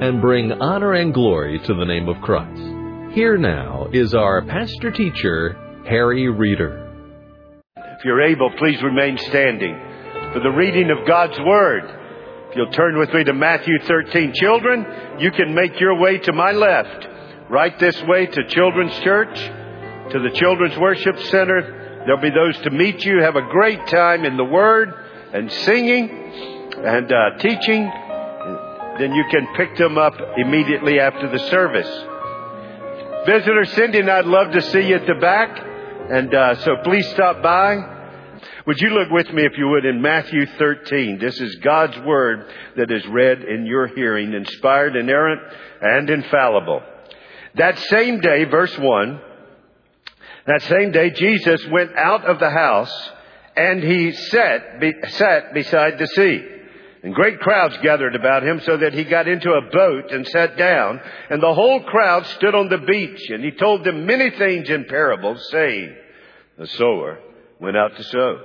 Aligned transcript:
and 0.00 0.20
bring 0.20 0.52
honor 0.52 0.92
and 0.92 1.12
glory 1.12 1.58
to 1.58 1.74
the 1.74 1.84
name 1.84 2.08
of 2.08 2.20
Christ. 2.22 2.62
Here 3.14 3.36
now 3.36 3.88
is 3.92 4.14
our 4.14 4.42
pastor 4.42 4.92
teacher, 4.92 5.56
Harry 5.88 6.28
Reeder. 6.28 6.84
If 7.76 8.04
you're 8.04 8.22
able, 8.22 8.50
please 8.58 8.80
remain 8.80 9.18
standing 9.18 9.74
for 10.32 10.40
the 10.40 10.50
reading 10.50 10.90
of 10.90 11.06
God's 11.06 11.38
Word. 11.40 11.82
If 12.50 12.56
you'll 12.56 12.70
turn 12.70 12.96
with 12.98 13.12
me 13.12 13.24
to 13.24 13.32
Matthew 13.32 13.78
13. 13.80 14.34
Children, 14.34 14.86
you 15.18 15.32
can 15.32 15.52
make 15.52 15.80
your 15.80 15.98
way 15.98 16.18
to 16.18 16.32
my 16.32 16.52
left. 16.52 17.08
Right 17.50 17.76
this 17.80 18.00
way 18.04 18.26
to 18.26 18.46
Children's 18.46 18.96
Church, 19.00 19.36
to 19.36 20.20
the 20.20 20.30
Children's 20.34 20.78
Worship 20.78 21.18
Center. 21.18 22.02
There'll 22.06 22.20
be 22.20 22.30
those 22.30 22.56
to 22.62 22.70
meet 22.70 23.04
you. 23.04 23.20
Have 23.20 23.36
a 23.36 23.50
great 23.50 23.84
time 23.88 24.24
in 24.24 24.36
the 24.36 24.44
Word 24.44 24.94
and 25.32 25.50
singing 25.50 26.08
and 26.76 27.12
uh, 27.12 27.38
teaching 27.38 27.90
then 28.98 29.14
you 29.14 29.24
can 29.30 29.46
pick 29.56 29.76
them 29.76 29.98
up 29.98 30.14
immediately 30.36 31.00
after 31.00 31.28
the 31.28 31.38
service. 31.50 31.88
Visitor 33.26 33.64
Cindy 33.66 34.00
and 34.00 34.10
I'd 34.10 34.26
love 34.26 34.52
to 34.52 34.62
see 34.62 34.88
you 34.88 34.96
at 34.96 35.06
the 35.06 35.14
back, 35.14 35.58
and 36.10 36.34
uh, 36.34 36.54
so 36.64 36.76
please 36.84 37.06
stop 37.10 37.42
by. 37.42 37.96
Would 38.66 38.80
you 38.80 38.90
look 38.90 39.10
with 39.10 39.32
me, 39.32 39.44
if 39.44 39.56
you 39.56 39.68
would, 39.68 39.84
in 39.84 40.02
Matthew 40.02 40.46
13? 40.46 41.18
This 41.18 41.40
is 41.40 41.56
God's 41.56 41.98
Word 42.00 42.50
that 42.76 42.90
is 42.90 43.06
read 43.06 43.42
in 43.42 43.66
your 43.66 43.86
hearing, 43.88 44.34
inspired, 44.34 44.94
inerrant, 44.94 45.40
and 45.80 46.10
infallible. 46.10 46.82
That 47.54 47.78
same 47.78 48.20
day, 48.20 48.44
verse 48.44 48.76
1, 48.78 49.20
that 50.46 50.62
same 50.62 50.92
day 50.92 51.10
Jesus 51.10 51.66
went 51.68 51.96
out 51.96 52.24
of 52.24 52.38
the 52.38 52.50
house 52.50 53.10
and 53.56 53.82
he 53.82 54.12
sat, 54.12 54.80
be, 54.80 54.92
sat 55.08 55.52
beside 55.52 55.98
the 55.98 56.06
sea. 56.06 56.57
And 57.02 57.14
great 57.14 57.38
crowds 57.38 57.76
gathered 57.82 58.16
about 58.16 58.42
him 58.42 58.60
so 58.60 58.76
that 58.76 58.92
he 58.92 59.04
got 59.04 59.28
into 59.28 59.52
a 59.52 59.70
boat 59.70 60.10
and 60.10 60.26
sat 60.26 60.56
down. 60.56 61.00
And 61.30 61.40
the 61.40 61.54
whole 61.54 61.82
crowd 61.84 62.26
stood 62.26 62.54
on 62.54 62.68
the 62.68 62.78
beach. 62.78 63.20
And 63.30 63.44
he 63.44 63.52
told 63.52 63.84
them 63.84 64.06
many 64.06 64.30
things 64.30 64.68
in 64.68 64.84
parables, 64.86 65.46
saying, 65.50 65.94
The 66.58 66.66
sower 66.66 67.20
went 67.60 67.76
out 67.76 67.96
to 67.96 68.02
sow. 68.02 68.40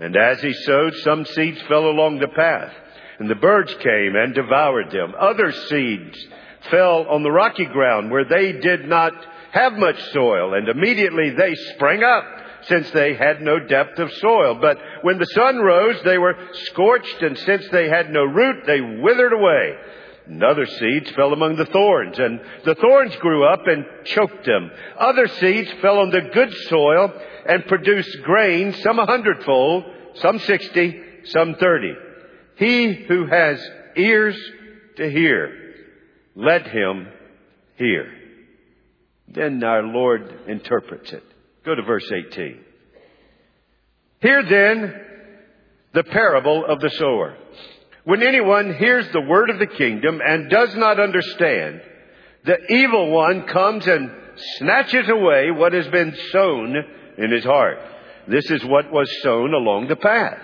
And 0.00 0.16
as 0.16 0.40
he 0.40 0.52
sowed, 0.52 0.94
some 0.96 1.24
seeds 1.24 1.62
fell 1.62 1.86
along 1.86 2.18
the 2.18 2.28
path. 2.28 2.72
And 3.20 3.30
the 3.30 3.36
birds 3.36 3.72
came 3.74 4.16
and 4.16 4.34
devoured 4.34 4.90
them. 4.90 5.14
Other 5.18 5.52
seeds 5.52 6.26
fell 6.70 7.06
on 7.08 7.22
the 7.22 7.30
rocky 7.30 7.66
ground 7.66 8.10
where 8.10 8.24
they 8.24 8.52
did 8.52 8.88
not 8.88 9.12
have 9.52 9.74
much 9.74 10.02
soil. 10.12 10.54
And 10.54 10.68
immediately 10.68 11.30
they 11.30 11.54
sprang 11.74 12.02
up 12.02 12.24
since 12.64 12.90
they 12.90 13.14
had 13.14 13.40
no 13.40 13.58
depth 13.58 13.98
of 13.98 14.12
soil. 14.14 14.58
But 14.60 14.78
when 15.02 15.18
the 15.18 15.26
sun 15.26 15.58
rose, 15.58 15.96
they 16.04 16.18
were 16.18 16.36
scorched, 16.66 17.22
and 17.22 17.38
since 17.38 17.68
they 17.68 17.88
had 17.88 18.10
no 18.10 18.24
root, 18.24 18.64
they 18.66 18.80
withered 18.80 19.32
away. 19.32 19.76
And 20.26 20.42
other 20.42 20.66
seeds 20.66 21.10
fell 21.12 21.32
among 21.32 21.56
the 21.56 21.66
thorns, 21.66 22.18
and 22.18 22.40
the 22.64 22.76
thorns 22.76 23.16
grew 23.16 23.44
up 23.44 23.66
and 23.66 23.84
choked 24.04 24.46
them. 24.46 24.70
Other 24.96 25.26
seeds 25.26 25.72
fell 25.80 25.98
on 25.98 26.10
the 26.10 26.30
good 26.32 26.52
soil 26.68 27.12
and 27.46 27.66
produced 27.66 28.22
grain, 28.22 28.72
some 28.74 28.98
a 29.00 29.06
hundredfold, 29.06 29.84
some 30.14 30.38
sixty, 30.38 31.02
some 31.24 31.56
thirty. 31.56 31.94
He 32.56 32.92
who 32.92 33.26
has 33.26 33.60
ears 33.96 34.38
to 34.96 35.10
hear, 35.10 35.74
let 36.36 36.68
him 36.68 37.08
hear. 37.76 38.12
Then 39.26 39.64
our 39.64 39.82
Lord 39.82 40.32
interprets 40.46 41.12
it. 41.12 41.24
Go 41.64 41.74
to 41.74 41.82
verse 41.82 42.10
18. 42.10 42.58
Hear 44.20 44.42
then 44.42 45.00
the 45.94 46.04
parable 46.04 46.64
of 46.64 46.80
the 46.80 46.90
sower. 46.90 47.36
When 48.04 48.22
anyone 48.22 48.74
hears 48.74 49.08
the 49.12 49.20
word 49.20 49.50
of 49.50 49.60
the 49.60 49.66
kingdom 49.66 50.20
and 50.24 50.50
does 50.50 50.74
not 50.74 50.98
understand, 50.98 51.82
the 52.44 52.72
evil 52.72 53.12
one 53.12 53.46
comes 53.46 53.86
and 53.86 54.10
snatches 54.58 55.08
away 55.08 55.50
what 55.52 55.72
has 55.72 55.86
been 55.88 56.16
sown 56.32 56.76
in 57.18 57.30
his 57.30 57.44
heart. 57.44 57.78
This 58.26 58.50
is 58.50 58.64
what 58.64 58.92
was 58.92 59.08
sown 59.22 59.54
along 59.54 59.86
the 59.86 59.96
path. 59.96 60.38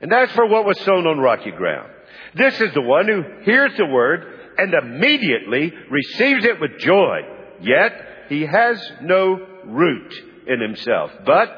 And 0.00 0.12
as 0.12 0.30
for 0.32 0.46
what 0.46 0.64
was 0.64 0.80
sown 0.80 1.06
on 1.06 1.18
rocky 1.18 1.52
ground, 1.52 1.92
this 2.34 2.60
is 2.60 2.72
the 2.74 2.82
one 2.82 3.06
who 3.06 3.22
hears 3.42 3.72
the 3.76 3.86
word 3.86 4.24
and 4.58 4.74
immediately 4.74 5.72
receives 5.90 6.44
it 6.44 6.60
with 6.60 6.78
joy. 6.78 7.20
Yet 7.60 7.92
he 8.28 8.42
has 8.42 8.80
no 9.02 9.46
root 9.66 10.29
in 10.50 10.60
himself, 10.60 11.12
but 11.24 11.48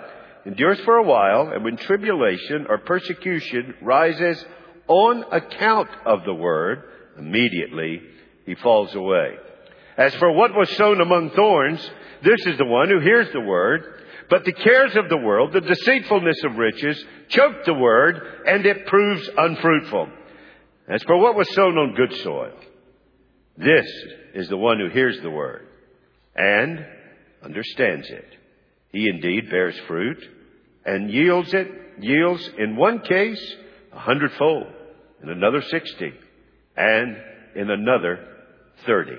endures 0.45 0.79
for 0.81 0.97
a 0.97 1.03
while, 1.03 1.49
and 1.49 1.65
when 1.65 1.77
tribulation 1.77 2.67
or 2.69 2.79
persecution 2.79 3.75
rises 3.81 4.45
on 4.87 5.25
account 5.33 5.89
of 6.05 6.25
the 6.25 6.35
word, 6.35 6.83
immediately 7.19 8.03
he 8.45 8.55
falls 8.57 8.95
away. 8.95 9.37
As 9.97 10.15
for 10.17 10.31
what 10.33 10.55
was 10.55 10.71
sown 10.77 11.01
among 11.01 11.31
thorns, 11.31 11.81
this 12.23 12.47
is 12.47 12.59
the 12.59 12.65
one 12.65 12.89
who 12.89 13.01
hears 13.01 13.33
the 13.33 13.41
word, 13.41 14.05
but 14.29 14.45
the 14.45 14.53
cares 14.53 14.95
of 14.97 15.09
the 15.09 15.17
world, 15.17 15.53
the 15.53 15.61
deceitfulness 15.61 16.43
of 16.45 16.57
riches, 16.57 17.03
choke 17.29 17.65
the 17.65 17.75
word, 17.75 18.21
and 18.47 18.67
it 18.67 18.87
proves 18.87 19.29
unfruitful. 19.37 20.09
As 20.89 21.03
for 21.05 21.17
what 21.17 21.37
was 21.37 21.53
sown 21.55 21.79
on 21.79 21.95
good 21.95 22.13
soil, 22.23 22.53
this 23.57 23.87
is 24.35 24.49
the 24.49 24.57
one 24.57 24.79
who 24.79 24.89
hears 24.89 25.21
the 25.21 25.31
word 25.31 25.67
and 26.35 26.85
understands 27.43 28.09
it. 28.09 28.37
He 28.93 29.09
indeed 29.09 29.51
bears 29.51 29.79
fruit 29.89 30.23
and 30.85 31.11
yields 31.11 31.53
it, 31.55 31.69
yields 32.01 32.49
in 32.59 32.77
one 32.77 33.01
case 33.01 33.57
a 33.93 33.99
hundredfold, 33.99 34.67
in 35.23 35.29
another 35.29 35.63
sixty, 35.63 36.13
and 36.77 37.17
in 37.55 37.71
another 37.71 38.27
thirty. 38.87 39.17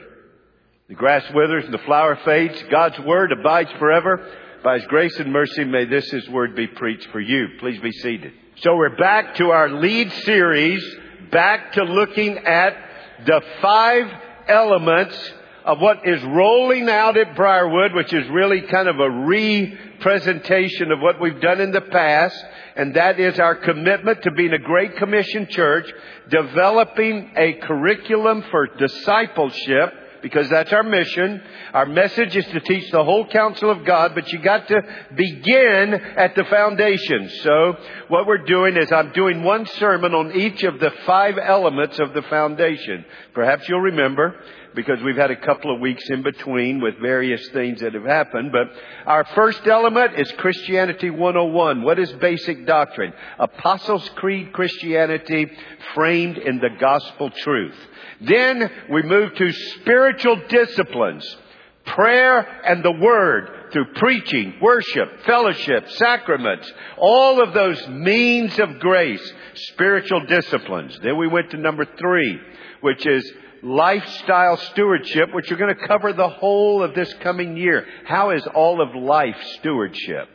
The 0.89 0.95
grass 0.95 1.23
withers 1.33 1.65
and 1.65 1.73
the 1.73 1.79
flower 1.79 2.19
fades. 2.25 2.61
God's 2.69 2.99
word 2.99 3.31
abides 3.31 3.71
forever. 3.79 4.31
By 4.63 4.79
His 4.79 4.87
grace 4.87 5.17
and 5.19 5.31
mercy, 5.31 5.63
may 5.63 5.85
this 5.85 6.09
His 6.11 6.29
word 6.29 6.55
be 6.55 6.67
preached 6.67 7.07
for 7.11 7.19
you. 7.19 7.47
Please 7.59 7.81
be 7.81 7.91
seated. 7.91 8.33
So 8.57 8.75
we're 8.75 8.95
back 8.95 9.35
to 9.35 9.49
our 9.49 9.69
lead 9.69 10.11
series, 10.23 10.83
back 11.31 11.73
to 11.73 11.83
looking 11.83 12.37
at 12.37 12.77
the 13.25 13.41
five 13.61 14.11
elements 14.47 15.33
of 15.65 15.79
what 15.79 16.05
is 16.07 16.21
rolling 16.23 16.89
out 16.89 17.17
at 17.17 17.35
Briarwood, 17.35 17.93
which 17.93 18.13
is 18.13 18.27
really 18.29 18.61
kind 18.61 18.87
of 18.87 18.99
a 18.99 19.09
re-presentation 19.09 20.91
of 20.91 20.99
what 20.99 21.21
we've 21.21 21.39
done 21.39 21.61
in 21.61 21.71
the 21.71 21.81
past, 21.81 22.35
and 22.75 22.95
that 22.95 23.19
is 23.19 23.39
our 23.39 23.55
commitment 23.55 24.23
to 24.23 24.31
being 24.31 24.53
a 24.53 24.59
Great 24.59 24.97
Commission 24.97 25.47
church, 25.47 25.89
developing 26.29 27.31
a 27.37 27.53
curriculum 27.53 28.43
for 28.51 28.67
discipleship, 28.67 29.93
because 30.21 30.49
that's 30.49 30.71
our 30.71 30.83
mission. 30.83 31.43
Our 31.73 31.85
message 31.85 32.35
is 32.35 32.45
to 32.45 32.61
teach 32.61 32.89
the 32.91 33.03
whole 33.03 33.27
counsel 33.27 33.69
of 33.69 33.85
God, 33.85 34.15
but 34.15 34.31
you 34.31 34.39
got 34.39 34.69
to 34.69 34.81
begin 35.13 35.93
at 35.93 36.33
the 36.33 36.45
foundation. 36.45 37.29
So 37.43 37.75
what 38.07 38.25
we're 38.25 38.45
doing 38.45 38.77
is 38.77 38.89
I'm 38.91 39.11
doing 39.11 39.43
one 39.43 39.65
sermon 39.65 40.13
on 40.13 40.31
each 40.31 40.63
of 40.63 40.79
the 40.79 40.91
five 41.05 41.37
elements 41.37 41.99
of 41.99 42.13
the 42.13 42.21
foundation. 42.23 43.03
Perhaps 43.33 43.67
you'll 43.67 43.81
remember 43.81 44.39
because 44.75 45.01
we've 45.03 45.17
had 45.17 45.31
a 45.31 45.39
couple 45.39 45.73
of 45.73 45.79
weeks 45.79 46.03
in 46.09 46.23
between 46.23 46.81
with 46.81 46.99
various 46.99 47.47
things 47.49 47.81
that 47.81 47.93
have 47.93 48.05
happened. 48.05 48.51
But 48.51 48.69
our 49.05 49.25
first 49.35 49.65
element 49.67 50.19
is 50.19 50.31
Christianity 50.33 51.09
101. 51.09 51.83
What 51.83 51.99
is 51.99 52.11
basic 52.13 52.65
doctrine? 52.65 53.13
Apostles' 53.39 54.09
Creed 54.15 54.53
Christianity 54.53 55.51
framed 55.93 56.37
in 56.37 56.57
the 56.57 56.69
gospel 56.79 57.29
truth. 57.29 57.75
Then 58.21 58.69
we 58.89 59.03
move 59.03 59.35
to 59.35 59.51
spiritual 59.51 60.41
disciplines. 60.47 61.37
Prayer 61.85 62.39
and 62.65 62.83
the 62.83 62.91
Word 62.91 63.63
through 63.73 63.93
preaching, 63.95 64.53
worship, 64.61 65.23
fellowship, 65.25 65.89
sacraments, 65.91 66.71
all 66.97 67.41
of 67.41 67.53
those 67.53 67.87
means 67.89 68.57
of 68.59 68.79
grace, 68.79 69.33
spiritual 69.55 70.25
disciplines. 70.27 70.97
Then 71.03 71.17
we 71.17 71.27
went 71.27 71.49
to 71.51 71.57
number 71.57 71.85
three, 71.99 72.39
which 72.81 73.05
is 73.05 73.29
lifestyle 73.63 74.57
stewardship, 74.57 75.33
which 75.33 75.49
you're 75.49 75.59
going 75.59 75.75
to 75.75 75.87
cover 75.87 76.13
the 76.13 76.29
whole 76.29 76.83
of 76.83 76.93
this 76.93 77.13
coming 77.21 77.57
year. 77.57 77.85
How 78.05 78.31
is 78.31 78.45
all 78.53 78.81
of 78.81 78.93
life 78.95 79.41
stewardship? 79.59 80.29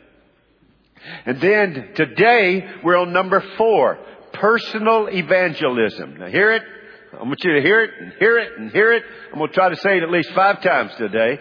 And 1.25 1.39
then 1.39 1.91
today 1.95 2.65
we're 2.83 2.97
on 2.97 3.13
number 3.13 3.43
four, 3.57 3.99
personal 4.33 5.07
evangelism. 5.07 6.17
Now 6.17 6.27
hear 6.27 6.53
it? 6.53 6.63
I 7.13 7.23
want 7.23 7.43
you 7.43 7.53
to 7.53 7.61
hear 7.61 7.83
it 7.83 7.91
and 7.99 8.13
hear 8.19 8.37
it 8.39 8.57
and 8.57 8.71
hear 8.71 8.93
it. 8.93 9.03
I'm 9.31 9.39
going 9.39 9.49
to 9.49 9.53
try 9.53 9.69
to 9.69 9.77
say 9.77 9.97
it 9.97 10.03
at 10.03 10.11
least 10.11 10.31
five 10.33 10.61
times 10.61 10.91
today. 10.97 11.39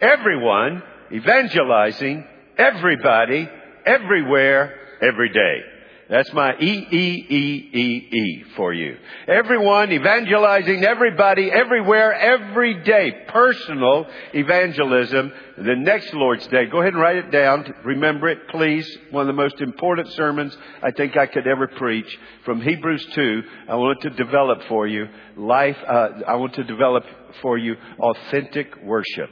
Everyone 0.00 0.82
evangelizing 1.12 2.26
everybody, 2.58 3.48
everywhere, 3.84 4.74
every 5.02 5.30
day. 5.30 5.75
That's 6.08 6.32
my 6.32 6.54
E 6.60 6.86
E 6.92 7.26
E 7.28 7.70
E 7.74 8.16
E 8.16 8.44
for 8.54 8.72
you. 8.72 8.96
Everyone 9.26 9.90
evangelizing 9.90 10.84
everybody, 10.84 11.50
everywhere, 11.50 12.14
every 12.14 12.82
day. 12.84 13.24
Personal 13.28 14.06
evangelism. 14.32 15.32
The 15.58 15.74
next 15.74 16.14
Lord's 16.14 16.46
Day. 16.46 16.66
Go 16.66 16.80
ahead 16.80 16.92
and 16.92 17.02
write 17.02 17.16
it 17.16 17.32
down. 17.32 17.74
Remember 17.84 18.28
it, 18.28 18.46
please. 18.48 18.88
One 19.10 19.22
of 19.22 19.26
the 19.26 19.42
most 19.42 19.60
important 19.60 20.08
sermons 20.12 20.56
I 20.80 20.92
think 20.92 21.16
I 21.16 21.26
could 21.26 21.48
ever 21.48 21.66
preach. 21.66 22.18
From 22.44 22.60
Hebrews 22.60 23.04
2, 23.12 23.42
I 23.68 23.74
want 23.74 24.00
to 24.02 24.10
develop 24.10 24.62
for 24.68 24.86
you 24.86 25.08
life, 25.36 25.76
uh, 25.88 26.08
I 26.28 26.36
want 26.36 26.54
to 26.54 26.64
develop 26.64 27.04
for 27.42 27.58
you 27.58 27.74
authentic 27.98 28.76
worship. 28.82 29.30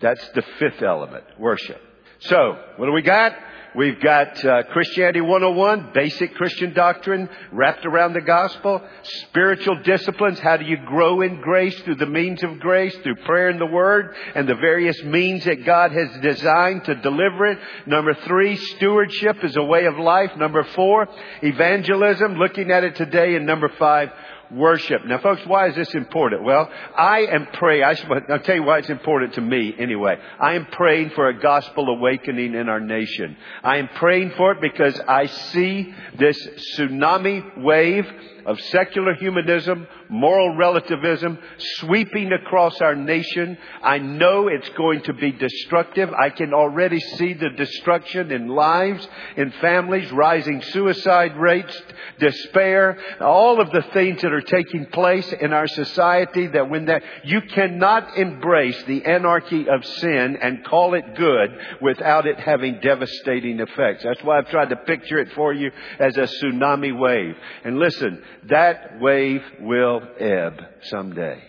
That's 0.00 0.26
the 0.34 0.42
fifth 0.58 0.82
element, 0.82 1.24
worship. 1.38 1.80
So, 2.20 2.58
what 2.76 2.86
do 2.86 2.92
we 2.92 3.02
got? 3.02 3.34
We've 3.76 4.00
got 4.00 4.44
uh, 4.44 4.62
Christianity 4.70 5.20
101, 5.20 5.90
basic 5.92 6.36
Christian 6.36 6.74
doctrine 6.74 7.28
wrapped 7.50 7.84
around 7.84 8.12
the 8.12 8.20
gospel. 8.20 8.80
Spiritual 9.02 9.82
disciplines, 9.82 10.38
how 10.38 10.56
do 10.56 10.64
you 10.64 10.76
grow 10.86 11.22
in 11.22 11.40
grace 11.40 11.76
through 11.80 11.96
the 11.96 12.06
means 12.06 12.44
of 12.44 12.60
grace, 12.60 12.96
through 12.98 13.16
prayer 13.24 13.48
and 13.48 13.60
the 13.60 13.66
word, 13.66 14.14
and 14.36 14.48
the 14.48 14.54
various 14.54 15.02
means 15.02 15.44
that 15.46 15.64
God 15.64 15.90
has 15.90 16.08
designed 16.22 16.84
to 16.84 16.94
deliver 16.94 17.46
it. 17.46 17.58
Number 17.84 18.14
three, 18.14 18.54
stewardship 18.54 19.42
is 19.42 19.56
a 19.56 19.64
way 19.64 19.86
of 19.86 19.98
life. 19.98 20.36
Number 20.36 20.62
four, 20.62 21.08
evangelism, 21.42 22.36
looking 22.36 22.70
at 22.70 22.84
it 22.84 22.94
today. 22.94 23.34
And 23.34 23.44
number 23.44 23.70
five, 23.70 24.10
worship. 24.50 25.04
Now, 25.06 25.18
folks, 25.18 25.42
why 25.46 25.68
is 25.68 25.74
this 25.74 25.94
important? 25.94 26.44
Well, 26.44 26.70
I 26.96 27.20
am 27.20 27.46
praying. 27.52 27.84
I 27.84 27.94
will 28.08 28.38
tell 28.40 28.56
you 28.56 28.62
why 28.62 28.78
it's 28.78 28.90
important 28.90 29.34
to 29.34 29.40
me 29.40 29.74
anyway. 29.78 30.16
I 30.40 30.54
am 30.54 30.66
praying 30.66 31.10
for 31.10 31.28
a 31.28 31.38
gospel 31.38 31.88
awakening 31.88 32.54
in 32.54 32.68
our 32.68 32.80
nation. 32.80 33.36
I 33.62 33.78
am 33.78 33.88
praying 33.88 34.32
for 34.36 34.52
it 34.52 34.60
because 34.60 35.00
I 35.06 35.26
see 35.26 35.94
this 36.18 36.36
tsunami 36.76 37.62
wave 37.62 38.06
of 38.46 38.60
secular 38.60 39.14
humanism, 39.14 39.86
moral 40.14 40.54
relativism 40.54 41.38
sweeping 41.78 42.32
across 42.32 42.80
our 42.80 42.94
nation. 42.94 43.58
I 43.82 43.98
know 43.98 44.48
it's 44.48 44.68
going 44.70 45.02
to 45.02 45.12
be 45.12 45.32
destructive. 45.32 46.10
I 46.12 46.30
can 46.30 46.54
already 46.54 47.00
see 47.00 47.34
the 47.34 47.50
destruction 47.50 48.30
in 48.30 48.48
lives, 48.48 49.06
in 49.36 49.50
families, 49.60 50.10
rising 50.12 50.62
suicide 50.62 51.36
rates, 51.36 51.76
despair, 52.18 52.98
all 53.20 53.60
of 53.60 53.70
the 53.70 53.82
things 53.92 54.22
that 54.22 54.32
are 54.32 54.40
taking 54.40 54.86
place 54.86 55.32
in 55.32 55.52
our 55.52 55.66
society 55.66 56.46
that 56.48 56.70
when 56.70 56.86
that, 56.86 57.02
you 57.24 57.40
cannot 57.42 58.16
embrace 58.16 58.80
the 58.84 59.04
anarchy 59.04 59.68
of 59.68 59.84
sin 59.84 60.38
and 60.40 60.64
call 60.64 60.94
it 60.94 61.16
good 61.16 61.50
without 61.80 62.26
it 62.26 62.38
having 62.38 62.80
devastating 62.80 63.58
effects. 63.60 64.04
That's 64.04 64.22
why 64.22 64.38
I've 64.38 64.50
tried 64.50 64.70
to 64.70 64.76
picture 64.76 65.18
it 65.18 65.32
for 65.32 65.52
you 65.52 65.70
as 65.98 66.16
a 66.16 66.22
tsunami 66.22 66.96
wave. 66.96 67.36
And 67.64 67.78
listen, 67.78 68.22
that 68.44 69.00
wave 69.00 69.42
will 69.60 70.03
ebb 70.18 70.60
someday. 70.82 71.42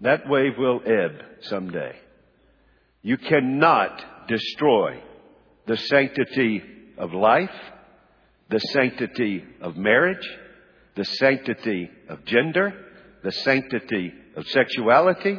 That 0.00 0.28
wave 0.28 0.58
will 0.58 0.80
ebb 0.84 1.22
someday. 1.42 1.96
You 3.02 3.16
cannot 3.16 4.28
destroy 4.28 5.02
the 5.66 5.76
sanctity 5.76 6.62
of 6.98 7.12
life, 7.12 7.54
the 8.48 8.58
sanctity 8.58 9.44
of 9.60 9.76
marriage, 9.76 10.28
the 10.94 11.04
sanctity 11.04 11.90
of 12.08 12.24
gender, 12.24 12.74
the 13.22 13.32
sanctity 13.32 14.12
of 14.36 14.46
sexuality, 14.48 15.38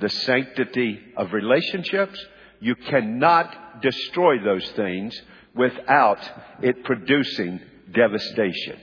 the 0.00 0.08
sanctity 0.08 1.00
of 1.16 1.32
relationships. 1.32 2.24
You 2.60 2.74
cannot 2.74 3.82
destroy 3.82 4.42
those 4.42 4.68
things 4.72 5.20
without 5.54 6.18
it 6.62 6.84
producing 6.84 7.60
devastation. 7.92 8.78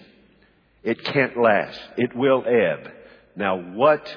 It 0.83 1.03
can't 1.03 1.37
last. 1.37 1.79
It 1.97 2.15
will 2.15 2.43
ebb. 2.45 2.91
Now, 3.35 3.57
what 3.57 4.07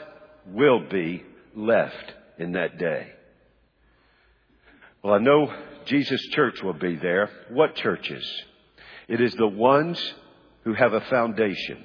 will 0.46 0.88
be 0.88 1.22
left 1.54 2.12
in 2.38 2.52
that 2.52 2.78
day? 2.78 3.08
Well, 5.02 5.14
I 5.14 5.18
know 5.18 5.52
Jesus 5.86 6.20
Church 6.32 6.62
will 6.62 6.72
be 6.72 6.96
there. 6.96 7.30
What 7.50 7.76
churches? 7.76 8.24
It 9.08 9.20
is 9.20 9.34
the 9.34 9.46
ones 9.46 10.00
who 10.64 10.72
have 10.74 10.94
a 10.94 11.02
foundation. 11.02 11.84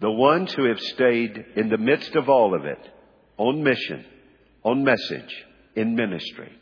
The 0.00 0.10
ones 0.10 0.52
who 0.52 0.64
have 0.64 0.78
stayed 0.78 1.44
in 1.56 1.70
the 1.70 1.78
midst 1.78 2.14
of 2.14 2.28
all 2.28 2.54
of 2.54 2.66
it, 2.66 2.78
on 3.38 3.62
mission, 3.62 4.04
on 4.62 4.84
message, 4.84 5.44
in 5.74 5.94
ministry. 5.94 6.52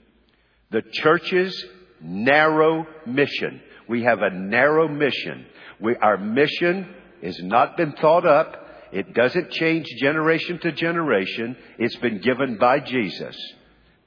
The 0.70 0.82
church's 0.92 1.64
narrow 2.00 2.86
mission. 3.06 3.60
We 3.88 4.04
have 4.04 4.22
a 4.22 4.30
narrow 4.30 4.86
mission. 4.86 5.46
We, 5.80 5.96
our 5.96 6.16
mission 6.16 6.94
has 7.24 7.42
not 7.42 7.76
been 7.76 7.92
thought 7.92 8.26
up. 8.26 8.56
It 8.92 9.14
doesn't 9.14 9.50
change 9.50 9.86
generation 9.98 10.58
to 10.60 10.72
generation. 10.72 11.56
It's 11.78 11.96
been 11.96 12.20
given 12.20 12.58
by 12.58 12.80
Jesus. 12.80 13.36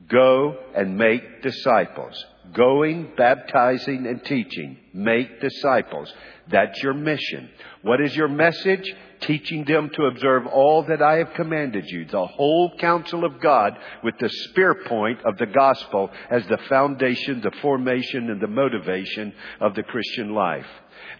Go 0.08 0.58
and 0.76 0.98
make 0.98 1.42
disciples. 1.42 2.26
Going, 2.54 3.12
baptizing, 3.18 4.08
and 4.08 4.24
teaching. 4.24 4.78
Make 4.94 5.42
disciples. 5.42 6.14
That's 6.50 6.82
your 6.82 6.94
mission. 6.94 7.50
What 7.82 8.00
is 8.00 8.16
your 8.16 8.30
message? 8.30 8.90
Teaching 9.20 9.66
them 9.66 9.90
to 9.96 10.06
observe 10.06 10.46
all 10.48 10.84
that 10.84 11.02
I 11.02 11.18
have 11.18 11.34
commanded 11.34 11.86
you. 11.88 12.06
The 12.06 12.26
whole 12.26 12.78
counsel 12.78 13.26
of 13.26 13.42
God 13.42 13.78
with 14.04 14.18
the 14.20 14.30
spear 14.30 14.76
point 14.86 15.20
of 15.26 15.38
the 15.38 15.48
gospel 15.48 16.10
as 16.30 16.46
the 16.48 16.60
foundation, 16.70 17.42
the 17.42 17.52
formation, 17.62 18.30
and 18.30 18.40
the 18.40 18.48
motivation 18.48 19.34
of 19.60 19.76
the 19.76 19.84
Christian 19.84 20.34
life. 20.34 20.68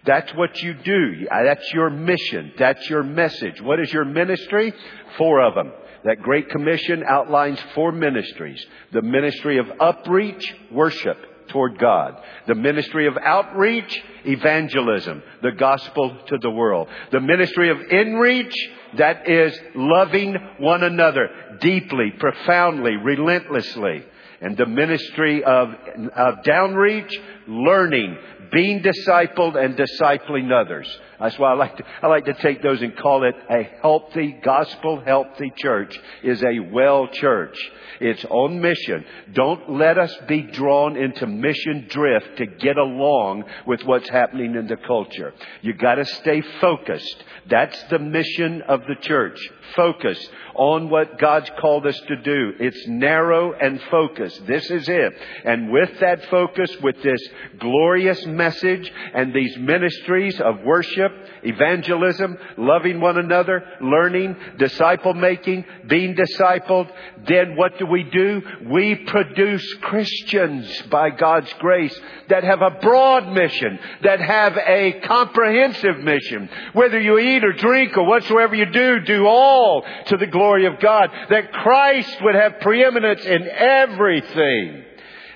That's 0.08 0.32
what 0.32 0.62
you 0.62 0.72
do. 0.72 1.28
Uh, 1.30 1.42
that's 1.42 1.70
your 1.74 1.90
mission. 1.90 2.52
That's 2.58 2.88
your 2.88 3.02
message. 3.02 3.60
What 3.60 3.78
is 3.78 3.92
your 3.92 4.06
ministry? 4.06 4.72
Four 5.18 5.42
of 5.42 5.54
them. 5.54 5.70
That 6.04 6.22
Great 6.22 6.48
Commission 6.48 7.04
outlines 7.06 7.60
four 7.74 7.92
ministries. 7.92 8.64
The 8.90 9.02
ministry 9.02 9.58
of 9.58 9.66
upreach, 9.66 10.42
worship 10.72 11.18
toward 11.48 11.78
God. 11.78 12.22
The 12.46 12.54
ministry 12.54 13.06
of 13.06 13.18
outreach, 13.18 14.02
evangelism, 14.24 15.22
the 15.42 15.52
gospel 15.52 16.16
to 16.28 16.38
the 16.38 16.50
world. 16.50 16.88
The 17.12 17.20
ministry 17.20 17.68
of 17.68 17.76
inreach, 17.76 18.54
that 18.96 19.28
is 19.28 19.60
loving 19.74 20.36
one 20.58 20.84
another 20.84 21.58
deeply, 21.60 22.12
profoundly, 22.18 22.96
relentlessly. 22.96 24.06
And 24.40 24.56
the 24.56 24.66
ministry 24.66 25.44
of, 25.44 25.68
of 26.14 26.44
downreach, 26.44 27.12
learning, 27.48 28.16
being 28.52 28.82
discipled 28.82 29.56
and 29.56 29.76
discipling 29.76 30.52
others. 30.52 30.86
That's 31.18 31.38
why 31.38 31.50
I 31.50 31.54
like 31.54 31.76
to, 31.78 31.84
I 32.02 32.06
like 32.06 32.26
to 32.26 32.34
take 32.34 32.62
those 32.62 32.80
and 32.80 32.96
call 32.96 33.24
it 33.24 33.34
a 33.50 33.62
healthy, 33.82 34.38
gospel 34.42 35.02
healthy 35.04 35.52
church 35.56 35.98
is 36.22 36.42
a 36.44 36.60
well 36.60 37.08
church. 37.08 37.58
It's 38.00 38.24
on 38.26 38.60
mission. 38.60 39.04
Don't 39.32 39.72
let 39.72 39.98
us 39.98 40.14
be 40.28 40.42
drawn 40.42 40.96
into 40.96 41.26
mission 41.26 41.86
drift 41.88 42.38
to 42.38 42.46
get 42.46 42.76
along 42.76 43.44
with 43.66 43.82
what's 43.84 44.08
happening 44.08 44.54
in 44.54 44.68
the 44.68 44.76
culture. 44.76 45.34
You 45.62 45.72
gotta 45.72 46.04
stay 46.04 46.40
focused. 46.60 47.24
That's 47.50 47.82
the 47.84 47.98
mission 47.98 48.62
of 48.62 48.82
the 48.86 48.94
church. 49.00 49.38
Focus 49.74 50.18
on 50.54 50.88
what 50.88 51.18
God's 51.18 51.50
called 51.60 51.86
us 51.86 51.98
to 52.08 52.16
do. 52.16 52.52
It's 52.60 52.86
narrow 52.86 53.52
and 53.54 53.80
focused. 53.90 54.46
This 54.46 54.70
is 54.70 54.88
it. 54.88 55.12
And 55.44 55.70
with 55.70 55.90
that 56.00 56.24
focus, 56.26 56.70
with 56.82 57.02
this 57.02 57.20
glorious 57.58 58.24
message 58.26 58.92
and 59.14 59.34
these 59.34 59.56
ministries 59.58 60.40
of 60.40 60.62
worship, 60.62 61.12
evangelism, 61.42 62.38
loving 62.56 63.00
one 63.00 63.18
another, 63.18 63.64
learning, 63.80 64.36
disciple 64.58 65.14
making, 65.14 65.64
being 65.86 66.14
discipled, 66.14 66.90
then 67.26 67.56
what 67.56 67.78
do 67.78 67.86
we 67.86 68.04
do? 68.04 68.42
We 68.70 68.94
produce 68.94 69.64
Christians 69.82 70.82
by 70.90 71.10
God's 71.10 71.52
grace 71.54 71.98
that 72.28 72.44
have 72.44 72.62
a 72.62 72.78
broad 72.80 73.32
mission, 73.32 73.78
that 74.02 74.20
have 74.20 74.56
a 74.56 75.00
comprehensive 75.04 75.98
mission. 75.98 76.48
Whether 76.72 77.00
you 77.00 77.18
eat 77.18 77.44
or 77.44 77.52
drink 77.52 77.96
or 77.96 78.04
whatsoever 78.04 78.54
you 78.54 78.66
do, 78.66 79.00
do 79.00 79.26
all 79.26 79.84
to 80.06 80.16
the 80.16 80.26
glory 80.26 80.66
of 80.66 80.80
God. 80.80 81.10
That 81.30 81.52
Christ 81.52 82.16
would 82.22 82.34
have 82.34 82.60
preeminence 82.60 83.24
in 83.24 83.48
everything. 83.48 84.84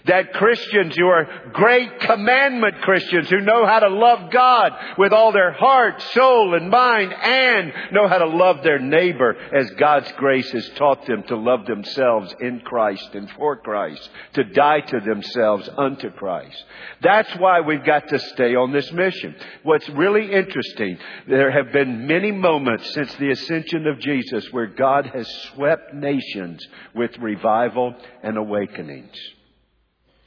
That 0.06 0.32
Christians 0.32 0.96
who 0.96 1.06
are 1.06 1.50
great 1.52 2.00
commandment 2.00 2.80
Christians 2.82 3.30
who 3.30 3.40
know 3.40 3.66
how 3.66 3.80
to 3.80 3.88
love 3.88 4.30
God 4.30 4.72
with 4.98 5.12
all 5.12 5.32
their 5.32 5.52
heart, 5.52 6.00
soul, 6.12 6.54
and 6.54 6.70
mind 6.70 7.12
and 7.12 7.72
know 7.92 8.08
how 8.08 8.18
to 8.18 8.26
love 8.26 8.62
their 8.62 8.78
neighbor 8.78 9.36
as 9.54 9.70
God's 9.78 10.10
grace 10.12 10.50
has 10.52 10.68
taught 10.76 11.06
them 11.06 11.22
to 11.24 11.36
love 11.36 11.66
themselves 11.66 12.34
in 12.40 12.60
Christ 12.60 13.14
and 13.14 13.30
for 13.30 13.56
Christ, 13.56 14.08
to 14.34 14.44
die 14.44 14.80
to 14.80 15.00
themselves 15.00 15.68
unto 15.76 16.10
Christ. 16.10 16.64
That's 17.00 17.32
why 17.36 17.60
we've 17.60 17.84
got 17.84 18.08
to 18.08 18.18
stay 18.18 18.54
on 18.54 18.72
this 18.72 18.90
mission. 18.92 19.34
What's 19.62 19.88
really 19.90 20.32
interesting, 20.32 20.98
there 21.28 21.50
have 21.50 21.72
been 21.72 22.06
many 22.06 22.32
moments 22.32 22.92
since 22.94 23.14
the 23.14 23.30
ascension 23.30 23.86
of 23.86 23.98
Jesus 24.00 24.52
where 24.52 24.66
God 24.66 25.06
has 25.06 25.28
swept 25.54 25.94
nations 25.94 26.66
with 26.94 27.16
revival 27.18 27.94
and 28.22 28.36
awakenings. 28.36 29.16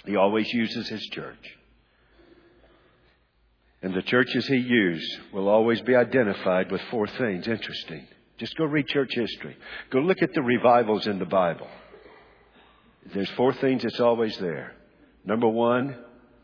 He 0.05 0.15
always 0.15 0.51
uses 0.53 0.87
his 0.87 1.05
church. 1.07 1.57
And 3.81 3.93
the 3.93 4.01
churches 4.01 4.47
he 4.47 4.57
used 4.57 5.19
will 5.31 5.47
always 5.47 5.81
be 5.81 5.95
identified 5.95 6.71
with 6.71 6.81
four 6.89 7.07
things. 7.07 7.47
Interesting. 7.47 8.07
Just 8.37 8.55
go 8.57 8.65
read 8.65 8.87
church 8.87 9.13
history. 9.13 9.55
Go 9.91 9.99
look 9.99 10.21
at 10.21 10.33
the 10.33 10.41
revivals 10.41 11.07
in 11.07 11.19
the 11.19 11.25
Bible. 11.25 11.67
There's 13.13 13.29
four 13.31 13.53
things 13.53 13.83
that's 13.83 13.99
always 13.99 14.37
there. 14.37 14.73
Number 15.23 15.47
one, 15.47 15.95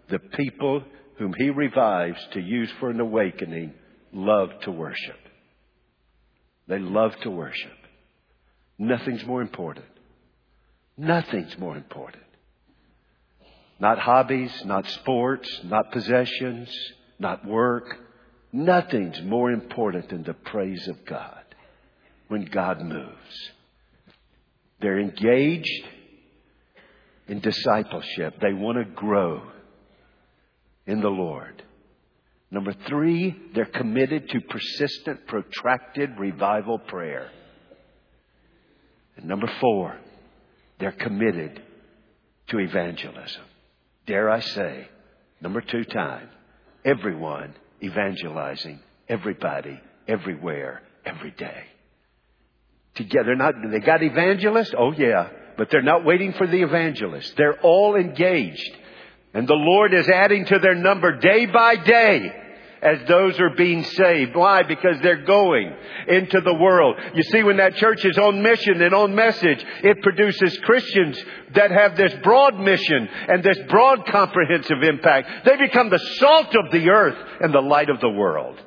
the 0.10 0.20
people 0.20 0.84
whom 1.18 1.34
he 1.38 1.50
revives 1.50 2.20
to 2.34 2.40
use 2.40 2.72
for 2.80 2.90
an 2.90 3.00
awakening 3.00 3.74
love 4.14 4.50
to 4.62 4.72
worship. 4.72 5.18
They 6.68 6.80
love 6.80 7.16
to 7.24 7.32
worship. 7.32 7.72
Nothing's 8.78 9.26
more 9.26 9.42
important. 9.42 9.86
Nothing's 10.98 11.58
more 11.58 11.76
important. 11.76 12.24
Not 13.82 13.98
hobbies, 13.98 14.54
not 14.64 14.88
sports, 14.88 15.50
not 15.64 15.92
possessions, 15.92 16.70
not 17.18 17.44
work. 17.44 17.98
Nothing's 18.54 19.20
more 19.24 19.50
important 19.52 20.10
than 20.10 20.22
the 20.22 20.36
praise 20.36 20.88
of 20.88 21.04
God 21.04 21.44
when 22.28 22.46
God 22.46 22.80
moves. 22.84 23.52
They're 24.82 25.00
engaged 25.00 25.84
in 27.28 27.40
discipleship. 27.40 28.36
They 28.40 28.54
want 28.54 28.78
to 28.78 28.86
grow 28.86 29.42
in 30.86 31.02
the 31.02 31.10
Lord. 31.10 31.64
Number 32.52 32.76
three, 32.88 33.36
they're 33.56 33.66
committed 33.66 34.30
to 34.30 34.42
persistent, 34.42 35.26
protracted 35.26 36.20
revival 36.20 36.78
prayer. 36.78 37.32
And 39.18 39.26
number 39.26 39.52
four, 39.60 39.98
they're 40.80 40.92
committed 40.92 41.64
to 42.50 42.60
evangelism 42.60 43.42
dare 44.12 44.30
I 44.30 44.42
say, 44.42 44.90
number 45.40 45.62
two 45.62 45.86
time, 45.86 46.28
everyone 46.84 47.56
evangelizing 47.82 48.82
everybody, 49.08 49.80
everywhere, 50.06 50.82
every 51.06 51.32
day. 51.32 51.64
Together, 52.96 53.36
not, 53.36 53.54
they 53.72 53.80
got 53.80 54.04
evangelists? 54.04 54.74
Oh 54.78 54.92
yeah, 54.92 55.30
but 55.58 55.70
they're 55.72 55.82
not 55.82 56.04
waiting 56.04 56.34
for 56.34 56.46
the 56.46 56.62
evangelists. 56.62 57.34
They're 57.38 57.62
all 57.62 57.96
engaged. 57.96 58.78
And 59.34 59.48
the 59.48 59.54
Lord 59.54 59.94
is 59.94 60.10
adding 60.10 60.44
to 60.44 60.60
their 60.60 60.76
number 60.76 61.18
day 61.20 61.46
by 61.46 61.78
day 61.78 62.34
as 62.82 62.98
those 63.08 63.40
are 63.40 63.52
being 63.52 63.84
saved. 63.84 64.36
Why? 64.36 64.64
Because 64.64 64.98
they're 65.02 65.24
going 65.24 65.74
into 66.08 66.42
the 66.42 66.54
world. 66.54 66.98
You 67.14 67.24
see, 67.24 67.44
when 67.44 67.58
that 67.58 67.76
church 67.76 68.04
is 68.04 68.18
on 68.18 68.42
mission 68.42 68.82
and 68.82 68.94
on 68.94 69.14
message, 69.14 69.64
it 69.84 70.02
produces 70.02 70.58
Christians 70.60 71.24
that 71.54 71.72
have 71.72 71.96
this 71.96 72.14
broad 72.24 72.60
mission 72.60 73.08
and 73.28 73.44
this 73.44 73.60
broad 73.70 74.06
comprehensive 74.08 74.82
impact. 74.82 75.46
They 75.46 75.58
become 75.58 75.90
the 75.90 76.00
salt 76.18 76.56
of 76.56 76.72
the 76.72 76.90
earth 76.90 77.18
and 77.40 77.54
the 77.54 77.62
light 77.62 77.90
of 77.90 78.00
the 78.00 78.10
world. 78.10 78.60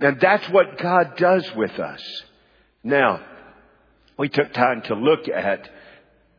And 0.00 0.20
that's 0.20 0.48
what 0.48 0.78
God 0.78 1.16
does 1.16 1.50
with 1.54 1.78
us. 1.78 2.02
Now, 2.82 3.20
we 4.16 4.28
took 4.28 4.52
time 4.52 4.82
to 4.82 4.94
look 4.94 5.28
at 5.28 5.68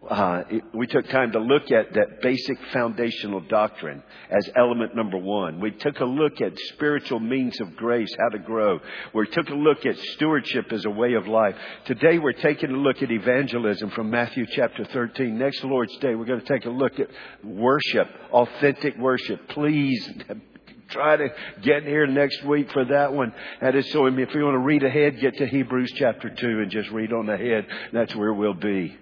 uh, 0.10 0.44
it, 0.50 0.64
we 0.74 0.88
took 0.88 1.08
time 1.10 1.32
to 1.32 1.40
look 1.40 1.72
at 1.72 1.94
that 1.94 2.22
basic 2.22 2.58
foundational 2.72 3.42
doctrine 3.42 4.04
as 4.30 4.50
element 4.56 4.96
number 4.96 5.18
one. 5.18 5.60
We 5.60 5.72
took 5.72 6.00
a 6.00 6.06
look 6.06 6.42
at 6.42 6.58
spiritual 6.74 7.20
means 7.20 7.60
of 7.60 7.76
grace, 7.76 8.14
how 8.20 8.30
to 8.30 8.40
grow. 8.40 8.80
We 9.14 9.28
took 9.28 9.50
a 9.50 9.56
look 9.56 9.86
at 9.86 9.98
stewardship 9.98 10.72
as 10.72 10.86
a 10.86 10.90
way 10.90 11.14
of 11.14 11.28
life. 11.28 11.56
Today 11.86 12.20
we're 12.20 12.34
taking 12.34 12.72
a 12.72 12.78
look 12.78 13.02
at 13.02 13.12
evangelism 13.12 13.90
from 13.92 14.10
Matthew 14.10 14.46
chapter 14.52 14.86
13. 14.86 15.38
Next 15.38 15.64
Lord's 15.64 15.96
Day 15.98 16.16
we're 16.16 16.26
going 16.26 16.42
to 16.42 16.48
take 16.48 16.66
a 16.66 16.70
look 16.70 17.00
at 17.00 17.10
worship, 17.44 18.08
authentic 18.32 18.98
worship. 18.98 19.48
Please 19.50 20.08
try 20.90 21.18
to 21.18 21.30
get 21.62 21.84
here 21.84 22.06
next 22.06 22.44
week 22.44 22.72
for 22.72 22.86
that 22.86 23.12
one. 23.12 23.34
That 23.62 23.76
is 23.76 23.92
so, 23.92 24.06
if 24.06 24.16
you 24.16 24.44
want 24.44 24.56
to 24.56 24.60
read 24.60 24.84
ahead, 24.84 25.20
get 25.20 25.38
to 25.38 25.48
Hebrews 25.48 25.94
chapter 25.96 26.30
2 26.30 26.48
and 26.62 26.70
just 26.70 26.90
read 26.92 27.12
on 27.12 27.30
ahead. 27.30 27.66
That's 27.92 28.16
where 28.16 28.34
we'll 28.34 28.54
be. 28.54 28.96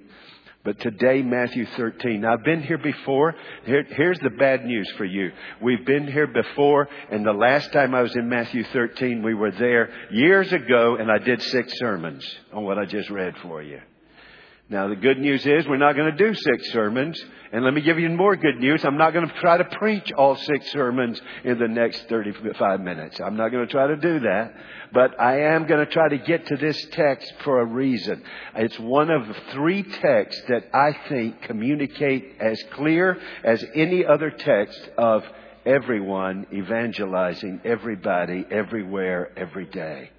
But 0.63 0.79
today, 0.79 1.21
Matthew 1.21 1.65
13. 1.75 2.21
Now, 2.21 2.33
I've 2.33 2.45
been 2.45 2.63
here 2.63 2.77
before. 2.77 3.35
Here, 3.65 3.83
here's 3.83 4.19
the 4.19 4.29
bad 4.29 4.65
news 4.65 4.89
for 4.97 5.03
you. 5.03 5.31
We've 5.61 5.85
been 5.85 6.07
here 6.07 6.27
before, 6.27 6.87
and 7.11 7.25
the 7.25 7.33
last 7.33 7.73
time 7.73 7.93
I 7.93 8.01
was 8.01 8.15
in 8.15 8.29
Matthew 8.29 8.63
13, 8.63 9.23
we 9.23 9.33
were 9.33 9.51
there 9.51 9.89
years 10.11 10.53
ago, 10.53 10.95
and 10.95 11.11
I 11.11 11.17
did 11.17 11.41
six 11.41 11.77
sermons 11.79 12.25
on 12.53 12.63
what 12.63 12.77
I 12.77 12.85
just 12.85 13.09
read 13.09 13.35
for 13.41 13.61
you. 13.61 13.81
Now, 14.69 14.87
the 14.87 14.95
good 14.95 15.19
news 15.19 15.45
is 15.45 15.67
we're 15.67 15.77
not 15.77 15.95
going 15.95 16.15
to 16.15 16.17
do 16.17 16.33
six 16.33 16.71
sermons. 16.71 17.21
And 17.51 17.63
let 17.63 17.73
me 17.73 17.81
give 17.81 17.99
you 17.99 18.09
more 18.09 18.35
good 18.35 18.57
news. 18.57 18.83
I'm 18.83 18.97
not 18.97 19.13
going 19.13 19.27
to 19.27 19.33
try 19.35 19.57
to 19.57 19.65
preach 19.65 20.11
all 20.13 20.35
six 20.35 20.71
sermons 20.71 21.21
in 21.43 21.59
the 21.59 21.67
next 21.67 22.09
35 22.09 22.81
minutes. 22.81 23.19
I'm 23.19 23.35
not 23.35 23.49
going 23.49 23.67
to 23.67 23.71
try 23.71 23.87
to 23.87 23.97
do 23.97 24.21
that. 24.21 24.53
But 24.91 25.19
I 25.21 25.41
am 25.53 25.67
going 25.67 25.85
to 25.85 25.91
try 25.91 26.09
to 26.09 26.17
get 26.17 26.47
to 26.47 26.55
this 26.55 26.83
text 26.93 27.31
for 27.43 27.59
a 27.61 27.65
reason. 27.65 28.23
It's 28.55 28.79
one 28.79 29.11
of 29.11 29.27
three 29.51 29.83
texts 29.83 30.41
that 30.47 30.63
I 30.73 30.97
think 31.09 31.43
communicate 31.43 32.37
as 32.39 32.59
clear 32.71 33.19
as 33.43 33.63
any 33.75 34.03
other 34.05 34.31
text 34.31 34.89
of 34.97 35.23
everyone 35.65 36.47
evangelizing 36.51 37.61
everybody, 37.65 38.45
everywhere, 38.49 39.31
every 39.37 39.65
day. 39.65 40.09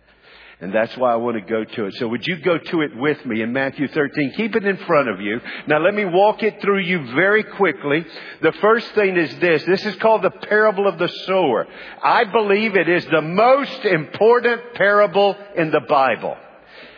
And 0.64 0.72
that's 0.72 0.96
why 0.96 1.12
I 1.12 1.16
want 1.16 1.36
to 1.36 1.42
go 1.42 1.62
to 1.62 1.84
it. 1.84 1.94
So 1.96 2.08
would 2.08 2.26
you 2.26 2.38
go 2.38 2.56
to 2.56 2.80
it 2.80 2.96
with 2.96 3.22
me 3.26 3.42
in 3.42 3.52
Matthew 3.52 3.86
13? 3.86 4.32
Keep 4.34 4.56
it 4.56 4.64
in 4.64 4.78
front 4.78 5.10
of 5.10 5.20
you. 5.20 5.38
Now 5.66 5.78
let 5.78 5.92
me 5.92 6.06
walk 6.06 6.42
it 6.42 6.62
through 6.62 6.78
you 6.78 7.04
very 7.14 7.44
quickly. 7.44 8.02
The 8.40 8.52
first 8.62 8.90
thing 8.94 9.18
is 9.18 9.38
this. 9.40 9.62
This 9.66 9.84
is 9.84 9.94
called 9.96 10.22
the 10.22 10.30
parable 10.30 10.88
of 10.88 10.98
the 10.98 11.08
sower. 11.26 11.66
I 12.02 12.24
believe 12.24 12.76
it 12.76 12.88
is 12.88 13.04
the 13.04 13.20
most 13.20 13.84
important 13.84 14.72
parable 14.72 15.36
in 15.54 15.70
the 15.70 15.80
Bible. 15.80 16.34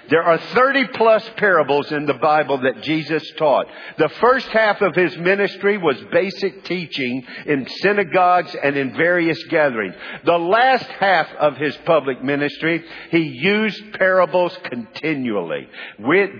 There 0.08 0.22
are 0.22 0.38
30 0.38 0.88
plus 0.88 1.28
parables 1.36 1.90
in 1.90 2.06
the 2.06 2.14
Bible 2.14 2.58
that 2.58 2.82
Jesus 2.82 3.28
taught. 3.36 3.66
The 3.98 4.08
first 4.20 4.46
half 4.48 4.80
of 4.80 4.94
his 4.94 5.16
ministry 5.16 5.78
was 5.78 5.96
basic 6.12 6.64
teaching 6.64 7.26
in 7.46 7.66
synagogues 7.80 8.54
and 8.62 8.76
in 8.76 8.96
various 8.96 9.42
gatherings. 9.44 9.94
The 10.24 10.38
last 10.38 10.84
half 10.84 11.28
of 11.34 11.56
his 11.56 11.76
public 11.78 12.22
ministry, 12.22 12.84
he 13.10 13.22
used 13.22 13.94
parables 13.94 14.56
continually. 14.64 15.68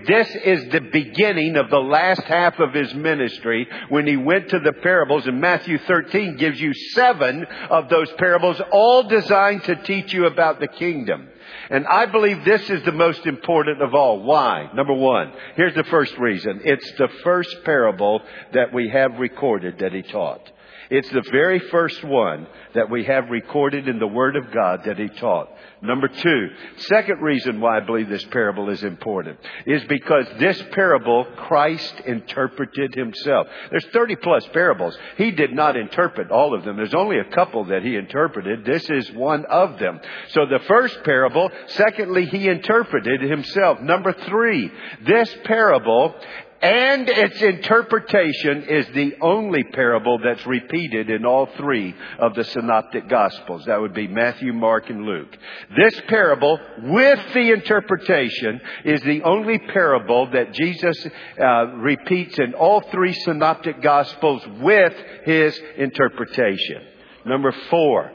This 0.07 0.29
is 0.45 0.71
the 0.71 0.87
beginning 0.91 1.57
of 1.57 1.69
the 1.69 1.79
last 1.79 2.23
half 2.23 2.59
of 2.59 2.73
his 2.73 2.93
ministry 2.93 3.67
when 3.89 4.07
he 4.07 4.15
went 4.17 4.49
to 4.49 4.59
the 4.59 4.73
parables 4.73 5.27
and 5.27 5.41
Matthew 5.41 5.77
13 5.77 6.37
gives 6.37 6.59
you 6.59 6.73
seven 6.93 7.45
of 7.69 7.89
those 7.89 8.11
parables 8.13 8.61
all 8.71 9.03
designed 9.03 9.63
to 9.65 9.75
teach 9.83 10.13
you 10.13 10.25
about 10.25 10.59
the 10.59 10.67
kingdom. 10.67 11.29
And 11.69 11.85
I 11.85 12.05
believe 12.05 12.43
this 12.43 12.69
is 12.69 12.83
the 12.83 12.91
most 12.91 13.25
important 13.25 13.81
of 13.81 13.93
all. 13.93 14.21
Why? 14.23 14.69
Number 14.73 14.93
one, 14.93 15.31
here's 15.55 15.75
the 15.75 15.83
first 15.85 16.17
reason. 16.17 16.61
It's 16.63 16.91
the 16.97 17.09
first 17.23 17.63
parable 17.63 18.21
that 18.53 18.73
we 18.73 18.89
have 18.89 19.19
recorded 19.19 19.79
that 19.79 19.93
he 19.93 20.01
taught. 20.01 20.51
It's 20.89 21.09
the 21.09 21.23
very 21.31 21.59
first 21.59 22.03
one 22.03 22.47
that 22.73 22.89
we 22.89 23.03
have 23.05 23.29
recorded 23.29 23.87
in 23.87 23.99
the 23.99 24.07
Word 24.07 24.35
of 24.35 24.51
God 24.51 24.81
that 24.85 24.97
He 24.97 25.09
taught. 25.09 25.49
Number 25.81 26.07
two, 26.07 26.49
second 26.77 27.21
reason 27.21 27.59
why 27.59 27.77
I 27.77 27.81
believe 27.81 28.09
this 28.09 28.23
parable 28.25 28.69
is 28.69 28.83
important 28.83 29.39
is 29.65 29.83
because 29.85 30.25
this 30.39 30.61
parable 30.71 31.25
Christ 31.35 32.01
interpreted 32.05 32.95
Himself. 32.95 33.47
There's 33.69 33.85
30 33.93 34.15
plus 34.17 34.47
parables. 34.53 34.97
He 35.17 35.31
did 35.31 35.53
not 35.53 35.75
interpret 35.75 36.31
all 36.31 36.55
of 36.55 36.63
them. 36.63 36.77
There's 36.77 36.93
only 36.93 37.19
a 37.19 37.35
couple 37.35 37.65
that 37.65 37.83
He 37.83 37.95
interpreted. 37.95 38.65
This 38.65 38.89
is 38.89 39.11
one 39.11 39.45
of 39.45 39.79
them. 39.79 39.99
So 40.29 40.45
the 40.45 40.63
first 40.67 41.03
parable, 41.03 41.49
secondly, 41.67 42.25
He 42.25 42.47
interpreted 42.47 43.21
Himself. 43.21 43.81
Number 43.81 44.13
three, 44.13 44.71
this 45.05 45.35
parable 45.43 46.15
and 46.61 47.07
its 47.07 47.39
interpretation 47.41 48.63
is 48.63 48.87
the 48.93 49.15
only 49.21 49.63
parable 49.63 50.19
that's 50.23 50.45
repeated 50.47 51.09
in 51.09 51.25
all 51.25 51.47
three 51.57 51.93
of 52.17 52.33
the 52.33 52.43
synoptic 52.43 53.07
gospels. 53.07 53.65
That 53.65 53.79
would 53.79 53.93
be 53.93 54.07
Matthew, 54.07 54.53
Mark, 54.53 54.89
and 54.89 55.03
Luke. 55.03 55.37
This 55.75 56.01
parable 56.07 56.59
with 56.81 57.19
the 57.33 57.51
interpretation 57.51 58.59
is 58.85 59.01
the 59.01 59.21
only 59.23 59.59
parable 59.59 60.31
that 60.31 60.53
Jesus 60.53 61.07
uh, 61.39 61.67
repeats 61.75 62.39
in 62.39 62.55
all 62.55 62.81
three 62.91 63.13
synoptic 63.13 63.81
gospels 63.81 64.41
with 64.59 64.93
his 65.25 65.59
interpretation. 65.77 66.81
Number 67.25 67.51
four, 67.69 68.11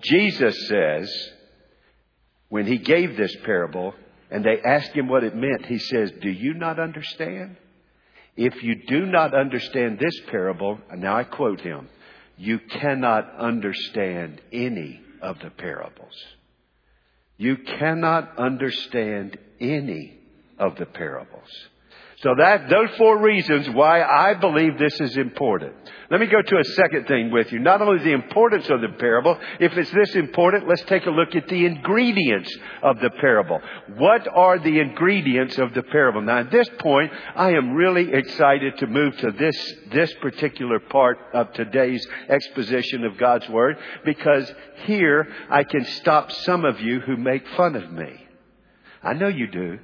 Jesus 0.00 0.66
says, 0.66 1.30
when 2.48 2.66
he 2.66 2.78
gave 2.78 3.16
this 3.16 3.34
parable, 3.44 3.94
and 4.30 4.44
they 4.44 4.60
asked 4.64 4.92
him 4.92 5.08
what 5.08 5.22
it 5.22 5.36
meant, 5.36 5.66
he 5.66 5.78
says, 5.78 6.10
Do 6.20 6.30
you 6.30 6.54
not 6.54 6.80
understand? 6.80 7.56
If 8.36 8.62
you 8.62 8.74
do 8.86 9.06
not 9.06 9.34
understand 9.34 9.98
this 9.98 10.20
parable, 10.30 10.78
and 10.90 11.00
now 11.00 11.16
I 11.16 11.24
quote 11.24 11.60
him, 11.60 11.88
you 12.36 12.58
cannot 12.58 13.36
understand 13.36 14.40
any 14.52 15.00
of 15.22 15.38
the 15.38 15.50
parables. 15.50 16.14
You 17.36 17.56
cannot 17.56 18.38
understand 18.38 19.38
any 19.60 20.18
of 20.58 20.76
the 20.76 20.86
parables. 20.86 21.48
So 22.24 22.34
that, 22.38 22.70
those 22.70 22.88
four 22.96 23.18
reasons 23.18 23.68
why 23.68 24.02
I 24.02 24.32
believe 24.32 24.78
this 24.78 24.98
is 24.98 25.18
important. 25.18 25.74
Let 26.10 26.20
me 26.20 26.26
go 26.26 26.40
to 26.40 26.58
a 26.58 26.64
second 26.64 27.06
thing 27.06 27.30
with 27.30 27.52
you. 27.52 27.58
Not 27.58 27.82
only 27.82 28.02
the 28.02 28.14
importance 28.14 28.70
of 28.70 28.80
the 28.80 28.88
parable, 28.98 29.38
if 29.60 29.76
it's 29.76 29.90
this 29.90 30.14
important, 30.14 30.66
let's 30.66 30.84
take 30.84 31.04
a 31.04 31.10
look 31.10 31.34
at 31.34 31.48
the 31.48 31.66
ingredients 31.66 32.50
of 32.82 32.98
the 33.00 33.10
parable. 33.10 33.60
What 33.98 34.26
are 34.26 34.58
the 34.58 34.80
ingredients 34.80 35.58
of 35.58 35.74
the 35.74 35.82
parable? 35.82 36.22
Now 36.22 36.38
at 36.38 36.50
this 36.50 36.70
point, 36.78 37.12
I 37.36 37.50
am 37.50 37.74
really 37.74 38.14
excited 38.14 38.78
to 38.78 38.86
move 38.86 39.18
to 39.18 39.30
this, 39.32 39.74
this 39.92 40.14
particular 40.22 40.80
part 40.80 41.18
of 41.34 41.52
today's 41.52 42.08
exposition 42.30 43.04
of 43.04 43.18
God's 43.18 43.50
Word 43.50 43.76
because 44.06 44.50
here 44.86 45.28
I 45.50 45.62
can 45.64 45.84
stop 45.84 46.32
some 46.32 46.64
of 46.64 46.80
you 46.80 47.00
who 47.00 47.18
make 47.18 47.46
fun 47.48 47.76
of 47.76 47.92
me. 47.92 48.26
I 49.02 49.12
know 49.12 49.28
you 49.28 49.46
do. 49.46 49.78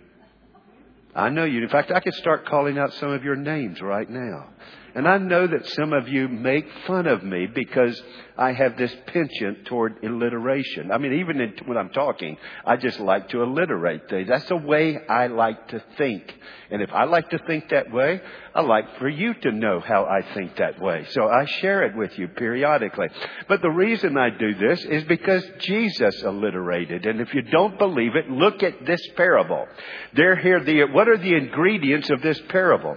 I 1.14 1.28
know 1.28 1.44
you. 1.44 1.62
In 1.62 1.68
fact, 1.68 1.90
I 1.90 2.00
could 2.00 2.14
start 2.14 2.46
calling 2.46 2.78
out 2.78 2.92
some 2.94 3.10
of 3.10 3.24
your 3.24 3.36
names 3.36 3.80
right 3.80 4.08
now. 4.08 4.48
And 4.94 5.06
I 5.06 5.18
know 5.18 5.46
that 5.46 5.66
some 5.70 5.92
of 5.92 6.08
you 6.08 6.28
make 6.28 6.66
fun 6.86 7.06
of 7.06 7.22
me 7.22 7.46
because 7.46 8.00
I 8.40 8.54
have 8.54 8.78
this 8.78 8.94
penchant 9.06 9.66
toward 9.66 10.02
alliteration. 10.02 10.90
I 10.90 10.96
mean, 10.96 11.20
even 11.20 11.42
in, 11.42 11.52
when 11.66 11.76
I'm 11.76 11.90
talking, 11.90 12.38
I 12.64 12.78
just 12.78 12.98
like 12.98 13.28
to 13.28 13.42
alliterate 13.42 14.08
things. 14.08 14.28
That's 14.28 14.48
the 14.48 14.56
way 14.56 14.98
I 15.10 15.26
like 15.26 15.68
to 15.68 15.84
think. 15.98 16.34
And 16.70 16.80
if 16.80 16.90
I 16.90 17.04
like 17.04 17.28
to 17.30 17.38
think 17.46 17.68
that 17.68 17.92
way, 17.92 18.18
I 18.54 18.62
like 18.62 18.98
for 18.98 19.10
you 19.10 19.34
to 19.34 19.52
know 19.52 19.80
how 19.80 20.06
I 20.06 20.22
think 20.32 20.56
that 20.56 20.80
way. 20.80 21.06
So 21.10 21.28
I 21.28 21.44
share 21.60 21.82
it 21.82 21.94
with 21.94 22.18
you 22.18 22.28
periodically. 22.28 23.08
But 23.46 23.60
the 23.60 23.70
reason 23.70 24.16
I 24.16 24.30
do 24.30 24.54
this 24.54 24.84
is 24.86 25.04
because 25.04 25.44
Jesus 25.60 26.22
alliterated. 26.22 27.04
And 27.04 27.20
if 27.20 27.34
you 27.34 27.42
don't 27.42 27.78
believe 27.78 28.16
it, 28.16 28.30
look 28.30 28.62
at 28.62 28.86
this 28.86 29.06
parable. 29.16 29.66
They're 30.14 30.36
here. 30.36 30.64
The, 30.64 30.84
what 30.84 31.08
are 31.08 31.18
the 31.18 31.34
ingredients 31.34 32.08
of 32.08 32.22
this 32.22 32.40
parable? 32.48 32.96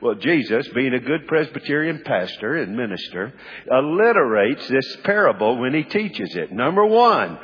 Well, 0.00 0.14
Jesus, 0.14 0.68
being 0.68 0.94
a 0.94 1.00
good 1.00 1.26
Presbyterian 1.26 2.02
pastor 2.04 2.56
and 2.56 2.76
minister, 2.76 3.32
alliterates 3.70 4.68
this 4.68 4.83
parable 5.04 5.58
when 5.58 5.74
he 5.74 5.82
teaches 5.82 6.34
it. 6.36 6.52
Number 6.52 6.84
one, 6.84 7.38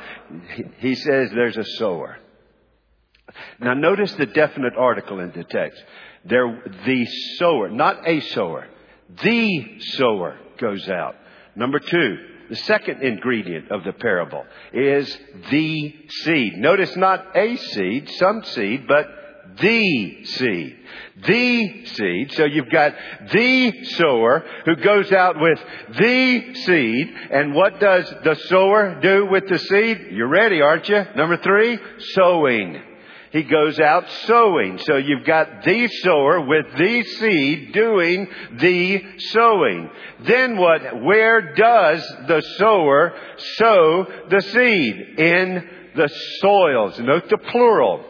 he 0.79 0.95
says 0.95 1.29
there's 1.31 1.57
a 1.57 1.65
sower. 1.77 2.17
Now 3.59 3.73
notice 3.73 4.11
the 4.13 4.25
definite 4.25 4.73
article 4.77 5.19
in 5.19 5.31
the 5.31 5.43
text. 5.43 5.83
There, 6.25 6.61
the 6.85 7.05
sower, 7.37 7.69
not 7.69 8.07
a 8.07 8.19
sower. 8.21 8.67
The 9.23 9.79
sower 9.95 10.37
goes 10.59 10.87
out. 10.89 11.15
Number 11.55 11.79
two, 11.79 12.17
the 12.49 12.55
second 12.57 13.01
ingredient 13.01 13.71
of 13.71 13.83
the 13.83 13.93
parable 13.93 14.45
is 14.73 15.17
the 15.49 15.95
seed. 16.09 16.57
Notice 16.57 16.95
not 16.95 17.35
a 17.35 17.55
seed, 17.55 18.09
some 18.17 18.43
seed, 18.43 18.87
but 18.87 19.07
the 19.59 20.25
seed. 20.25 20.77
The 21.25 21.85
seed. 21.85 22.33
So 22.33 22.45
you've 22.45 22.69
got 22.69 22.93
the 23.31 23.83
sower 23.97 24.43
who 24.65 24.75
goes 24.77 25.11
out 25.11 25.39
with 25.39 25.59
the 25.97 26.53
seed. 26.65 27.13
And 27.31 27.53
what 27.53 27.79
does 27.79 28.11
the 28.23 28.35
sower 28.47 28.99
do 29.01 29.27
with 29.27 29.47
the 29.47 29.59
seed? 29.59 30.07
You're 30.11 30.27
ready, 30.27 30.61
aren't 30.61 30.89
you? 30.89 31.03
Number 31.15 31.37
three, 31.37 31.77
sowing. 32.13 32.81
He 33.31 33.43
goes 33.43 33.79
out 33.79 34.09
sowing. 34.25 34.77
So 34.79 34.97
you've 34.97 35.25
got 35.25 35.63
the 35.63 35.87
sower 36.03 36.41
with 36.41 36.65
the 36.77 37.03
seed 37.03 37.73
doing 37.73 38.27
the 38.59 39.03
sowing. 39.31 39.89
Then 40.21 40.57
what? 40.57 41.01
Where 41.01 41.53
does 41.53 42.05
the 42.27 42.41
sower 42.57 43.13
sow 43.55 44.07
the 44.29 44.41
seed? 44.41 45.19
In 45.19 45.69
the 45.95 46.09
soils. 46.39 46.99
Note 46.99 47.29
the 47.29 47.37
plural. 47.37 48.05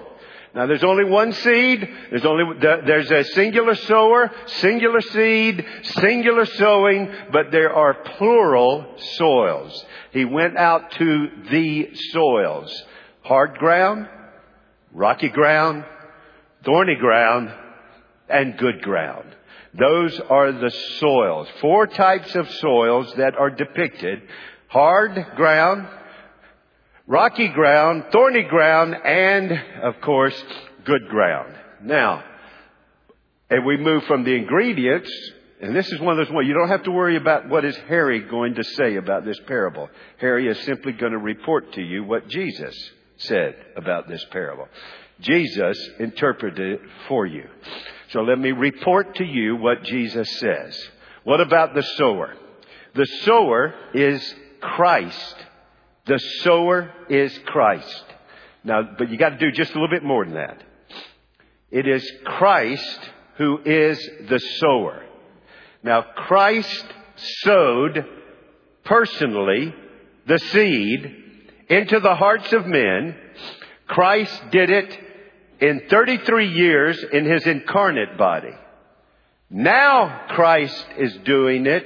Now 0.53 0.67
there's 0.67 0.83
only 0.83 1.05
one 1.05 1.31
seed. 1.31 1.87
There's 2.09 2.25
only, 2.25 2.59
there's 2.59 3.09
a 3.09 3.23
singular 3.23 3.75
sower, 3.75 4.31
singular 4.47 4.99
seed, 4.99 5.65
singular 5.83 6.45
sowing, 6.45 7.09
but 7.31 7.51
there 7.51 7.73
are 7.73 7.93
plural 7.93 8.85
soils. 9.15 9.85
He 10.11 10.25
went 10.25 10.57
out 10.57 10.91
to 10.91 11.27
the 11.49 11.91
soils. 12.11 12.83
Hard 13.21 13.57
ground, 13.59 14.09
rocky 14.91 15.29
ground, 15.29 15.85
thorny 16.65 16.95
ground, 16.95 17.53
and 18.27 18.57
good 18.57 18.81
ground. 18.81 19.35
Those 19.73 20.19
are 20.19 20.51
the 20.51 20.71
soils. 20.99 21.47
Four 21.61 21.87
types 21.87 22.35
of 22.35 22.51
soils 22.51 23.13
that 23.15 23.35
are 23.35 23.49
depicted. 23.49 24.21
Hard 24.67 25.15
ground, 25.35 25.87
rocky 27.11 27.49
ground, 27.49 28.05
thorny 28.13 28.43
ground, 28.43 28.95
and, 28.95 29.51
of 29.83 29.99
course, 29.99 30.33
good 30.85 31.09
ground. 31.09 31.53
Now, 31.83 32.23
and 33.49 33.65
we 33.65 33.75
move 33.75 34.05
from 34.05 34.23
the 34.23 34.33
ingredients, 34.33 35.11
and 35.61 35.75
this 35.75 35.91
is 35.91 35.99
one 35.99 36.17
of 36.17 36.25
those 36.25 36.33
ones, 36.33 36.47
you 36.47 36.53
don't 36.53 36.69
have 36.69 36.83
to 36.83 36.91
worry 36.91 37.17
about 37.17 37.49
what 37.49 37.65
is 37.65 37.75
Harry 37.89 38.21
going 38.21 38.55
to 38.55 38.63
say 38.63 38.95
about 38.95 39.25
this 39.25 39.37
parable. 39.45 39.89
Harry 40.19 40.47
is 40.47 40.57
simply 40.61 40.93
going 40.93 41.11
to 41.11 41.17
report 41.17 41.73
to 41.73 41.81
you 41.81 42.05
what 42.05 42.29
Jesus 42.29 42.73
said 43.17 43.55
about 43.75 44.07
this 44.07 44.25
parable. 44.31 44.69
Jesus 45.19 45.77
interpreted 45.99 46.79
it 46.79 46.81
for 47.09 47.25
you. 47.25 47.43
So 48.11 48.21
let 48.21 48.39
me 48.39 48.53
report 48.53 49.15
to 49.15 49.25
you 49.25 49.57
what 49.57 49.83
Jesus 49.83 50.29
says. 50.39 50.81
What 51.25 51.41
about 51.41 51.75
the 51.75 51.83
sower? 51.83 52.35
The 52.95 53.05
sower 53.25 53.73
is 53.93 54.33
Christ 54.61 55.35
the 56.05 56.19
sower 56.43 56.91
is 57.09 57.37
Christ. 57.45 58.05
Now, 58.63 58.81
but 58.97 59.09
you 59.09 59.17
got 59.17 59.29
to 59.29 59.37
do 59.37 59.51
just 59.51 59.71
a 59.71 59.73
little 59.73 59.89
bit 59.89 60.03
more 60.03 60.25
than 60.25 60.35
that. 60.35 60.61
It 61.69 61.87
is 61.87 62.09
Christ 62.25 62.99
who 63.37 63.59
is 63.63 63.97
the 64.29 64.39
sower. 64.59 65.03
Now, 65.83 66.03
Christ 66.15 66.85
sowed 67.15 68.05
personally 68.83 69.73
the 70.27 70.37
seed 70.37 71.15
into 71.69 71.99
the 71.99 72.15
hearts 72.15 72.51
of 72.53 72.67
men. 72.67 73.15
Christ 73.87 74.41
did 74.51 74.69
it 74.69 74.99
in 75.59 75.83
33 75.89 76.49
years 76.49 77.03
in 77.13 77.25
his 77.25 77.45
incarnate 77.45 78.17
body. 78.17 78.53
Now 79.49 80.27
Christ 80.29 80.85
is 80.97 81.13
doing 81.25 81.65
it 81.65 81.85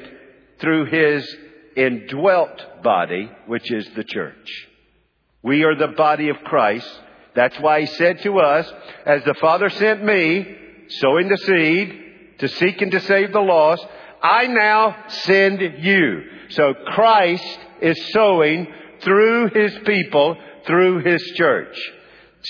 through 0.60 0.86
his 0.86 1.36
indwelt 1.76 2.84
body, 2.84 3.30
which 3.48 3.72
is 3.72 3.88
the 3.96 4.04
church. 4.04 4.68
We 5.44 5.64
are 5.64 5.76
the 5.76 5.90
body 5.90 6.30
of 6.30 6.38
Christ. 6.44 6.90
That's 7.36 7.60
why 7.60 7.82
he 7.82 7.86
said 7.86 8.22
to 8.24 8.40
us, 8.40 8.72
as 9.06 9.24
the 9.24 9.36
Father 9.36 9.70
sent 9.70 10.04
me, 10.04 10.58
sowing 10.88 11.28
the 11.30 11.38
seed, 11.38 12.02
to 12.40 12.48
seek 12.48 12.82
and 12.82 12.92
to 12.92 13.00
save 13.02 13.32
the 13.32 13.40
lost, 13.40 13.86
I 14.22 14.48
now 14.48 14.96
send 15.08 15.62
you. 15.80 16.24
So 16.50 16.74
Christ 16.88 17.60
is 17.82 18.12
sowing 18.12 18.68
through 19.02 19.50
his 19.54 19.78
people, 19.86 20.38
through 20.66 21.04
his 21.04 21.22
church. 21.36 21.78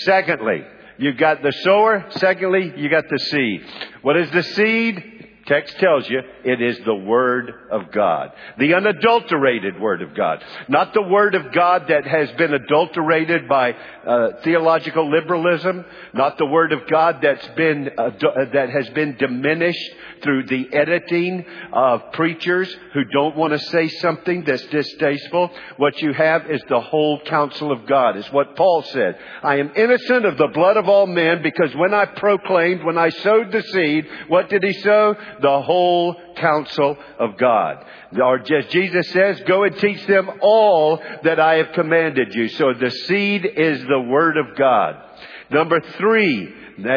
Secondly, 0.04 0.62
you've 0.98 1.18
got 1.18 1.42
the 1.42 1.52
sower. 1.62 2.06
Secondly, 2.10 2.72
you 2.76 2.88
got 2.88 3.08
the 3.08 3.18
seed. 3.18 3.62
What 4.02 4.16
is 4.16 4.30
the 4.30 4.42
seed? 4.42 5.15
Text 5.46 5.78
tells 5.78 6.10
you 6.10 6.20
it 6.44 6.60
is 6.60 6.78
the 6.84 6.94
Word 6.94 7.52
of 7.70 7.92
God. 7.92 8.32
The 8.58 8.74
unadulterated 8.74 9.80
Word 9.80 10.02
of 10.02 10.12
God. 10.14 10.42
Not 10.68 10.92
the 10.92 11.02
Word 11.02 11.36
of 11.36 11.52
God 11.52 11.84
that 11.88 12.04
has 12.04 12.32
been 12.32 12.52
adulterated 12.52 13.48
by 13.48 13.72
uh, 13.72 14.28
theological 14.42 15.08
liberalism. 15.08 15.84
Not 16.12 16.36
the 16.36 16.46
Word 16.46 16.72
of 16.72 16.88
God 16.88 17.20
that's 17.22 17.46
been, 17.48 17.90
uh, 17.96 18.10
that 18.52 18.70
has 18.70 18.88
been 18.90 19.16
diminished 19.16 19.90
through 20.22 20.46
the 20.46 20.72
editing 20.72 21.44
of 21.72 22.12
preachers 22.12 22.74
who 22.92 23.04
don't 23.04 23.36
want 23.36 23.52
to 23.52 23.58
say 23.58 23.86
something 23.86 24.42
that's 24.44 24.66
distasteful. 24.66 25.50
What 25.76 26.00
you 26.02 26.12
have 26.12 26.50
is 26.50 26.60
the 26.68 26.80
whole 26.80 27.20
counsel 27.20 27.70
of 27.70 27.86
God. 27.86 28.16
Is 28.16 28.26
what 28.32 28.56
Paul 28.56 28.82
said. 28.82 29.16
I 29.44 29.58
am 29.58 29.70
innocent 29.76 30.24
of 30.24 30.38
the 30.38 30.48
blood 30.48 30.76
of 30.76 30.88
all 30.88 31.06
men 31.06 31.42
because 31.42 31.74
when 31.76 31.94
I 31.94 32.06
proclaimed, 32.06 32.82
when 32.82 32.98
I 32.98 33.10
sowed 33.10 33.52
the 33.52 33.62
seed, 33.62 34.08
what 34.26 34.48
did 34.48 34.64
he 34.64 34.72
sow? 34.72 35.14
The 35.40 35.62
whole 35.62 36.16
counsel 36.36 36.96
of 37.18 37.36
God. 37.38 37.84
Or 38.20 38.38
just 38.38 38.70
Jesus 38.70 39.08
says, 39.10 39.40
go 39.46 39.64
and 39.64 39.76
teach 39.78 40.06
them 40.06 40.30
all 40.40 41.02
that 41.24 41.40
I 41.40 41.56
have 41.56 41.72
commanded 41.72 42.34
you. 42.34 42.48
So 42.48 42.72
the 42.72 42.90
seed 42.90 43.44
is 43.44 43.82
the 43.82 44.00
word 44.00 44.36
of 44.36 44.56
God. 44.56 45.02
Number 45.50 45.80
three, 45.80 46.52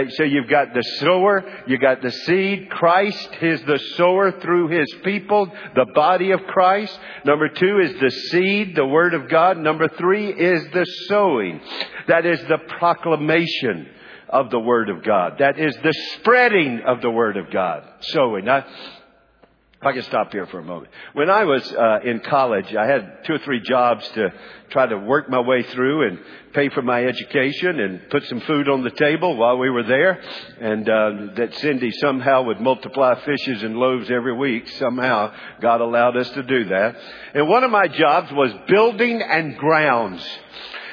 so 0.09 0.23
you've 0.23 0.49
got 0.49 0.73
the 0.73 0.83
sower, 0.99 1.43
you 1.67 1.77
got 1.77 2.01
the 2.01 2.11
seed. 2.11 2.69
Christ 2.69 3.29
is 3.41 3.61
the 3.61 3.79
sower 3.95 4.31
through 4.41 4.69
his 4.69 4.91
people, 5.03 5.51
the 5.75 5.85
body 5.93 6.31
of 6.31 6.41
Christ. 6.47 6.99
Number 7.25 7.47
two 7.47 7.79
is 7.79 7.99
the 7.99 8.09
seed, 8.09 8.75
the 8.75 8.85
word 8.85 9.13
of 9.13 9.29
God. 9.29 9.57
Number 9.57 9.87
three 9.87 10.33
is 10.33 10.63
the 10.73 10.85
sowing. 11.07 11.61
That 12.07 12.25
is 12.25 12.39
the 12.41 12.57
proclamation 12.79 13.87
of 14.29 14.49
the 14.49 14.59
word 14.59 14.89
of 14.89 15.03
God. 15.03 15.37
That 15.39 15.59
is 15.59 15.75
the 15.83 15.93
spreading 16.13 16.81
of 16.85 17.01
the 17.01 17.09
word 17.09 17.37
of 17.37 17.51
God. 17.51 17.83
Sowing. 18.01 18.45
Now, 18.45 18.65
if 19.81 19.85
I 19.87 19.93
can 19.93 20.03
stop 20.03 20.33
here 20.33 20.45
for 20.45 20.59
a 20.59 20.63
moment. 20.63 20.91
When 21.13 21.29
I 21.29 21.45
was 21.45 21.71
uh, 21.71 21.99
in 22.03 22.19
college, 22.19 22.75
I 22.75 22.85
had 22.85 23.23
two 23.23 23.35
or 23.35 23.39
three 23.39 23.61
jobs 23.61 24.05
to 24.09 24.33
try 24.71 24.85
to 24.85 24.97
work 24.97 25.29
my 25.29 25.39
way 25.39 25.63
through 25.63 26.05
and 26.05 26.19
pay 26.51 26.67
for 26.67 26.81
my 26.81 27.05
education 27.05 27.79
and 27.79 28.09
put 28.09 28.25
some 28.25 28.41
food 28.41 28.67
on 28.67 28.83
the 28.83 28.91
table 28.91 29.37
while 29.37 29.57
we 29.57 29.69
were 29.69 29.83
there. 29.83 30.21
And 30.59 30.89
uh, 30.89 31.11
that 31.37 31.55
Cindy 31.59 31.91
somehow 31.91 32.43
would 32.43 32.59
multiply 32.59 33.23
fishes 33.23 33.63
and 33.63 33.77
loaves 33.77 34.11
every 34.11 34.35
week. 34.35 34.67
Somehow 34.67 35.33
God 35.61 35.79
allowed 35.79 36.17
us 36.17 36.29
to 36.31 36.43
do 36.43 36.65
that. 36.65 36.97
And 37.35 37.47
one 37.47 37.63
of 37.63 37.71
my 37.71 37.87
jobs 37.87 38.33
was 38.33 38.51
building 38.67 39.21
and 39.21 39.57
grounds. 39.57 40.27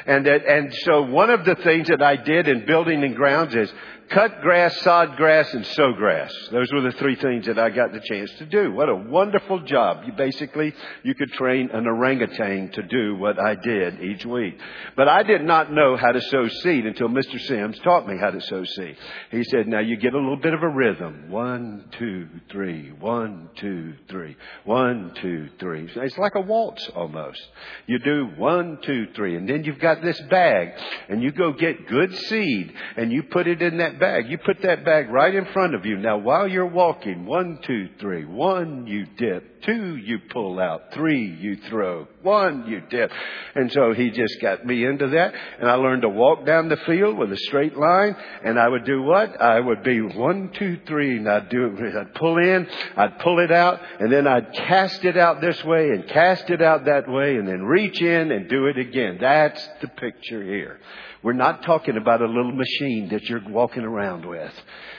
And 0.07 0.25
that, 0.27 0.47
and 0.47 0.73
so 0.85 1.03
one 1.03 1.31
of 1.31 1.45
the 1.45 1.57
things 1.57 1.89
that 1.89 2.01
I 2.01 2.17
did 2.17 2.47
in 2.47 2.65
building 2.65 3.03
and 3.03 3.17
grounds 3.17 3.55
is 3.55 3.73
cut 4.11 4.41
grass, 4.41 4.77
sod 4.83 5.17
grass, 5.17 5.53
and 5.53 5.67
sow 5.67 5.93
grass. 5.93 6.33
Those 6.51 6.73
were 6.73 6.83
the 6.83 6.97
three 6.99 7.17
things 7.17 7.47
that 7.47 7.59
I 7.59 7.71
got 7.71 7.93
the 7.93 8.01
chance 8.01 8.31
to 8.39 8.47
do. 8.47 8.73
What 8.73 8.89
a 8.89 8.95
wonderful 8.95 9.61
job. 9.61 10.05
You 10.07 10.13
basically, 10.13 10.75
you 11.03 11.15
could 11.15 11.33
train 11.33 11.71
an 11.73 11.87
orangutan 11.87 12.71
to 12.73 12.83
do 12.83 13.17
what 13.17 13.39
I 13.39 13.55
did 13.55 14.03
each 14.03 14.25
week. 14.25 14.59
But 14.97 15.09
I 15.09 15.23
did 15.23 15.43
not 15.43 15.73
know 15.73 15.97
how 15.97 16.13
to 16.13 16.21
sow 16.21 16.49
seed 16.49 16.87
until 16.87 17.09
Mr. 17.09 17.41
Sims 17.41 17.79
taught 17.81 18.07
me 18.07 18.17
how 18.19 18.31
to 18.31 18.41
sow 18.41 18.65
seed. 18.65 18.97
He 19.31 19.45
said, 19.45 19.69
now 19.69 19.81
you 19.81 19.97
get 19.97 20.15
a 20.15 20.19
little 20.19 20.37
bit 20.37 20.55
of 20.55 20.63
a 20.63 20.69
rhythm. 20.69 21.31
One, 21.31 21.89
two, 21.99 22.29
three. 22.51 22.93
One, 22.93 23.51
two, 23.57 23.95
three. 24.09 24.37
One, 24.65 25.13
two, 25.21 25.49
three. 25.59 25.89
It's 25.95 26.19
like 26.19 26.35
a 26.35 26.41
waltz 26.41 26.89
almost. 26.95 27.41
You 27.87 27.99
do 27.99 28.31
one, 28.37 28.79
two, 28.83 29.09
three. 29.15 29.37
And 29.37 29.49
then 29.49 29.65
you've 29.65 29.79
got 29.79 30.03
this 30.03 30.21
bag 30.23 30.71
and 31.09 31.23
you 31.23 31.33
go 31.33 31.53
get 31.53 31.89
good 31.89 32.17
seed 32.17 32.73
and 32.97 33.13
you 33.13 33.25
put 33.25 33.47
it 33.47 33.63
in 33.63 33.79
that 33.79 33.96
bag. 33.99 34.29
You 34.29 34.39
put 34.39 34.63
that 34.63 34.85
bag 34.85 35.11
right 35.11 35.35
in 35.35 35.47
front 35.47 35.75
of 35.75 35.85
you. 35.85 35.97
Now, 35.97 36.19
while 36.19 36.49
you're 36.49 36.67
walking, 36.67 37.27
one, 37.27 37.59
two, 37.67 37.89
three. 38.01 38.25
One, 38.25 38.87
you 38.87 39.07
dip. 39.17 39.63
Two, 39.63 39.97
you 39.97 40.19
pull 40.31 40.61
out. 40.61 40.93
Three, 40.95 41.27
you 41.41 41.57
throw. 41.69 42.07
One, 42.23 42.67
you 42.69 42.83
dip. 42.89 43.11
And 43.55 43.73
so 43.73 43.93
he 43.93 44.11
just 44.11 44.41
got 44.41 44.65
me 44.65 44.85
into 44.85 45.09
that. 45.09 45.35
And 45.59 45.69
I 45.69 45.75
learned 45.75 46.03
to 46.03 46.09
walk 46.09 46.47
down 46.47 46.69
the 46.69 46.77
field 46.79 47.19
with 47.19 47.33
a 47.33 47.37
straight 47.37 47.77
line. 47.77 48.15
And 48.45 48.59
I 48.59 48.69
would 48.69 48.85
do 48.85 49.03
what? 49.03 49.41
I 49.41 49.59
would 49.59 49.83
be 49.83 50.01
one, 50.01 50.53
two, 50.57 50.79
three. 50.87 51.17
And 51.17 51.29
I'd 51.29 51.49
do 51.49 51.67
it. 51.67 51.97
I'd 51.97 52.15
pull 52.15 52.39
in. 52.39 52.69
I'd 52.97 53.19
pull 53.19 53.41
it 53.41 53.51
out. 53.51 53.81
And 53.99 54.13
then 54.13 54.27
I'd 54.27 54.53
cast 54.53 55.05
it 55.05 55.17
out 55.17 55.41
this 55.41 55.63
way 55.65 55.91
and 55.91 56.07
cast 56.09 56.49
it 56.51 56.63
out 56.63 56.85
that 56.85 57.09
way. 57.09 57.37
And 57.37 57.49
then 57.49 57.63
reach 57.63 58.01
in 58.01 58.31
and 58.31 58.49
do 58.49 58.67
it 58.67 58.79
again. 58.79 59.19
That's 59.21 59.69
the 59.81 59.89
picture 59.89 60.43
here. 60.43 60.79
We're 61.23 61.33
not 61.33 61.63
talking 61.63 61.97
about 61.97 62.21
a 62.21 62.27
little 62.27 62.53
machine 62.53 63.09
that 63.11 63.25
you're 63.25 63.49
walking 63.49 63.83
around 63.83 64.27
with. 64.27 64.53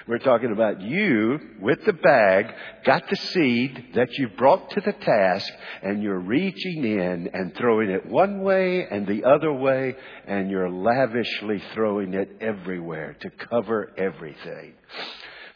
We're 0.08 0.18
talking 0.18 0.52
about 0.52 0.82
you 0.82 1.40
with 1.62 1.86
the 1.86 1.94
bag, 1.94 2.54
got 2.86 3.10
the 3.10 3.16
seed 3.16 3.90
that 3.96 4.18
you 4.18 4.30
brought 4.30 4.70
to 4.72 4.82
the 4.82 4.94
task, 4.94 5.52
and 5.84 6.02
you're 6.02 6.20
reaching 6.20 6.84
in 6.84 7.30
and 7.34 7.56
throwing 7.56 7.90
it 7.90 8.06
one 8.06 8.42
way 8.42 8.88
and 8.90 9.06
the 9.06 9.26
other 9.26 9.54
way, 9.54 9.96
and 10.26 10.50
you're 10.50 10.70
lavishly 10.70 11.62
throwing 11.74 12.14
it 12.14 12.38
everywhere 12.42 13.16
to 13.22 13.30
cover 13.30 13.92
everything. 13.98 14.74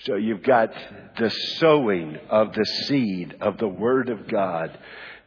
So 0.03 0.15
you've 0.15 0.43
got 0.43 0.73
the 1.17 1.29
sowing 1.29 2.17
of 2.29 2.53
the 2.53 2.65
seed 2.65 3.35
of 3.41 3.57
the 3.57 3.67
Word 3.67 4.09
of 4.09 4.27
God 4.27 4.77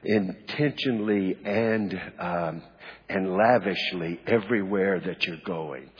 intentionally 0.02 1.36
and 1.44 2.00
um, 2.18 2.62
and 3.08 3.36
lavishly 3.36 4.20
everywhere 4.26 5.00
that 5.00 5.26
you're 5.26 5.36
going. 5.44 5.90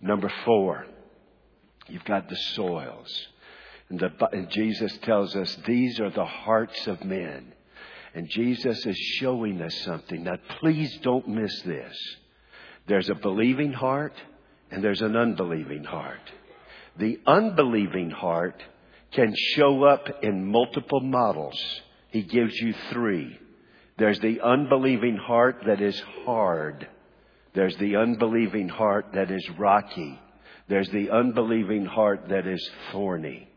Number 0.00 0.32
four, 0.44 0.86
you've 1.88 2.04
got 2.04 2.28
the 2.28 2.36
soils. 2.54 3.26
And, 3.88 3.98
the, 3.98 4.10
and 4.32 4.50
Jesus 4.50 4.96
tells 5.02 5.34
us 5.36 5.56
these 5.66 6.00
are 6.00 6.10
the 6.10 6.24
hearts 6.24 6.86
of 6.86 7.04
men. 7.04 7.52
And 8.14 8.28
Jesus 8.28 8.84
is 8.86 8.96
showing 9.20 9.60
us 9.62 9.74
something. 9.84 10.24
Now, 10.24 10.36
please 10.58 10.98
don't 11.02 11.28
miss 11.28 11.62
this. 11.62 11.96
There's 12.86 13.08
a 13.08 13.14
believing 13.14 13.72
heart 13.72 14.14
and 14.70 14.82
there's 14.82 15.02
an 15.02 15.16
unbelieving 15.16 15.84
heart. 15.84 16.20
The 16.96 17.20
unbelieving 17.26 18.10
heart 18.10 18.62
can 19.12 19.34
show 19.54 19.84
up 19.84 20.08
in 20.22 20.50
multiple 20.50 21.00
models. 21.00 21.58
He 22.08 22.22
gives 22.22 22.54
you 22.60 22.74
three. 22.92 23.38
There's 24.00 24.18
the 24.20 24.40
unbelieving 24.42 25.18
heart 25.18 25.64
that 25.66 25.82
is 25.82 26.02
hard. 26.24 26.88
There's 27.54 27.76
the 27.76 27.96
unbelieving 27.96 28.70
heart 28.70 29.08
that 29.12 29.30
is 29.30 29.46
rocky. 29.58 30.18
There's 30.70 30.88
the 30.88 31.10
unbelieving 31.10 31.84
heart 31.84 32.30
that 32.30 32.46
is 32.46 32.66
thorny. 32.92 33.49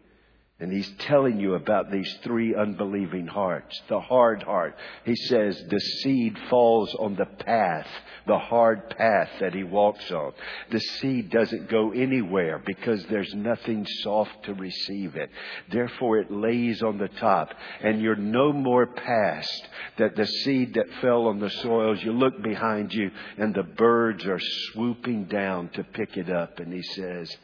And 0.63 0.71
he's 0.71 0.89
telling 0.99 1.41
you 1.41 1.55
about 1.55 1.91
these 1.91 2.09
three 2.23 2.55
unbelieving 2.55 3.27
hearts. 3.27 3.81
The 3.89 3.99
hard 3.99 4.43
heart. 4.43 4.77
He 5.03 5.13
says 5.13 5.61
the 5.69 5.79
seed 5.79 6.37
falls 6.49 6.95
on 6.95 7.15
the 7.15 7.25
path, 7.25 7.87
the 8.27 8.39
hard 8.39 8.89
path 8.97 9.29
that 9.41 9.53
he 9.53 9.65
walks 9.65 10.09
on. 10.09 10.31
The 10.71 10.79
seed 10.79 11.31
doesn't 11.31 11.69
go 11.69 11.91
anywhere 11.91 12.63
because 12.65 13.05
there's 13.07 13.33
nothing 13.33 13.85
soft 14.03 14.45
to 14.45 14.53
receive 14.53 15.17
it. 15.17 15.29
Therefore 15.69 16.19
it 16.19 16.31
lays 16.31 16.81
on 16.81 16.97
the 16.97 17.09
top 17.09 17.49
and 17.81 18.01
you're 18.01 18.15
no 18.15 18.53
more 18.53 18.87
past 18.87 19.67
that 19.97 20.15
the 20.15 20.25
seed 20.25 20.75
that 20.75 21.01
fell 21.01 21.27
on 21.27 21.41
the 21.41 21.49
soils, 21.49 22.01
you 22.01 22.13
look 22.13 22.41
behind 22.41 22.93
you 22.93 23.11
and 23.37 23.53
the 23.53 23.63
birds 23.63 24.25
are 24.25 24.39
swooping 24.39 25.25
down 25.25 25.67
to 25.71 25.83
pick 25.83 26.15
it 26.15 26.29
up. 26.29 26.61
And 26.61 26.71
he 26.71 26.83
says, 26.83 27.35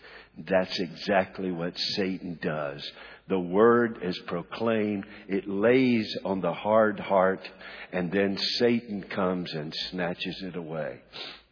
that's 0.47 0.79
exactly 0.79 1.51
what 1.51 1.77
Satan 1.77 2.39
does. 2.41 2.89
The 3.27 3.39
word 3.39 3.99
is 4.01 4.17
proclaimed, 4.25 5.05
it 5.27 5.47
lays 5.47 6.17
on 6.25 6.41
the 6.41 6.53
hard 6.53 6.99
heart, 6.99 7.47
and 7.91 8.11
then 8.11 8.37
Satan 8.37 9.03
comes 9.03 9.53
and 9.53 9.73
snatches 9.89 10.41
it 10.41 10.55
away. 10.55 11.01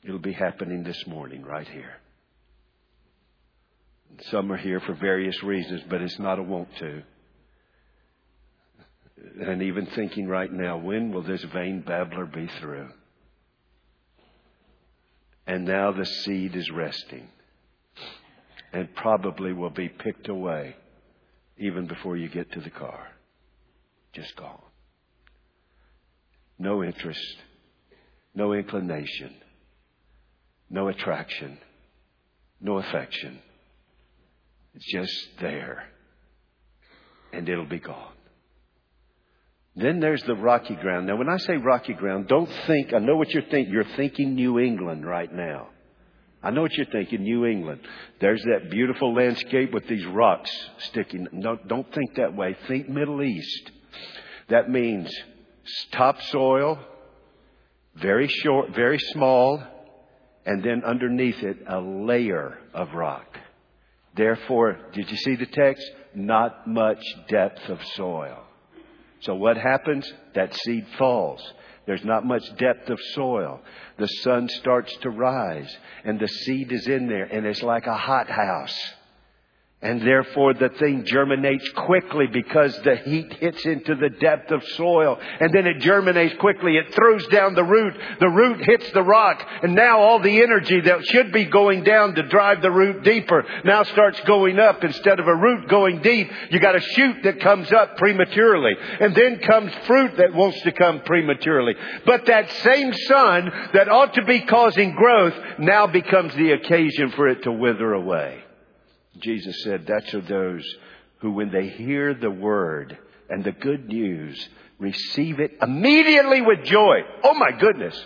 It'll 0.03 0.19
be 0.19 0.33
happening 0.33 0.83
this 0.83 1.05
morning 1.05 1.43
right 1.43 1.67
here. 1.67 1.97
Some 4.31 4.51
are 4.51 4.57
here 4.57 4.79
for 4.79 4.93
various 4.93 5.43
reasons, 5.43 5.83
but 5.89 6.01
it's 6.01 6.17
not 6.17 6.39
a 6.39 6.43
want 6.43 6.69
to. 6.77 7.03
And 9.41 9.61
even 9.63 9.85
thinking 9.87 10.27
right 10.27 10.51
now, 10.51 10.77
when 10.77 11.11
will 11.11 11.23
this 11.23 11.43
vain 11.43 11.81
babbler 11.81 12.25
be 12.25 12.47
through? 12.59 12.89
And 15.45 15.65
now 15.65 15.91
the 15.91 16.05
seed 16.05 16.55
is 16.55 16.71
resting 16.71 17.27
and 18.73 18.93
probably 18.95 19.53
will 19.53 19.69
be 19.69 19.89
picked 19.89 20.29
away 20.29 20.75
even 21.57 21.87
before 21.87 22.17
you 22.17 22.29
get 22.29 22.51
to 22.51 22.59
the 22.59 22.69
car. 22.69 23.07
Just 24.13 24.35
gone. 24.35 24.61
No 26.59 26.83
interest, 26.83 27.37
no 28.33 28.53
inclination, 28.53 29.33
no 30.69 30.87
attraction, 30.87 31.57
no 32.59 32.77
affection. 32.77 33.39
It's 34.73 34.91
just 34.91 35.39
there. 35.39 35.83
And 37.33 37.47
it'll 37.47 37.65
be 37.65 37.79
gone. 37.79 38.13
Then 39.75 39.99
there's 39.99 40.23
the 40.23 40.35
rocky 40.35 40.75
ground. 40.75 41.05
Now, 41.05 41.17
when 41.17 41.29
I 41.29 41.37
say 41.37 41.57
rocky 41.57 41.93
ground, 41.93 42.27
don't 42.27 42.49
think, 42.65 42.93
I 42.93 42.99
know 42.99 43.15
what 43.15 43.29
you're 43.29 43.43
thinking. 43.43 43.71
You're 43.71 43.95
thinking 43.95 44.33
New 44.33 44.59
England 44.59 45.05
right 45.05 45.31
now. 45.31 45.67
I 46.47 46.49
know 46.49 46.61
what 46.61 46.73
you're 46.75 46.85
thinking, 46.85 47.23
New 47.23 47.45
England. 47.45 47.81
There's 48.21 48.41
that 48.43 48.71
beautiful 48.71 49.13
landscape 49.13 49.73
with 49.73 49.85
these 49.89 50.05
rocks 50.05 50.49
sticking. 50.77 51.27
No, 51.33 51.57
don't 51.67 51.93
think 51.93 52.15
that 52.15 52.37
way. 52.37 52.55
Think 52.69 52.87
Middle 52.87 53.21
East. 53.21 53.71
That 54.47 54.69
means 54.69 55.13
topsoil, 55.91 56.79
very 57.95 58.29
short, 58.29 58.73
very 58.73 58.97
small, 58.97 59.61
and 60.45 60.63
then 60.63 60.85
underneath 60.85 61.43
it, 61.43 61.57
a 61.67 61.81
layer 61.81 62.57
of 62.73 62.93
rock. 62.93 63.27
Therefore, 64.15 64.79
did 64.93 65.11
you 65.11 65.17
see 65.17 65.35
the 65.35 65.47
text? 65.47 65.83
Not 66.15 66.65
much 66.65 67.03
depth 67.27 67.67
of 67.67 67.83
soil. 67.95 68.41
So 69.19 69.35
what 69.35 69.57
happens? 69.57 70.09
That 70.33 70.55
seed 70.55 70.87
falls. 70.97 71.41
There's 71.87 72.03
not 72.03 72.25
much 72.25 72.43
depth 72.57 72.89
of 72.89 72.99
soil. 73.13 73.61
The 73.97 74.07
sun 74.07 74.49
starts 74.49 74.95
to 74.97 75.09
rise 75.09 75.75
and 76.03 76.19
the 76.19 76.27
seed 76.27 76.71
is 76.71 76.85
in 76.87 77.07
there 77.07 77.23
and 77.23 77.45
it's 77.45 77.63
like 77.63 77.87
a 77.87 77.95
hothouse. 77.95 78.77
And 79.79 80.01
therefore 80.01 80.55
the 80.55 80.69
thing 80.69 81.05
germinates 81.05 81.69
quickly 81.69 82.25
because 82.25 82.75
the 82.81 82.95
heat 82.95 83.31
hits 83.33 83.63
into 83.63 83.93
the 83.93 84.09
depth 84.09 84.49
of 84.49 84.63
soil. 84.69 85.19
And 85.39 85.53
then 85.53 85.67
it 85.67 85.81
germinates 85.81 86.35
quickly. 86.39 86.77
It 86.77 86.95
throws 86.95 87.27
down 87.27 87.53
the 87.53 87.63
root. 87.63 87.93
The 88.19 88.27
root 88.27 88.65
hits 88.65 88.89
the 88.93 89.03
rock. 89.03 89.47
And 89.61 89.75
now 89.75 89.99
all 89.99 90.19
the 90.19 90.41
energy 90.41 90.81
that 90.81 91.05
should 91.05 91.31
be 91.31 91.45
going 91.45 91.83
down 91.83 92.15
to 92.15 92.23
drive 92.23 92.63
the 92.63 92.71
root 92.71 93.03
deeper 93.03 93.45
now 93.65 93.83
starts 93.83 94.19
going 94.21 94.57
up. 94.57 94.83
Instead 94.83 95.19
of 95.19 95.27
a 95.27 95.35
root 95.35 95.69
going 95.69 96.01
deep, 96.01 96.31
you 96.49 96.59
got 96.59 96.75
a 96.75 96.81
shoot 96.81 97.21
that 97.25 97.39
comes 97.39 97.71
up 97.71 97.97
prematurely. 97.97 98.73
And 98.99 99.13
then 99.13 99.37
comes 99.37 99.71
fruit 99.85 100.17
that 100.17 100.33
wants 100.33 100.59
to 100.63 100.71
come 100.71 101.01
prematurely. 101.01 101.75
But 102.03 102.25
that 102.25 102.49
same 102.63 102.93
sun 102.93 103.51
that 103.73 103.89
ought 103.89 104.15
to 104.15 104.25
be 104.25 104.41
causing 104.41 104.95
growth 104.95 105.35
now 105.59 105.85
becomes 105.85 106.33
the 106.33 106.53
occasion 106.53 107.11
for 107.11 107.27
it 107.27 107.43
to 107.43 107.51
wither 107.51 107.93
away. 107.93 108.43
Jesus 109.21 109.63
said, 109.63 109.85
that's 109.87 110.13
of 110.13 110.27
those 110.27 110.63
who, 111.19 111.31
when 111.31 111.51
they 111.51 111.67
hear 111.67 112.13
the 112.13 112.31
word 112.31 112.97
and 113.29 113.43
the 113.43 113.51
good 113.51 113.87
news, 113.87 114.49
receive 114.79 115.39
it 115.39 115.57
immediately 115.61 116.41
with 116.41 116.63
joy. 116.63 116.99
Oh 117.23 117.33
my 117.33 117.51
goodness. 117.59 117.99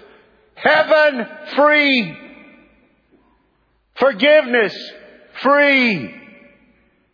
Heaven 0.55 1.27
free. 1.55 2.17
Forgiveness 3.95 4.75
free. 5.41 6.15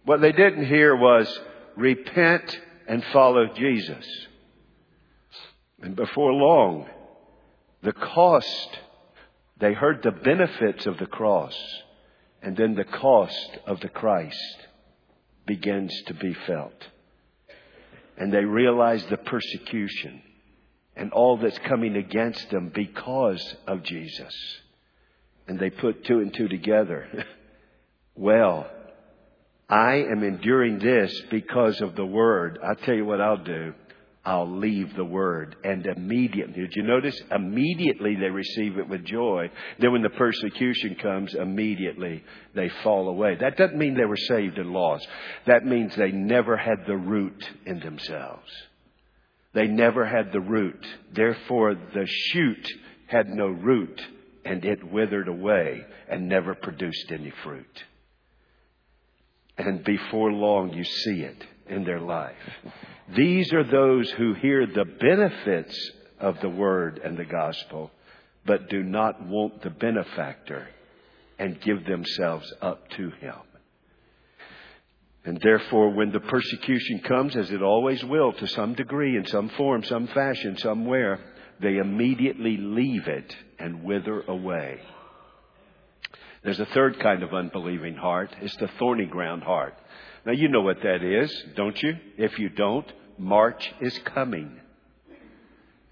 What 0.05 0.21
they 0.21 0.31
didn't 0.31 0.65
hear 0.65 0.95
was 0.95 1.27
repent 1.75 2.57
and 2.88 3.03
follow 3.12 3.47
Jesus. 3.55 4.05
And 5.81 5.95
before 5.95 6.33
long, 6.33 6.88
the 7.83 7.93
cost, 7.93 8.69
they 9.60 9.73
heard 9.73 10.01
the 10.01 10.12
benefits 10.12 10.86
of 10.86 10.97
the 10.97 11.05
cross 11.05 11.55
and 12.47 12.55
then 12.55 12.75
the 12.75 12.86
cost 12.86 13.57
of 13.65 13.81
the 13.81 13.89
Christ 13.89 14.57
begins 15.45 15.91
to 16.05 16.13
be 16.13 16.33
felt. 16.33 16.81
And 18.17 18.31
they 18.31 18.45
realize 18.45 19.05
the 19.07 19.17
persecution 19.17 20.21
and 20.95 21.12
all 21.12 21.36
that's 21.36 21.60
coming 21.67 21.97
against 21.97 22.49
them 22.49 22.71
because 22.73 23.55
of 23.67 23.83
Jesus. 23.83 24.33
And 25.45 25.60
they 25.60 25.69
put 25.69 26.05
two 26.05 26.19
and 26.19 26.33
two 26.33 26.47
together. 26.47 27.25
well, 28.15 28.71
I 29.67 29.95
am 29.95 30.23
enduring 30.23 30.79
this 30.79 31.21
because 31.29 31.81
of 31.81 31.97
the 31.97 32.05
Word. 32.05 32.60
I'll 32.63 32.75
tell 32.75 32.95
you 32.95 33.03
what 33.03 33.19
I'll 33.19 33.43
do. 33.43 33.73
I'll 34.27 34.57
leave 34.59 34.93
the 34.93 35.05
word. 35.05 35.55
And 35.63 35.85
immediately, 35.85 36.61
did 36.61 36.75
you 36.75 36.83
notice? 36.83 37.17
Immediately 37.31 38.17
they 38.17 38.29
receive 38.29 38.77
it 38.77 38.89
with 38.89 39.05
joy. 39.05 39.49
Then 39.79 39.93
when 39.93 40.01
the 40.01 40.09
persecution 40.09 40.95
comes, 40.95 41.33
immediately 41.33 42.25
they 42.53 42.67
fall 42.83 43.07
away. 43.07 43.35
That 43.35 43.55
doesn't 43.55 43.77
mean 43.77 43.95
they 43.95 44.03
were 44.03 44.17
saved 44.17 44.57
and 44.57 44.73
lost. 44.73 45.07
That 45.45 45.65
means 45.65 45.95
they 45.95 46.11
never 46.11 46.57
had 46.57 46.85
the 46.85 46.97
root 46.97 47.41
in 47.65 47.79
themselves. 47.79 48.51
They 49.53 49.67
never 49.67 50.05
had 50.05 50.33
the 50.33 50.41
root. 50.41 50.85
Therefore, 51.13 51.75
the 51.75 52.05
shoot 52.05 52.67
had 53.05 53.29
no 53.29 53.47
root 53.47 54.01
and 54.43 54.65
it 54.65 54.83
withered 54.83 55.29
away 55.29 55.85
and 56.09 56.27
never 56.27 56.53
produced 56.53 57.13
any 57.13 57.31
fruit. 57.45 57.83
And 59.57 59.85
before 59.85 60.33
long, 60.33 60.73
you 60.73 60.83
see 60.83 61.21
it 61.21 61.45
in 61.69 61.84
their 61.84 61.99
life. 61.99 62.36
These 63.15 63.53
are 63.53 63.63
those 63.63 64.10
who 64.12 64.34
hear 64.34 64.65
the 64.65 64.86
benefits 64.86 65.91
of 66.19 66.39
the 66.41 66.49
word 66.49 66.99
and 67.03 67.17
the 67.17 67.25
gospel, 67.25 67.91
but 68.45 68.69
do 68.69 68.84
not 68.84 69.25
want 69.25 69.62
the 69.62 69.69
benefactor 69.69 70.67
and 71.39 71.62
give 71.62 71.86
themselves 71.86 72.51
up 72.62 72.89
to 72.91 73.12
him. 73.12 73.36
And 75.23 75.39
therefore, 75.41 75.93
when 75.93 76.12
the 76.12 76.21
persecution 76.21 77.01
comes, 77.01 77.36
as 77.36 77.51
it 77.51 77.62
always 77.62 78.03
will, 78.06 78.32
to 78.32 78.47
some 78.47 78.75
degree, 78.75 79.17
in 79.17 79.25
some 79.25 79.49
form, 79.49 79.84
some 79.84 80.08
fashion, 80.08 80.58
somewhere, 80.58 81.19
they 81.62 81.77
immediately 81.77 82.56
leave 82.58 83.08
it 83.08 83.36
and 83.60 83.84
wither 83.84 84.21
away. 84.21 84.80
There's 86.43 86.60
a 86.62 86.65
third 86.67 86.99
kind 86.99 87.23
of 87.23 87.34
unbelieving 87.34 87.95
heart. 87.95 88.34
It's 88.41 88.56
the 88.56 88.69
thorny 88.80 89.06
ground 89.06 89.43
heart. 89.43 89.73
Now, 90.25 90.34
you 90.34 90.47
know 90.47 90.62
what 90.62 90.82
that 90.84 91.03
is, 91.03 91.32
don't 91.56 91.82
you? 91.82 91.95
If 92.17 92.38
you 92.39 92.49
don't, 92.49 92.86
March 93.17 93.73
is 93.82 93.97
coming. 93.99 94.60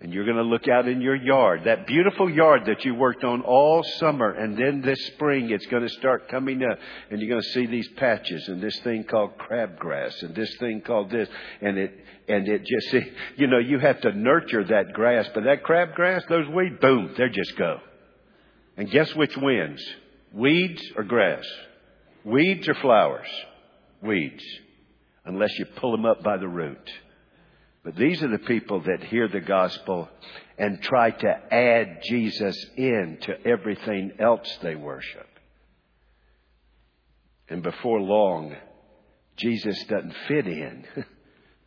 And 0.01 0.13
you're 0.13 0.25
going 0.25 0.37
to 0.37 0.43
look 0.43 0.67
out 0.67 0.87
in 0.87 1.01
your 1.01 1.15
yard, 1.15 1.63
that 1.65 1.87
beautiful 1.87 2.29
yard 2.29 2.65
that 2.65 2.83
you 2.83 2.93
worked 2.93 3.23
on 3.23 3.41
all 3.41 3.81
summer, 3.97 4.29
and 4.31 4.57
then 4.57 4.81
this 4.81 4.99
spring 5.07 5.49
it's 5.49 5.65
going 5.67 5.83
to 5.83 5.89
start 5.89 6.27
coming 6.27 6.61
up, 6.63 6.77
and 7.09 7.19
you're 7.19 7.29
going 7.29 7.41
to 7.41 7.49
see 7.49 7.65
these 7.65 7.87
patches, 7.95 8.47
and 8.49 8.61
this 8.61 8.77
thing 8.79 9.05
called 9.05 9.37
crabgrass, 9.37 10.21
and 10.21 10.35
this 10.35 10.53
thing 10.57 10.81
called 10.81 11.09
this, 11.09 11.29
and 11.61 11.77
it, 11.77 12.05
and 12.27 12.47
it 12.47 12.65
just, 12.65 13.07
you 13.37 13.47
know, 13.47 13.57
you 13.57 13.79
have 13.79 14.01
to 14.01 14.11
nurture 14.11 14.65
that 14.65 14.93
grass, 14.93 15.27
but 15.33 15.45
that 15.45 15.63
crabgrass, 15.63 16.27
those 16.27 16.47
weeds, 16.49 16.75
boom, 16.81 17.15
they 17.17 17.29
just 17.29 17.55
go. 17.57 17.79
And 18.77 18.91
guess 18.91 19.15
which 19.15 19.35
wins? 19.37 19.81
Weeds 20.33 20.83
or 20.97 21.03
grass? 21.03 21.45
Weeds 22.25 22.67
or 22.67 22.75
flowers? 22.75 23.29
Weeds 24.01 24.43
unless 25.25 25.57
you 25.57 25.65
pull 25.65 25.91
them 25.91 26.05
up 26.05 26.23
by 26.23 26.37
the 26.37 26.47
root. 26.47 26.91
But 27.83 27.95
these 27.95 28.21
are 28.23 28.29
the 28.29 28.39
people 28.39 28.81
that 28.81 29.03
hear 29.03 29.27
the 29.27 29.41
gospel 29.41 30.09
and 30.57 30.81
try 30.81 31.11
to 31.11 31.53
add 31.53 32.01
Jesus 32.03 32.57
in 32.75 33.19
to 33.21 33.47
everything 33.47 34.13
else 34.19 34.57
they 34.61 34.75
worship. 34.75 35.27
And 37.47 37.61
before 37.61 38.01
long, 38.01 38.55
Jesus 39.37 39.83
doesn't 39.83 40.15
fit 40.27 40.47
in. 40.47 40.85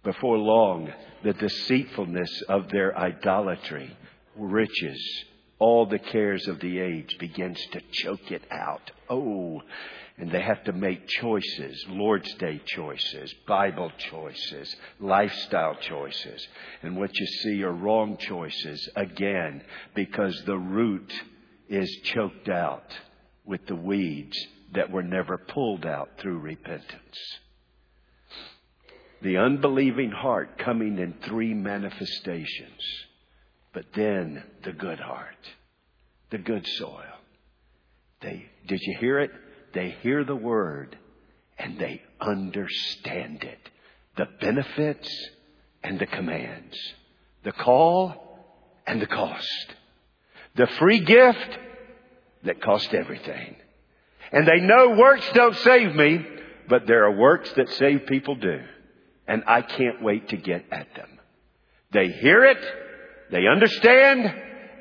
before 0.02 0.38
long, 0.38 0.92
the 1.22 1.34
deceitfulness 1.34 2.42
of 2.48 2.68
their 2.70 2.96
idolatry, 2.98 3.96
riches, 4.36 5.24
all 5.58 5.86
the 5.86 5.98
cares 5.98 6.48
of 6.48 6.60
the 6.60 6.80
age 6.80 7.16
begins 7.18 7.60
to 7.72 7.80
choke 7.92 8.30
it 8.30 8.42
out. 8.50 8.90
Oh, 9.10 9.62
and 10.18 10.32
they 10.32 10.42
have 10.42 10.64
to 10.64 10.72
make 10.72 11.06
choices, 11.06 11.84
Lord's 11.88 12.32
Day 12.34 12.60
choices, 12.66 13.32
Bible 13.46 13.92
choices, 14.10 14.74
lifestyle 14.98 15.76
choices. 15.76 16.46
And 16.82 16.96
what 16.96 17.16
you 17.16 17.26
see 17.26 17.62
are 17.62 17.72
wrong 17.72 18.16
choices 18.18 18.88
again 18.96 19.62
because 19.94 20.42
the 20.44 20.58
root 20.58 21.12
is 21.68 21.88
choked 22.02 22.48
out 22.48 22.92
with 23.44 23.64
the 23.66 23.76
weeds 23.76 24.36
that 24.74 24.90
were 24.90 25.04
never 25.04 25.38
pulled 25.38 25.86
out 25.86 26.10
through 26.18 26.38
repentance. 26.38 27.38
The 29.22 29.36
unbelieving 29.36 30.10
heart 30.10 30.58
coming 30.58 30.98
in 30.98 31.14
three 31.24 31.54
manifestations, 31.54 32.82
but 33.72 33.84
then 33.94 34.42
the 34.64 34.72
good 34.72 34.98
heart, 34.98 35.36
the 36.30 36.38
good 36.38 36.66
soil. 36.66 37.04
They, 38.20 38.46
did 38.66 38.80
you 38.82 38.96
hear 38.98 39.20
it? 39.20 39.30
They 39.78 39.94
hear 40.02 40.24
the 40.24 40.34
word 40.34 40.98
and 41.56 41.78
they 41.78 42.02
understand 42.20 43.44
it. 43.44 43.60
The 44.16 44.26
benefits 44.40 45.08
and 45.84 46.00
the 46.00 46.06
commands. 46.06 46.76
The 47.44 47.52
call 47.52 48.40
and 48.88 49.00
the 49.00 49.06
cost. 49.06 49.66
The 50.56 50.66
free 50.80 50.98
gift 50.98 51.58
that 52.42 52.60
cost 52.60 52.92
everything. 52.92 53.54
And 54.32 54.48
they 54.48 54.58
know 54.58 54.96
works 54.98 55.30
don't 55.32 55.54
save 55.54 55.94
me, 55.94 56.26
but 56.68 56.88
there 56.88 57.04
are 57.04 57.16
works 57.16 57.52
that 57.52 57.68
save 57.74 58.06
people 58.06 58.34
do. 58.34 58.58
And 59.28 59.44
I 59.46 59.62
can't 59.62 60.02
wait 60.02 60.30
to 60.30 60.38
get 60.38 60.64
at 60.72 60.92
them. 60.96 61.20
They 61.92 62.08
hear 62.08 62.44
it, 62.46 62.58
they 63.30 63.46
understand, 63.46 64.24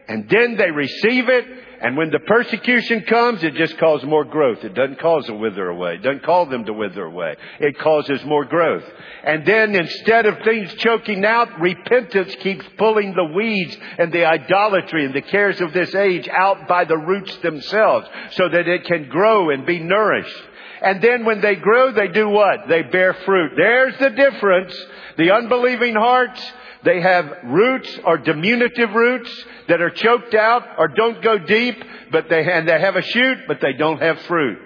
and 0.08 0.28
then 0.28 0.58
they 0.58 0.72
receive 0.72 1.30
it, 1.30 1.46
And 1.80 1.96
when 1.96 2.10
the 2.10 2.20
persecution 2.20 3.02
comes, 3.02 3.44
it 3.44 3.54
just 3.54 3.78
causes 3.78 4.08
more 4.08 4.26
growth. 4.26 4.64
It 4.64 4.74
doesn't 4.74 5.00
cause 5.00 5.30
a 5.30 5.34
wither 5.34 5.68
away. 5.68 5.96
It 5.96 6.02
doesn't 6.02 6.24
cause 6.24 6.50
them 6.50 6.66
to 6.66 6.74
wither 6.74 7.04
away. 7.04 7.36
It 7.60 7.78
causes 7.78 8.24
more 8.26 8.46
growth. 8.46 8.84
And 9.24 9.46
then 9.46 9.76
instead 9.76 10.26
of 10.26 10.40
things 10.44 10.74
choking 10.76 11.24
out, 11.24 11.60
repentance 11.60 12.34
keeps 12.42 12.66
pulling 12.78 13.14
the 13.14 13.26
weeds 13.26 13.78
and 14.00 14.12
the 14.12 14.26
idolatry 14.26 15.06
and 15.06 15.14
the 15.14 15.22
cares 15.22 15.62
of 15.62 15.74
this 15.74 15.94
age 15.94 16.28
out 16.28 16.68
by 16.68 16.86
the 16.86 16.98
roots 16.98 17.36
themselves 17.38 18.08
so 18.32 18.50
that 18.50 18.68
it 18.68 18.86
can 18.86 19.08
grow 19.10 19.52
and 19.52 19.66
be 19.66 19.80
nourished. 19.80 20.44
And 20.82 21.02
then 21.02 21.26
when 21.26 21.42
they 21.42 21.56
grow, 21.56 21.92
they 21.92 22.08
do 22.08 22.30
what? 22.30 22.68
They 22.68 22.84
bear 22.84 23.14
fruit. 23.14 23.54
There's 23.56 23.98
the 24.00 24.12
difference. 24.12 24.76
The 25.18 25.32
unbelieving 25.32 25.96
hearts, 25.96 26.42
they 26.88 27.02
have 27.02 27.26
roots 27.44 28.00
or 28.06 28.18
diminutive 28.18 28.94
roots 28.94 29.46
that 29.68 29.82
are 29.82 29.90
choked 29.90 30.34
out 30.34 30.64
or 30.78 30.88
don't 30.88 31.22
go 31.22 31.38
deep, 31.38 31.76
but 32.14 32.30
they, 32.30 32.50
and 32.50 32.66
they 32.66 32.80
have 32.80 32.96
a 32.96 33.02
shoot, 33.02 33.40
but 33.46 33.60
they 33.60 33.74
don't 33.74 34.02
have 34.02 34.18
fruit. 34.22 34.58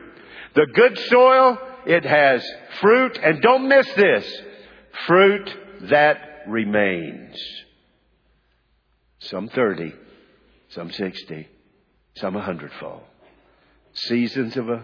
The 0.53 0.67
good 0.71 0.99
soil, 1.09 1.57
it 1.87 2.05
has 2.05 2.47
fruit, 2.79 3.17
and 3.17 3.41
don't 3.41 3.67
miss 3.67 3.91
this, 3.93 4.41
fruit 5.07 5.49
that 5.89 6.43
remains. 6.47 7.35
Some 9.17 9.47
30, 9.47 9.95
some 10.69 10.91
60, 10.91 11.47
some 12.17 12.35
a 12.35 12.41
hundredfold. 12.41 13.01
Seasons 13.93 14.57
of 14.57 14.69
a 14.69 14.83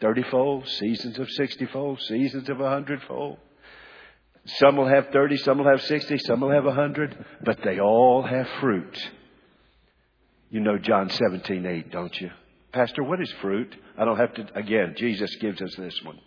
30 0.00 0.22
fold, 0.30 0.66
seasons 0.66 1.18
of 1.18 1.28
60 1.28 1.66
fold, 1.66 2.00
seasons 2.00 2.48
of 2.48 2.58
a 2.58 2.70
hundredfold. 2.70 3.36
Some 4.46 4.76
will 4.76 4.88
have 4.88 5.08
30, 5.12 5.36
some 5.38 5.58
will 5.58 5.70
have 5.70 5.82
60, 5.82 6.18
some 6.18 6.40
will 6.40 6.50
have 6.50 6.64
100, 6.64 7.24
but 7.44 7.58
they 7.62 7.78
all 7.78 8.22
have 8.22 8.48
fruit. 8.60 8.98
You 10.50 10.60
know 10.60 10.78
John 10.78 11.10
17, 11.10 11.64
8, 11.64 11.90
don't 11.92 12.20
you? 12.20 12.30
Pastor, 12.72 13.02
what 13.02 13.20
is 13.20 13.32
fruit? 13.40 13.74
I 13.98 14.04
don't 14.04 14.16
have 14.16 14.34
to, 14.34 14.46
again, 14.54 14.94
Jesus 14.96 15.34
gives 15.36 15.60
us 15.60 15.74
this 15.76 16.00
one. 16.02 16.18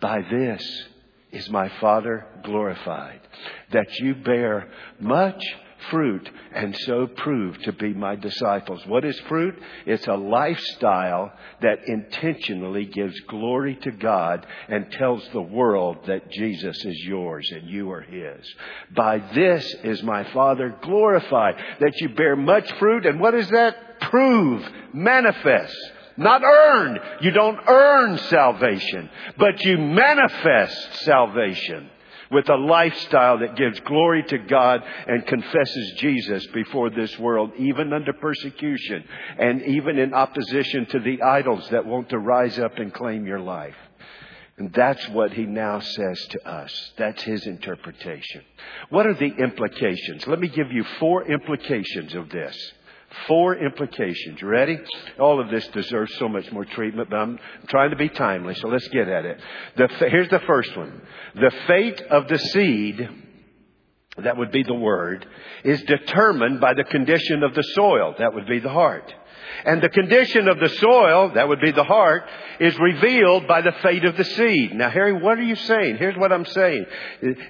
By 0.00 0.18
this 0.30 0.84
is 1.30 1.50
my 1.50 1.70
Father 1.80 2.26
glorified, 2.42 3.20
that 3.72 3.86
you 4.00 4.14
bear 4.14 4.70
much 4.98 5.42
fruit 5.90 6.28
and 6.52 6.76
so 6.86 7.06
prove 7.06 7.60
to 7.62 7.72
be 7.72 7.94
my 7.94 8.16
disciples. 8.16 8.84
What 8.86 9.04
is 9.04 9.18
fruit? 9.20 9.54
It's 9.86 10.06
a 10.06 10.14
lifestyle 10.14 11.32
that 11.62 11.86
intentionally 11.86 12.86
gives 12.86 13.18
glory 13.28 13.76
to 13.82 13.90
God 13.90 14.46
and 14.68 14.90
tells 14.92 15.26
the 15.32 15.42
world 15.42 15.98
that 16.06 16.30
Jesus 16.30 16.76
is 16.84 16.98
yours 17.04 17.50
and 17.52 17.68
you 17.68 17.90
are 17.90 18.02
His. 18.02 18.46
By 18.94 19.18
this 19.34 19.64
is 19.84 20.02
my 20.02 20.24
Father 20.32 20.76
glorified, 20.82 21.56
that 21.80 22.00
you 22.00 22.10
bear 22.10 22.36
much 22.36 22.70
fruit. 22.78 23.06
And 23.06 23.20
what 23.20 23.34
is 23.34 23.48
that? 23.50 24.00
Prove, 24.00 24.66
manifest. 24.92 25.76
Not 26.16 26.42
earn. 26.42 26.98
You 27.22 27.30
don't 27.30 27.58
earn 27.66 28.18
salvation, 28.18 29.08
but 29.38 29.64
you 29.64 29.78
manifest 29.78 30.96
salvation 31.04 31.88
with 32.30 32.48
a 32.48 32.56
lifestyle 32.56 33.38
that 33.38 33.56
gives 33.56 33.80
glory 33.80 34.22
to 34.24 34.38
God 34.38 34.82
and 35.06 35.26
confesses 35.26 35.94
Jesus 35.98 36.46
before 36.48 36.90
this 36.90 37.18
world, 37.18 37.52
even 37.58 37.92
under 37.92 38.12
persecution 38.12 39.04
and 39.38 39.62
even 39.62 39.98
in 39.98 40.14
opposition 40.14 40.86
to 40.86 41.00
the 41.00 41.22
idols 41.22 41.68
that 41.70 41.86
want 41.86 42.08
to 42.10 42.18
rise 42.18 42.58
up 42.58 42.78
and 42.78 42.94
claim 42.94 43.26
your 43.26 43.40
life. 43.40 43.76
And 44.60 44.72
that's 44.74 45.08
what 45.08 45.32
he 45.32 45.44
now 45.46 45.80
says 45.80 46.26
to 46.32 46.46
us. 46.46 46.92
That's 46.98 47.22
his 47.22 47.46
interpretation. 47.46 48.42
What 48.90 49.06
are 49.06 49.14
the 49.14 49.34
implications? 49.42 50.26
Let 50.26 50.38
me 50.38 50.48
give 50.48 50.70
you 50.70 50.84
four 50.98 51.24
implications 51.24 52.14
of 52.14 52.28
this. 52.28 52.72
Four 53.26 53.56
implications. 53.56 54.40
You 54.40 54.46
ready? 54.46 54.78
All 55.18 55.40
of 55.40 55.50
this 55.50 55.66
deserves 55.68 56.14
so 56.18 56.28
much 56.28 56.50
more 56.52 56.64
treatment, 56.64 57.10
but 57.10 57.16
I'm 57.16 57.38
trying 57.68 57.90
to 57.90 57.96
be 57.96 58.08
timely, 58.08 58.54
so 58.54 58.68
let's 58.68 58.86
get 58.88 59.08
at 59.08 59.24
it. 59.24 59.40
The, 59.76 59.88
here's 60.08 60.28
the 60.28 60.40
first 60.46 60.76
one. 60.76 61.02
The 61.34 61.50
fate 61.66 62.00
of 62.02 62.28
the 62.28 62.38
seed, 62.38 63.08
that 64.18 64.36
would 64.36 64.52
be 64.52 64.62
the 64.62 64.74
word, 64.74 65.26
is 65.64 65.82
determined 65.82 66.60
by 66.60 66.74
the 66.74 66.84
condition 66.84 67.42
of 67.42 67.54
the 67.54 67.64
soil. 67.74 68.14
That 68.18 68.32
would 68.32 68.46
be 68.46 68.60
the 68.60 68.68
heart. 68.68 69.12
And 69.64 69.82
the 69.82 69.88
condition 69.88 70.48
of 70.48 70.58
the 70.58 70.68
soil, 70.68 71.32
that 71.34 71.48
would 71.48 71.60
be 71.60 71.70
the 71.70 71.84
heart, 71.84 72.24
is 72.58 72.78
revealed 72.78 73.46
by 73.46 73.60
the 73.62 73.72
fate 73.82 74.04
of 74.04 74.16
the 74.16 74.24
seed. 74.24 74.74
Now, 74.74 74.90
Harry, 74.90 75.12
what 75.12 75.38
are 75.38 75.42
you 75.42 75.56
saying? 75.56 75.96
Here's 75.96 76.16
what 76.16 76.32
I'm 76.32 76.44
saying. 76.44 76.86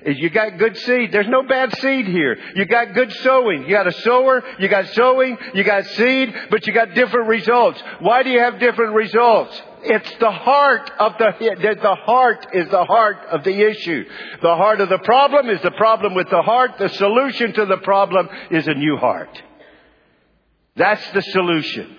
You 0.04 0.30
got 0.30 0.58
good 0.58 0.76
seed. 0.76 1.12
There's 1.12 1.28
no 1.28 1.42
bad 1.42 1.76
seed 1.78 2.06
here. 2.06 2.36
You 2.54 2.64
got 2.64 2.94
good 2.94 3.12
sowing. 3.12 3.62
You 3.62 3.70
got 3.70 3.86
a 3.86 3.92
sower, 4.02 4.42
you 4.58 4.68
got 4.68 4.86
sowing, 4.88 5.36
you 5.54 5.64
got 5.64 5.84
seed, 5.86 6.34
but 6.50 6.66
you 6.66 6.72
got 6.72 6.94
different 6.94 7.28
results. 7.28 7.82
Why 8.00 8.22
do 8.22 8.30
you 8.30 8.40
have 8.40 8.58
different 8.58 8.94
results? 8.94 9.60
It's 9.82 10.14
the 10.18 10.30
heart 10.30 10.90
of 10.98 11.14
the, 11.18 11.32
the 11.80 11.94
heart 11.94 12.46
is 12.52 12.68
the 12.68 12.84
heart 12.84 13.16
of 13.30 13.44
the 13.44 13.62
issue. 13.62 14.04
The 14.42 14.56
heart 14.56 14.80
of 14.80 14.90
the 14.90 14.98
problem 14.98 15.48
is 15.48 15.60
the 15.62 15.70
problem 15.70 16.14
with 16.14 16.28
the 16.28 16.42
heart. 16.42 16.72
The 16.78 16.88
solution 16.90 17.54
to 17.54 17.66
the 17.66 17.78
problem 17.78 18.28
is 18.50 18.66
a 18.68 18.74
new 18.74 18.96
heart. 18.96 19.42
That's 20.76 21.10
the 21.10 21.22
solution. 21.22 21.96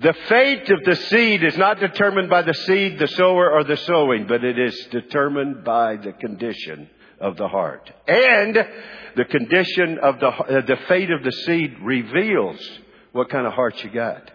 The 0.00 0.14
fate 0.28 0.68
of 0.68 0.82
the 0.84 0.96
seed 0.96 1.44
is 1.44 1.56
not 1.56 1.78
determined 1.78 2.28
by 2.28 2.42
the 2.42 2.54
seed, 2.54 2.98
the 2.98 3.06
sower, 3.06 3.52
or 3.52 3.62
the 3.62 3.76
sowing, 3.76 4.26
but 4.26 4.42
it 4.42 4.58
is 4.58 4.76
determined 4.90 5.62
by 5.64 5.96
the 5.96 6.12
condition 6.12 6.90
of 7.20 7.36
the 7.36 7.46
heart. 7.46 7.88
And 8.08 8.56
the 9.16 9.24
condition 9.24 9.98
of 9.98 10.18
the, 10.18 10.26
uh, 10.26 10.66
the 10.66 10.78
fate 10.88 11.10
of 11.10 11.22
the 11.22 11.30
seed 11.30 11.76
reveals 11.80 12.58
what 13.12 13.30
kind 13.30 13.46
of 13.46 13.52
heart 13.52 13.82
you 13.84 13.90
got. 13.90 14.28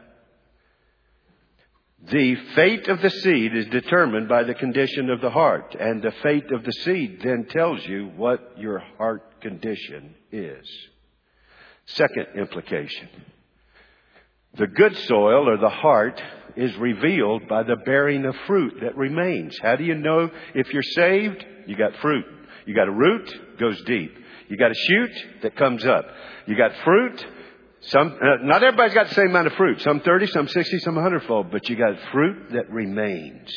The 2.10 2.36
fate 2.56 2.88
of 2.88 3.02
the 3.02 3.10
seed 3.10 3.54
is 3.54 3.66
determined 3.66 4.30
by 4.30 4.44
the 4.44 4.54
condition 4.54 5.10
of 5.10 5.20
the 5.20 5.32
heart, 5.32 5.76
and 5.78 6.02
the 6.02 6.14
fate 6.24 6.50
of 6.52 6.64
the 6.64 6.72
seed 6.72 7.20
then 7.22 7.48
tells 7.50 7.86
you 7.86 8.12
what 8.16 8.54
your 8.58 8.80
heart 8.98 9.42
condition 9.42 10.16
is. 10.32 10.66
Second 11.88 12.28
implication. 12.38 13.08
The 14.58 14.68
good 14.68 14.96
soil 14.98 15.48
or 15.48 15.58
the 15.58 15.70
heart 15.70 16.22
is 16.56 16.76
revealed 16.78 17.48
by 17.48 17.64
the 17.64 17.78
bearing 17.78 18.26
of 18.26 18.36
fruit 18.48 18.80
that 18.82 18.98
remains. 18.98 19.58
How 19.62 19.76
do 19.76 19.84
you 19.84 19.96
know 19.96 20.30
if 20.54 20.74
you're 20.74 20.84
saved? 20.84 21.46
You 21.66 21.78
got 21.78 21.96
fruit. 22.02 22.26
You 22.66 22.76
got 22.76 22.88
a 22.90 22.92
root, 22.92 23.58
goes 23.60 23.82
deep. 23.84 24.14
You 24.50 24.58
got 24.58 24.72
a 24.72 24.76
shoot 24.76 25.12
that 25.44 25.56
comes 25.56 25.86
up. 25.86 26.06
You 26.46 26.58
got 26.58 26.72
fruit. 26.84 27.26
Some, 27.82 28.18
uh, 28.22 28.44
not 28.44 28.64
everybody's 28.64 28.96
got 28.96 29.10
the 29.10 29.16
same 29.16 29.30
amount 29.30 29.48
of 29.48 29.54
fruit. 29.54 29.82
Some 29.82 30.02
30, 30.02 30.28
some 30.28 30.48
60, 30.48 30.80
some 30.80 30.96
100 30.96 31.24
fold, 31.24 31.52
but 31.52 31.70
you 31.70 31.78
got 31.78 31.96
fruit 32.12 32.52
that 32.52 32.70
remains. 32.70 33.50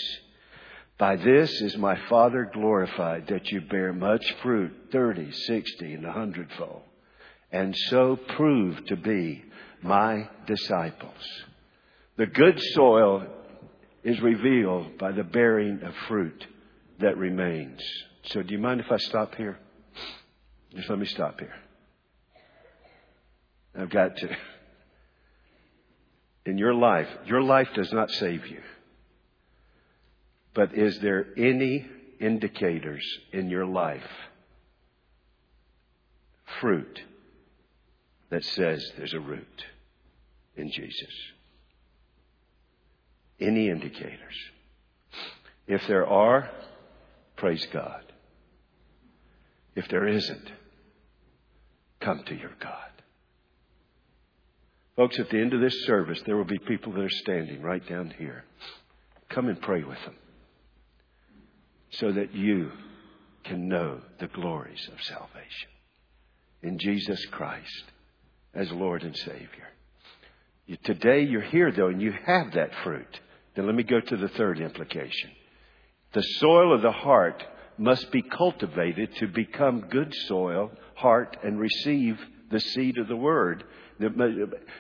By 0.99 1.17
this 1.17 1.51
is 1.63 1.77
my 1.79 1.99
Father 2.09 2.51
glorified 2.53 3.29
that 3.29 3.51
you 3.51 3.63
bear 3.63 3.93
much 3.93 4.35
fruit, 4.43 4.73
30, 4.93 5.33
60, 5.33 5.95
and 5.95 6.05
100 6.05 6.49
fold 6.59 6.83
and 7.53 7.75
so 7.89 8.17
prove 8.37 8.85
to 8.87 8.97
be 8.97 9.45
my 9.83 10.29
disciples. 10.47 11.45
The 12.17 12.27
good 12.27 12.61
soil 12.75 13.27
is 14.05 14.21
revealed 14.21 14.99
by 14.99 15.13
the 15.13 15.25
bearing 15.25 15.83
of 15.83 15.95
fruit 16.09 16.47
that 17.01 17.17
remains. 17.17 17.81
So, 18.25 18.43
do 18.43 18.53
you 18.53 18.61
mind 18.61 18.81
if 18.81 18.93
I 18.93 18.99
stop 18.99 19.35
here? 19.35 19.59
Just 20.75 20.89
let 20.89 20.99
me 20.99 21.07
stop 21.07 21.41
here. 21.41 21.55
I've 23.79 23.91
got 23.91 24.17
to. 24.17 24.37
In 26.47 26.59
your 26.59 26.75
life, 26.75 27.09
your 27.27 27.43
life 27.43 27.69
does 27.75 27.93
not 27.93 28.11
save 28.11 28.47
you. 28.47 28.61
But 30.55 30.75
is 30.75 30.99
there 31.01 31.27
any 31.37 31.87
indicators 32.21 33.05
in 33.33 33.51
your 33.51 33.67
life? 33.67 34.03
Fruit 36.61 37.01
that 38.31 38.45
says 38.45 38.93
there's 38.97 39.15
a 39.15 39.21
root 39.21 39.65
in 40.57 40.71
Jesus. 40.71 41.15
Any 43.41 43.69
indicators? 43.69 44.37
If 45.67 45.87
there 45.87 46.07
are, 46.07 46.51
praise 47.37 47.67
God. 47.73 48.05
If 49.75 49.89
there 49.89 50.07
isn't, 50.07 50.51
come 52.01 52.23
to 52.27 52.35
your 52.35 52.53
God. 52.61 52.91
Folks, 54.97 55.19
at 55.19 55.31
the 55.31 55.39
end 55.39 55.55
of 55.55 55.61
this 55.61 55.87
service, 55.87 56.21
there 56.27 56.37
will 56.37 56.45
be 56.45 56.59
people 56.59 56.93
that 56.93 57.01
are 57.01 57.09
standing 57.09 57.63
right 57.63 57.87
down 57.89 58.13
here. 58.19 58.45
Come 59.29 59.49
and 59.49 59.61
pray 59.61 59.83
with 59.83 59.99
them 60.05 60.17
so 61.91 62.13
that 62.13 62.35
you 62.35 62.71
can 63.45 63.69
know 63.69 64.01
the 64.19 64.27
glories 64.27 64.89
of 64.93 65.03
salvation. 65.03 65.71
In 66.63 66.79
Jesus 66.79 67.25
Christ 67.27 67.85
as 68.55 68.71
Lord 68.71 69.03
and 69.03 69.17
Savior. 69.17 69.69
Today 70.85 71.23
you're 71.23 71.41
here 71.43 71.73
though 71.73 71.89
and 71.89 72.01
you 72.01 72.13
have 72.27 72.53
that 72.53 72.71
fruit. 72.85 73.21
Then 73.55 73.67
let 73.67 73.75
me 73.75 73.83
go 73.83 74.01
to 74.01 74.17
the 74.17 74.29
third 74.29 74.61
implication. 74.61 75.31
The 76.13 76.23
soil 76.23 76.75
of 76.75 76.83
the 76.83 76.93
heart 76.93 77.43
must 77.79 78.11
be 78.13 78.23
cultivated 78.23 79.15
to 79.17 79.27
become 79.27 79.89
good 79.91 80.15
soil, 80.27 80.71
heart, 80.95 81.37
and 81.43 81.59
receive 81.59 82.19
the 82.51 82.61
seed 82.61 82.99
of 82.99 83.09
the 83.09 83.17
word 83.17 83.65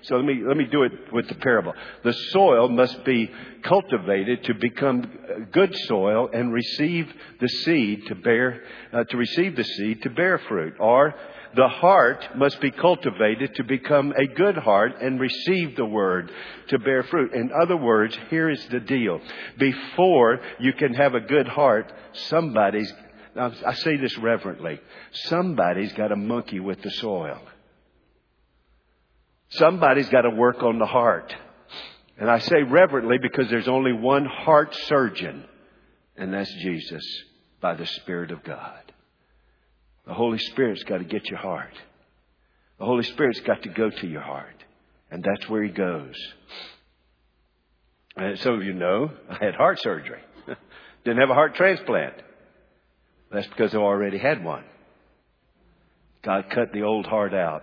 So 0.03 0.17
let 0.17 0.25
me, 0.25 0.43
let 0.47 0.57
me 0.57 0.65
do 0.65 0.83
it 0.85 1.13
with 1.13 1.29
the 1.29 1.35
parable. 1.35 1.75
The 2.05 2.15
soil 2.33 2.69
must 2.71 3.05
be 3.05 3.31
cultivated 3.63 4.45
to 4.45 4.55
become 4.55 5.03
good 5.53 5.75
soil 5.87 6.31
and 6.33 6.53
receive 6.53 7.13
the 7.39 7.49
seed 7.49 8.07
to 8.07 8.15
bear, 8.15 8.63
uh, 8.93 9.05
to 9.05 9.17
receive 9.19 9.57
the 9.57 9.65
seed 9.65 10.03
to 10.03 10.11
bear 10.11 10.39
fruit. 10.49 10.75
Or 10.81 11.15
the 11.55 11.69
heart 11.69 12.37
must 12.37 12.61
be 12.61 12.71
cultivated 12.71 13.55
to 13.57 13.65
become 13.65 14.13
a 14.13 14.27
good 14.27 14.57
heart 14.57 14.93
and 15.01 15.19
receive 15.19 15.77
the 15.77 15.85
word 15.85 16.31
to 16.69 16.79
bear 16.79 17.03
fruit. 17.05 17.35
In 17.35 17.51
other 17.63 17.77
words, 17.77 18.17
here 18.29 18.49
is 18.49 18.65
the 18.69 18.81
deal. 18.81 19.21
Before 19.59 20.41
you 20.61 20.73
can 20.75 20.95
have 20.95 21.15
a 21.15 21.21
good 21.21 21.49
heart, 21.49 21.93
somebody's, 22.13 22.93
I 23.37 23.75
say 23.75 23.97
this 23.97 24.17
reverently, 24.19 24.81
somebody's 25.13 25.93
got 25.95 26.13
a 26.13 26.17
monkey 26.17 26.61
with 26.61 26.83
the 26.83 26.91
soil. 26.91 27.41
Somebody's 29.51 30.09
got 30.09 30.23
to 30.23 30.31
work 30.31 30.63
on 30.63 30.79
the 30.79 30.87
heart. 30.87 31.35
And 32.17 32.31
I 32.31 32.39
say 32.39 32.63
reverently 32.63 33.17
because 33.21 33.49
there's 33.51 33.67
only 33.67 33.93
one 33.93 34.25
heart 34.25 34.75
surgeon, 34.87 35.45
and 36.17 36.33
that's 36.33 36.53
Jesus 36.63 37.03
by 37.61 37.75
the 37.75 37.87
Spirit 37.87 38.31
of 38.31 38.45
God. 38.45 38.80
The 40.11 40.17
Holy 40.17 40.39
Spirit's 40.39 40.83
got 40.83 40.99
to 40.99 41.05
get 41.05 41.31
your 41.31 41.39
heart. 41.39 41.73
The 42.81 42.85
Holy 42.85 43.05
Spirit's 43.05 43.39
got 43.43 43.63
to 43.63 43.69
go 43.69 43.91
to 43.91 44.07
your 44.09 44.23
heart. 44.23 44.57
And 45.09 45.23
that's 45.23 45.49
where 45.49 45.63
He 45.63 45.71
goes. 45.71 46.17
And 48.17 48.37
some 48.41 48.55
of 48.55 48.65
you 48.65 48.73
know, 48.73 49.13
I 49.31 49.45
had 49.45 49.55
heart 49.55 49.79
surgery. 49.79 50.21
Didn't 51.05 51.21
have 51.21 51.31
a 51.31 51.35
heart 51.35 51.55
transplant. 51.55 52.15
That's 53.31 53.47
because 53.47 53.73
I 53.73 53.79
already 53.79 54.19
had 54.19 54.43
one. 54.43 54.65
God 56.23 56.47
cut 56.51 56.73
the 56.73 56.83
old 56.83 57.07
heart 57.07 57.33
out 57.33 57.63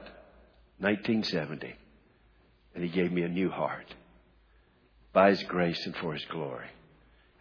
1970. 0.80 1.76
And 2.76 2.82
He 2.82 2.89
gave 2.89 3.12
me 3.12 3.24
a 3.24 3.28
new 3.28 3.50
heart 3.50 3.93
by 5.12 5.32
His 5.32 5.43
grace 5.43 5.86
and 5.86 5.98
for 5.98 6.14
His 6.14 6.24
glory. 6.32 6.68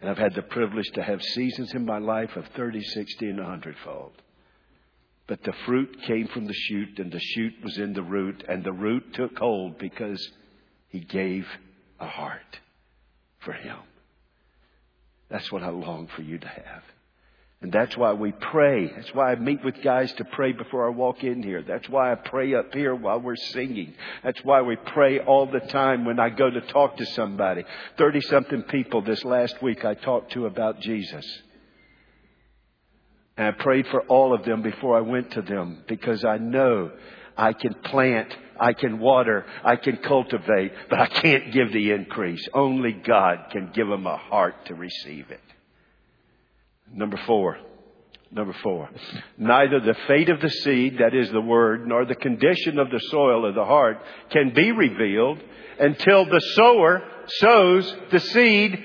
And 0.01 0.09
I've 0.09 0.17
had 0.17 0.35
the 0.35 0.41
privilege 0.41 0.91
to 0.95 1.01
have 1.01 1.21
seasons 1.21 1.73
in 1.73 1.85
my 1.85 1.99
life 1.99 2.35
of 2.35 2.45
30, 2.57 2.83
60, 2.83 3.25
and 3.29 3.37
100 3.37 3.77
fold. 3.85 4.11
But 5.27 5.43
the 5.43 5.53
fruit 5.65 6.01
came 6.03 6.27
from 6.27 6.45
the 6.45 6.53
shoot, 6.53 6.99
and 6.99 7.11
the 7.11 7.19
shoot 7.19 7.53
was 7.61 7.77
in 7.77 7.93
the 7.93 8.01
root, 8.01 8.43
and 8.47 8.63
the 8.63 8.71
root 8.71 9.13
took 9.13 9.37
hold 9.37 9.77
because 9.77 10.25
He 10.89 11.01
gave 11.01 11.45
a 11.99 12.07
heart 12.07 12.59
for 13.39 13.51
Him. 13.51 13.77
That's 15.29 15.51
what 15.51 15.63
I 15.63 15.69
long 15.69 16.07
for 16.15 16.21
you 16.21 16.37
to 16.37 16.47
have. 16.47 16.83
And 17.59 17.71
that's 17.71 17.97
why 17.97 18.13
we 18.13 18.31
pray. 18.31 18.87
That's 18.87 19.13
why 19.15 19.31
I 19.31 19.35
meet 19.35 19.65
with 19.65 19.81
guys 19.81 20.13
to 20.13 20.25
pray 20.25 20.51
before 20.51 20.85
I 20.85 20.89
walk 20.89 21.23
in 21.23 21.41
here. 21.41 21.63
That's 21.63 21.89
why 21.89 22.11
I 22.11 22.15
pray 22.15 22.53
up 22.53 22.71
here 22.71 22.93
while 22.93 23.19
we're 23.19 23.35
singing. 23.35 23.95
That's 24.23 24.39
why 24.43 24.61
we 24.61 24.75
pray 24.75 25.19
all 25.19 25.47
the 25.47 25.61
time 25.61 26.05
when 26.05 26.19
I 26.19 26.29
go 26.29 26.51
to 26.51 26.61
talk 26.61 26.97
to 26.97 27.05
somebody. 27.07 27.63
30 27.97 28.21
something 28.21 28.61
people 28.63 29.01
this 29.01 29.25
last 29.25 29.59
week 29.63 29.83
I 29.83 29.95
talked 29.95 30.33
to 30.33 30.45
about 30.45 30.81
Jesus. 30.81 31.25
And 33.37 33.47
I 33.47 33.51
prayed 33.51 33.87
for 33.87 34.01
all 34.01 34.33
of 34.33 34.43
them 34.43 34.63
before 34.63 34.97
I 34.97 35.01
went 35.01 35.31
to 35.31 35.41
them 35.41 35.83
because 35.87 36.25
I 36.25 36.37
know 36.37 36.91
I 37.37 37.53
can 37.53 37.75
plant, 37.75 38.35
I 38.59 38.73
can 38.73 38.99
water, 38.99 39.45
I 39.63 39.75
can 39.75 39.97
cultivate, 39.97 40.73
but 40.89 40.99
I 40.99 41.05
can't 41.07 41.53
give 41.53 41.71
the 41.71 41.91
increase. 41.91 42.45
Only 42.53 42.93
God 42.93 43.49
can 43.51 43.71
give 43.73 43.87
them 43.87 44.07
a 44.07 44.17
heart 44.17 44.65
to 44.65 44.75
receive 44.75 45.29
it. 45.29 45.41
Number 46.91 47.17
four. 47.27 47.57
Number 48.31 48.55
four. 48.63 48.89
Neither 49.37 49.79
the 49.79 49.95
fate 50.07 50.29
of 50.29 50.41
the 50.41 50.49
seed, 50.49 50.97
that 50.99 51.13
is 51.13 51.31
the 51.31 51.39
word, 51.39 51.87
nor 51.87 52.05
the 52.05 52.15
condition 52.15 52.79
of 52.79 52.89
the 52.89 52.99
soil 52.99 53.47
of 53.47 53.55
the 53.55 53.63
heart 53.63 54.01
can 54.31 54.53
be 54.53 54.71
revealed 54.71 55.39
until 55.79 56.25
the 56.25 56.41
sower 56.55 57.03
sows 57.27 57.95
the 58.11 58.19
seed 58.19 58.83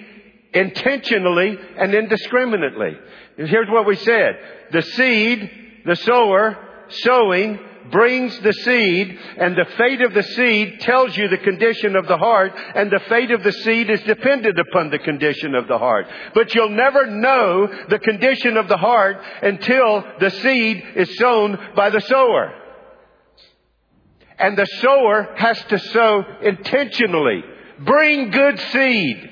intentionally 0.54 1.58
and 1.78 1.94
indiscriminately. 1.94 2.96
Here's 3.36 3.68
what 3.68 3.86
we 3.86 3.96
said. 3.96 4.38
The 4.72 4.82
seed, 4.82 5.50
the 5.86 5.96
sower, 5.96 6.58
sowing, 6.88 7.58
brings 7.90 8.38
the 8.40 8.52
seed, 8.52 9.18
and 9.38 9.56
the 9.56 9.66
fate 9.76 10.00
of 10.02 10.14
the 10.14 10.22
seed 10.22 10.80
tells 10.80 11.16
you 11.16 11.28
the 11.28 11.38
condition 11.38 11.96
of 11.96 12.06
the 12.06 12.16
heart, 12.16 12.52
and 12.74 12.90
the 12.90 13.00
fate 13.08 13.30
of 13.30 13.42
the 13.42 13.52
seed 13.52 13.90
is 13.90 14.00
dependent 14.02 14.58
upon 14.58 14.90
the 14.90 14.98
condition 14.98 15.54
of 15.54 15.66
the 15.68 15.78
heart. 15.78 16.06
But 16.34 16.54
you'll 16.54 16.70
never 16.70 17.06
know 17.06 17.68
the 17.88 17.98
condition 17.98 18.56
of 18.56 18.68
the 18.68 18.76
heart 18.76 19.18
until 19.42 20.04
the 20.20 20.30
seed 20.30 20.84
is 20.96 21.16
sown 21.18 21.58
by 21.74 21.90
the 21.90 22.00
sower. 22.00 22.54
And 24.38 24.56
the 24.56 24.66
sower 24.80 25.34
has 25.36 25.62
to 25.64 25.78
sow 25.78 26.24
intentionally. 26.42 27.42
Bring 27.80 28.30
good 28.30 28.58
seed. 28.58 29.31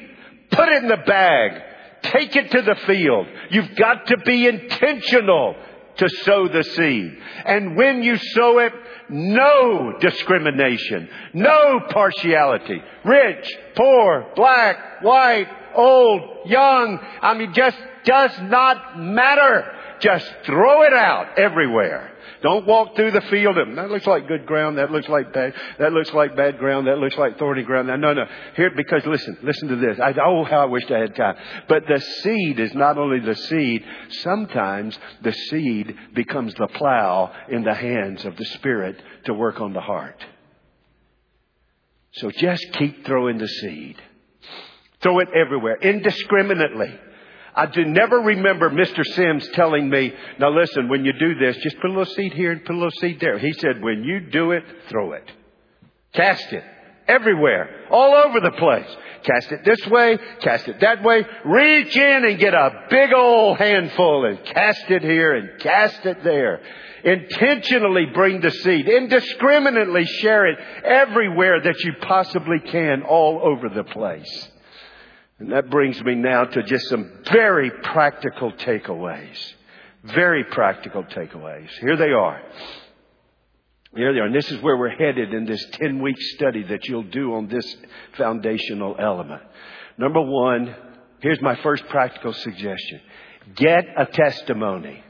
Put 0.50 0.68
it 0.68 0.82
in 0.82 0.88
the 0.88 1.02
bag. 1.06 1.62
Take 2.02 2.34
it 2.36 2.50
to 2.52 2.62
the 2.62 2.76
field. 2.86 3.26
You've 3.50 3.74
got 3.76 4.06
to 4.06 4.16
be 4.18 4.46
intentional 4.46 5.54
to 5.96 6.08
sow 6.08 6.48
the 6.48 6.64
seed. 6.64 7.18
And 7.44 7.76
when 7.76 8.02
you 8.02 8.16
sow 8.16 8.58
it, 8.58 8.72
no 9.10 9.98
discrimination, 10.00 11.08
no 11.34 11.80
partiality. 11.90 12.80
Rich, 13.04 13.52
poor, 13.76 14.32
black, 14.34 15.02
white, 15.02 15.48
old, 15.74 16.46
young. 16.48 16.98
I 17.20 17.34
mean, 17.34 17.52
just 17.52 17.76
does 18.04 18.32
not 18.42 18.98
matter. 18.98 19.70
Just 20.00 20.30
throw 20.44 20.82
it 20.82 20.92
out 20.92 21.38
everywhere. 21.38 22.10
Don't 22.42 22.66
walk 22.66 22.96
through 22.96 23.10
the 23.10 23.20
field 23.22 23.58
and 23.58 23.76
that 23.76 23.90
looks 23.90 24.06
like 24.06 24.26
good 24.26 24.46
ground, 24.46 24.78
that 24.78 24.90
looks 24.90 25.08
like 25.08 25.32
bad, 25.32 25.52
that 25.78 25.92
looks 25.92 26.12
like 26.14 26.36
bad 26.36 26.58
ground, 26.58 26.86
that 26.86 26.98
looks 26.98 27.16
like 27.16 27.38
thorny 27.38 27.62
ground. 27.62 27.88
No, 27.88 27.96
no, 27.96 28.14
no. 28.14 28.24
Here, 28.56 28.70
because 28.74 29.04
listen, 29.04 29.36
listen 29.42 29.68
to 29.68 29.76
this. 29.76 30.00
I, 30.00 30.14
oh, 30.24 30.44
how 30.44 30.62
I 30.62 30.64
wished 30.64 30.90
I 30.90 31.00
had 31.00 31.14
time. 31.14 31.36
But 31.68 31.84
the 31.86 32.00
seed 32.00 32.58
is 32.58 32.74
not 32.74 32.96
only 32.96 33.20
the 33.20 33.34
seed, 33.34 33.84
sometimes 34.22 34.98
the 35.22 35.32
seed 35.32 35.94
becomes 36.14 36.54
the 36.54 36.68
plow 36.68 37.32
in 37.50 37.62
the 37.62 37.74
hands 37.74 38.24
of 38.24 38.36
the 38.36 38.44
Spirit 38.46 39.00
to 39.26 39.34
work 39.34 39.60
on 39.60 39.74
the 39.74 39.80
heart. 39.80 40.24
So 42.12 42.30
just 42.30 42.64
keep 42.72 43.04
throwing 43.04 43.38
the 43.38 43.48
seed. 43.48 44.00
Throw 45.02 45.18
it 45.20 45.28
everywhere, 45.34 45.76
indiscriminately. 45.76 46.98
I 47.54 47.66
do 47.66 47.84
never 47.84 48.16
remember 48.18 48.70
Mr. 48.70 49.04
Sims 49.04 49.48
telling 49.54 49.88
me, 49.88 50.12
now 50.38 50.50
listen, 50.50 50.88
when 50.88 51.04
you 51.04 51.12
do 51.18 51.34
this, 51.34 51.56
just 51.62 51.76
put 51.80 51.90
a 51.90 51.92
little 51.92 52.14
seed 52.14 52.32
here 52.32 52.52
and 52.52 52.64
put 52.64 52.74
a 52.74 52.78
little 52.78 52.90
seed 53.00 53.18
there. 53.20 53.38
He 53.38 53.52
said, 53.54 53.82
when 53.82 54.04
you 54.04 54.20
do 54.30 54.52
it, 54.52 54.64
throw 54.88 55.12
it. 55.12 55.24
Cast 56.12 56.52
it. 56.52 56.64
Everywhere. 57.08 57.86
All 57.90 58.14
over 58.14 58.40
the 58.40 58.52
place. 58.52 58.96
Cast 59.22 59.52
it 59.52 59.64
this 59.64 59.86
way, 59.88 60.18
cast 60.40 60.68
it 60.68 60.80
that 60.80 61.02
way. 61.02 61.24
Reach 61.44 61.94
in 61.94 62.24
and 62.24 62.38
get 62.38 62.54
a 62.54 62.86
big 62.88 63.12
old 63.12 63.58
handful 63.58 64.24
and 64.24 64.42
cast 64.44 64.90
it 64.90 65.02
here 65.02 65.34
and 65.34 65.60
cast 65.60 66.06
it 66.06 66.24
there. 66.24 66.60
Intentionally 67.04 68.06
bring 68.14 68.40
the 68.40 68.50
seed. 68.50 68.88
Indiscriminately 68.88 70.04
share 70.04 70.46
it 70.46 70.58
everywhere 70.84 71.60
that 71.60 71.78
you 71.80 71.92
possibly 72.00 72.60
can 72.60 73.02
all 73.02 73.40
over 73.42 73.68
the 73.68 73.84
place. 73.84 74.49
And 75.40 75.52
that 75.52 75.70
brings 75.70 76.02
me 76.04 76.14
now 76.14 76.44
to 76.44 76.62
just 76.62 76.88
some 76.88 77.10
very 77.32 77.70
practical 77.70 78.52
takeaways. 78.52 79.54
Very 80.04 80.44
practical 80.44 81.02
takeaways. 81.02 81.68
Here 81.80 81.96
they 81.96 82.12
are. 82.12 82.42
Here 83.96 84.12
they 84.12 84.20
are. 84.20 84.26
And 84.26 84.34
this 84.34 84.50
is 84.50 84.62
where 84.62 84.76
we're 84.76 84.96
headed 84.96 85.32
in 85.32 85.46
this 85.46 85.64
10 85.72 86.00
week 86.02 86.20
study 86.34 86.62
that 86.64 86.86
you'll 86.86 87.02
do 87.04 87.34
on 87.34 87.48
this 87.48 87.76
foundational 88.16 88.96
element. 88.98 89.42
Number 89.98 90.20
one, 90.20 90.74
here's 91.20 91.40
my 91.40 91.56
first 91.56 91.86
practical 91.88 92.32
suggestion. 92.32 93.00
Get 93.56 93.86
a 93.96 94.06
testimony. 94.06 95.02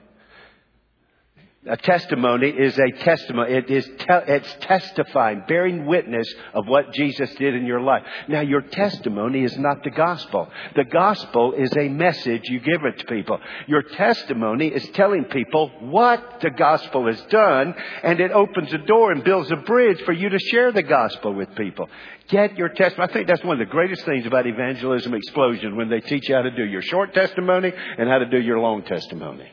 A 1.66 1.76
testimony 1.76 2.48
is 2.48 2.78
a 2.78 2.90
testimony. 3.04 3.52
It 3.52 3.70
is 3.70 3.84
te- 3.84 4.06
it's 4.08 4.56
testifying, 4.62 5.42
bearing 5.46 5.84
witness 5.84 6.26
of 6.54 6.66
what 6.66 6.94
Jesus 6.94 7.34
did 7.34 7.54
in 7.54 7.66
your 7.66 7.82
life. 7.82 8.02
Now, 8.28 8.40
your 8.40 8.62
testimony 8.62 9.44
is 9.44 9.58
not 9.58 9.84
the 9.84 9.90
gospel. 9.90 10.48
The 10.74 10.86
gospel 10.86 11.52
is 11.52 11.70
a 11.76 11.90
message 11.90 12.44
you 12.44 12.60
give 12.60 12.82
it 12.84 13.00
to 13.00 13.04
people. 13.04 13.38
Your 13.66 13.82
testimony 13.82 14.68
is 14.68 14.88
telling 14.94 15.24
people 15.24 15.70
what 15.80 16.40
the 16.40 16.48
gospel 16.48 17.06
has 17.08 17.20
done, 17.24 17.74
and 18.04 18.20
it 18.20 18.32
opens 18.32 18.72
a 18.72 18.78
door 18.78 19.12
and 19.12 19.22
builds 19.22 19.50
a 19.50 19.56
bridge 19.56 20.00
for 20.06 20.12
you 20.12 20.30
to 20.30 20.38
share 20.38 20.72
the 20.72 20.82
gospel 20.82 21.34
with 21.34 21.54
people. 21.56 21.90
Get 22.28 22.56
your 22.56 22.70
testimony. 22.70 23.10
I 23.10 23.12
think 23.12 23.26
that's 23.26 23.44
one 23.44 23.60
of 23.60 23.68
the 23.68 23.70
greatest 23.70 24.06
things 24.06 24.24
about 24.24 24.46
evangelism 24.46 25.12
explosion 25.12 25.76
when 25.76 25.90
they 25.90 26.00
teach 26.00 26.26
you 26.26 26.36
how 26.36 26.42
to 26.42 26.50
do 26.52 26.64
your 26.64 26.80
short 26.80 27.12
testimony 27.12 27.70
and 27.98 28.08
how 28.08 28.16
to 28.16 28.30
do 28.30 28.40
your 28.40 28.60
long 28.60 28.82
testimony. 28.82 29.46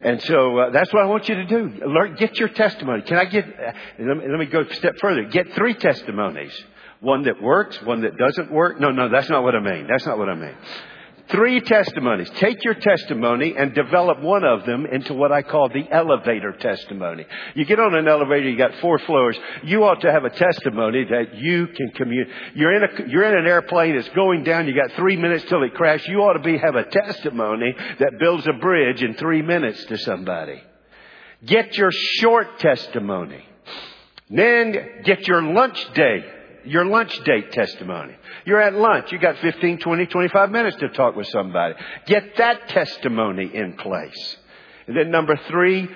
And 0.00 0.22
so 0.22 0.58
uh, 0.58 0.70
that's 0.70 0.92
what 0.92 1.02
I 1.02 1.06
want 1.06 1.28
you 1.28 1.36
to 1.36 1.44
do. 1.46 1.86
Learn, 1.86 2.16
get 2.16 2.38
your 2.38 2.50
testimony. 2.50 3.02
Can 3.02 3.16
I 3.16 3.24
get? 3.24 3.46
Uh, 3.46 3.72
let, 3.98 4.16
me, 4.18 4.24
let 4.28 4.38
me 4.38 4.46
go 4.46 4.60
a 4.60 4.74
step 4.74 4.96
further. 5.00 5.24
Get 5.24 5.54
three 5.54 5.74
testimonies. 5.74 6.52
One 7.00 7.24
that 7.24 7.42
works, 7.42 7.80
one 7.82 8.02
that 8.02 8.16
doesn't 8.16 8.50
work. 8.50 8.78
No, 8.80 8.90
no, 8.90 9.08
that's 9.08 9.28
not 9.30 9.42
what 9.42 9.54
I 9.54 9.60
mean. 9.60 9.86
That's 9.86 10.06
not 10.06 10.18
what 10.18 10.28
I 10.28 10.34
mean. 10.34 10.54
Three 11.28 11.60
testimonies. 11.60 12.30
Take 12.36 12.62
your 12.62 12.74
testimony 12.74 13.54
and 13.56 13.74
develop 13.74 14.20
one 14.20 14.44
of 14.44 14.64
them 14.64 14.86
into 14.86 15.12
what 15.12 15.32
I 15.32 15.42
call 15.42 15.68
the 15.68 15.84
elevator 15.90 16.52
testimony. 16.52 17.26
You 17.54 17.64
get 17.64 17.80
on 17.80 17.96
an 17.96 18.06
elevator, 18.06 18.48
you 18.48 18.56
got 18.56 18.76
four 18.76 19.00
floors. 19.00 19.36
You 19.64 19.82
ought 19.84 20.02
to 20.02 20.12
have 20.12 20.24
a 20.24 20.30
testimony 20.30 21.04
that 21.04 21.34
you 21.34 21.66
can 21.66 21.90
communicate. 21.90 22.32
You're 22.54 22.74
in 22.74 22.82
a, 22.84 23.08
you're 23.08 23.24
in 23.24 23.38
an 23.38 23.46
airplane, 23.46 23.96
it's 23.96 24.08
going 24.10 24.44
down, 24.44 24.68
you 24.68 24.74
got 24.74 24.92
three 24.92 25.16
minutes 25.16 25.44
till 25.48 25.64
it 25.64 25.74
crashes. 25.74 26.06
You 26.06 26.18
ought 26.18 26.34
to 26.34 26.38
be, 26.38 26.58
have 26.58 26.76
a 26.76 26.84
testimony 26.84 27.74
that 27.98 28.20
builds 28.20 28.46
a 28.46 28.52
bridge 28.52 29.02
in 29.02 29.14
three 29.14 29.42
minutes 29.42 29.84
to 29.86 29.98
somebody. 29.98 30.62
Get 31.44 31.76
your 31.76 31.90
short 31.92 32.60
testimony. 32.60 33.44
Then 34.30 35.02
get 35.04 35.26
your 35.26 35.42
lunch 35.42 35.92
day 35.94 36.24
your 36.66 36.84
lunch 36.84 37.18
date 37.24 37.52
testimony. 37.52 38.14
You're 38.44 38.60
at 38.60 38.74
lunch. 38.74 39.12
You 39.12 39.18
got 39.18 39.38
15, 39.38 39.78
20, 39.78 40.06
25 40.06 40.50
minutes 40.50 40.76
to 40.78 40.88
talk 40.90 41.16
with 41.16 41.28
somebody. 41.28 41.74
Get 42.06 42.36
that 42.36 42.68
testimony 42.68 43.50
in 43.54 43.74
place. 43.74 44.36
And 44.86 44.96
then 44.96 45.10
number 45.10 45.36
three, 45.48 45.88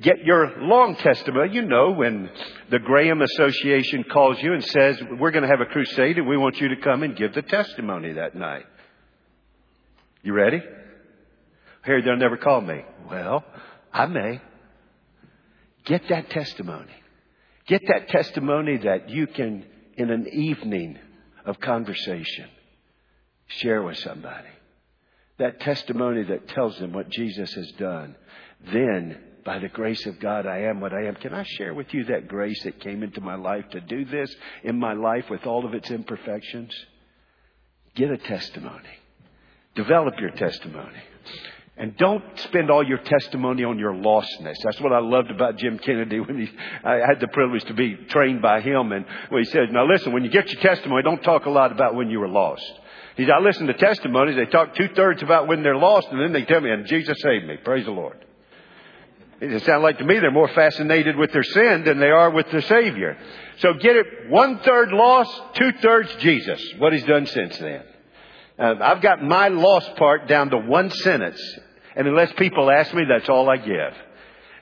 get 0.00 0.24
your 0.24 0.52
long 0.58 0.96
testimony. 0.96 1.54
You 1.54 1.62
know, 1.62 1.92
when 1.92 2.30
the 2.70 2.78
Graham 2.78 3.22
Association 3.22 4.04
calls 4.04 4.42
you 4.42 4.52
and 4.52 4.64
says, 4.64 5.00
we're 5.18 5.30
going 5.30 5.42
to 5.42 5.48
have 5.48 5.60
a 5.60 5.66
crusade 5.66 6.18
and 6.18 6.26
we 6.26 6.36
want 6.36 6.60
you 6.60 6.68
to 6.68 6.76
come 6.76 7.02
and 7.02 7.16
give 7.16 7.34
the 7.34 7.42
testimony 7.42 8.14
that 8.14 8.34
night. 8.34 8.66
You 10.22 10.32
ready? 10.32 10.62
Harry, 11.82 12.02
they'll 12.02 12.16
never 12.16 12.38
call 12.38 12.60
me. 12.60 12.82
Well, 13.10 13.44
I 13.92 14.06
may. 14.06 14.40
Get 15.84 16.08
that 16.08 16.30
testimony. 16.30 16.92
Get 17.66 17.82
that 17.88 18.08
testimony 18.08 18.78
that 18.78 19.10
you 19.10 19.26
can 19.26 19.64
in 19.96 20.10
an 20.10 20.28
evening 20.28 20.98
of 21.44 21.60
conversation, 21.60 22.48
share 23.46 23.82
with 23.82 23.98
somebody. 23.98 24.48
That 25.38 25.60
testimony 25.60 26.24
that 26.24 26.48
tells 26.48 26.78
them 26.78 26.92
what 26.92 27.10
Jesus 27.10 27.52
has 27.54 27.70
done. 27.72 28.14
Then, 28.72 29.18
by 29.44 29.58
the 29.58 29.68
grace 29.68 30.06
of 30.06 30.20
God, 30.20 30.46
I 30.46 30.60
am 30.62 30.80
what 30.80 30.92
I 30.92 31.06
am. 31.06 31.16
Can 31.16 31.34
I 31.34 31.44
share 31.44 31.74
with 31.74 31.92
you 31.92 32.04
that 32.04 32.28
grace 32.28 32.62
that 32.62 32.80
came 32.80 33.02
into 33.02 33.20
my 33.20 33.34
life 33.34 33.68
to 33.70 33.80
do 33.80 34.04
this 34.04 34.34
in 34.62 34.78
my 34.78 34.94
life 34.94 35.28
with 35.28 35.44
all 35.44 35.66
of 35.66 35.74
its 35.74 35.90
imperfections? 35.90 36.72
Get 37.94 38.10
a 38.10 38.18
testimony. 38.18 38.98
Develop 39.74 40.14
your 40.20 40.30
testimony. 40.30 41.02
And 41.76 41.96
don't 41.96 42.22
spend 42.36 42.70
all 42.70 42.86
your 42.86 42.98
testimony 42.98 43.64
on 43.64 43.80
your 43.80 43.92
lostness. 43.92 44.54
That's 44.62 44.80
what 44.80 44.92
I 44.92 45.00
loved 45.00 45.32
about 45.32 45.56
Jim 45.56 45.78
Kennedy 45.78 46.20
when 46.20 46.38
he, 46.38 46.50
I 46.84 46.98
had 46.98 47.18
the 47.18 47.26
privilege 47.26 47.64
to 47.64 47.74
be 47.74 47.96
trained 47.96 48.40
by 48.42 48.60
him. 48.60 48.92
And 48.92 49.04
when 49.28 49.42
he 49.42 49.50
said, 49.50 49.72
now 49.72 49.84
listen, 49.84 50.12
when 50.12 50.22
you 50.22 50.30
get 50.30 50.52
your 50.52 50.62
testimony, 50.62 51.02
don't 51.02 51.22
talk 51.22 51.46
a 51.46 51.50
lot 51.50 51.72
about 51.72 51.96
when 51.96 52.10
you 52.10 52.20
were 52.20 52.28
lost. 52.28 52.62
He 53.16 53.24
said, 53.24 53.32
I 53.32 53.40
listen 53.40 53.66
to 53.66 53.74
testimonies. 53.74 54.36
They 54.36 54.46
talk 54.46 54.76
two 54.76 54.88
thirds 54.94 55.22
about 55.22 55.48
when 55.48 55.64
they're 55.64 55.76
lost 55.76 56.08
and 56.10 56.20
then 56.20 56.32
they 56.32 56.44
tell 56.44 56.60
me, 56.60 56.70
and 56.70 56.86
Jesus 56.86 57.16
saved 57.20 57.46
me. 57.46 57.56
Praise 57.56 57.84
the 57.84 57.90
Lord. 57.90 58.24
It 59.40 59.64
sounds 59.64 59.82
like 59.82 59.98
to 59.98 60.04
me 60.04 60.20
they're 60.20 60.30
more 60.30 60.48
fascinated 60.48 61.16
with 61.16 61.32
their 61.32 61.42
sin 61.42 61.82
than 61.84 61.98
they 61.98 62.10
are 62.10 62.30
with 62.30 62.50
their 62.52 62.62
Savior. 62.62 63.18
So 63.58 63.74
get 63.74 63.96
it 63.96 64.06
one 64.28 64.60
third 64.60 64.90
lost, 64.92 65.32
two 65.54 65.72
thirds 65.82 66.14
Jesus. 66.20 66.62
What 66.78 66.92
he's 66.92 67.04
done 67.04 67.26
since 67.26 67.58
then. 67.58 67.82
Uh, 68.56 68.74
I've 68.80 69.02
got 69.02 69.22
my 69.22 69.48
lost 69.48 69.96
part 69.96 70.28
down 70.28 70.50
to 70.50 70.58
one 70.58 70.90
sentence 70.90 71.40
and 71.96 72.06
unless 72.06 72.32
people 72.34 72.70
ask 72.70 72.92
me, 72.94 73.04
that's 73.08 73.28
all 73.28 73.48
I 73.48 73.56
give. 73.56 73.94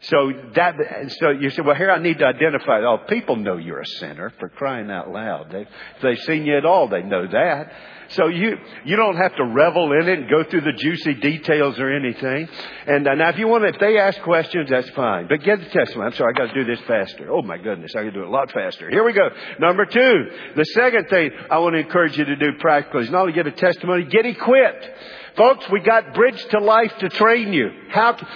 So 0.03 0.33
that, 0.57 0.74
so 1.20 1.30
you 1.30 1.51
say, 1.51 1.62
well, 1.64 1.76
here 1.76 1.91
I 1.91 2.01
need 2.01 2.18
to 2.18 2.26
identify. 2.26 2.80
Oh, 2.80 2.99
people 3.09 3.37
know 3.37 3.57
you're 3.57 3.80
a 3.80 3.87
sinner 3.87 4.33
for 4.41 4.49
crying 4.49 4.91
out 4.91 5.11
loud. 5.11 5.53
They, 5.53 5.61
if 5.61 6.03
they've 6.03 6.18
seen 6.18 6.45
you 6.45 6.57
at 6.59 6.66
all, 6.66 6.89
they 6.89 7.03
know 7.03 7.24
that. 7.24 7.72
So 8.09 8.26
you, 8.26 8.59
you 8.85 8.97
don't 8.97 9.16
have 9.16 9.35
to 9.37 9.45
revel 9.45 9.93
in 9.93 10.09
it 10.09 10.18
and 10.18 10.28
go 10.28 10.43
through 10.43 10.62
the 10.62 10.72
juicy 10.72 11.14
details 11.14 11.78
or 11.78 11.95
anything. 11.95 12.49
And 12.87 13.07
uh, 13.07 13.14
now 13.14 13.28
if 13.28 13.39
you 13.39 13.47
want 13.47 13.62
to, 13.62 13.68
if 13.68 13.78
they 13.78 13.97
ask 13.97 14.20
questions, 14.22 14.68
that's 14.70 14.91
fine. 14.91 15.28
But 15.28 15.45
get 15.45 15.61
the 15.61 15.66
testimony. 15.66 16.09
I'm 16.09 16.16
sorry, 16.16 16.35
I 16.35 16.39
got 16.39 16.53
to 16.53 16.64
do 16.64 16.68
this 16.68 16.85
faster. 16.87 17.30
Oh 17.30 17.43
my 17.43 17.57
goodness, 17.57 17.95
I 17.97 18.03
can 18.03 18.12
do 18.12 18.22
it 18.22 18.26
a 18.26 18.30
lot 18.30 18.51
faster. 18.51 18.91
Here 18.91 19.05
we 19.05 19.12
go. 19.12 19.28
Number 19.61 19.87
two, 19.87 20.30
the 20.57 20.64
second 20.74 21.09
thing 21.11 21.30
I 21.49 21.59
want 21.59 21.74
to 21.74 21.80
encourage 21.80 22.18
you 22.18 22.24
to 22.24 22.37
do 22.37 22.59
practically 22.59 23.05
is 23.05 23.11
not 23.11 23.22
only 23.22 23.35
get 23.35 23.47
a 23.47 23.53
testimony, 23.53 24.05
get 24.05 24.26
equipped. 24.26 24.91
Folks, 25.37 25.68
we 25.70 25.80
got 25.80 26.14
bridge 26.14 26.45
to 26.51 26.59
life 26.59 26.93
to 26.99 27.09
train 27.09 27.53
you. 27.53 27.70
How, 27.91 28.12
to, 28.12 28.26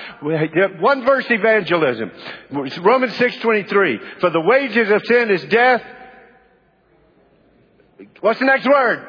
one 0.80 1.04
verse 1.04 1.26
evangelism. 1.28 2.10
Romans 2.50 3.12
6.23. 3.12 4.20
For 4.20 4.30
the 4.30 4.40
wages 4.40 4.90
of 4.90 5.02
sin 5.04 5.30
is 5.30 5.44
death. 5.44 5.82
What's 8.20 8.38
the 8.38 8.46
next 8.46 8.66
word? 8.66 9.06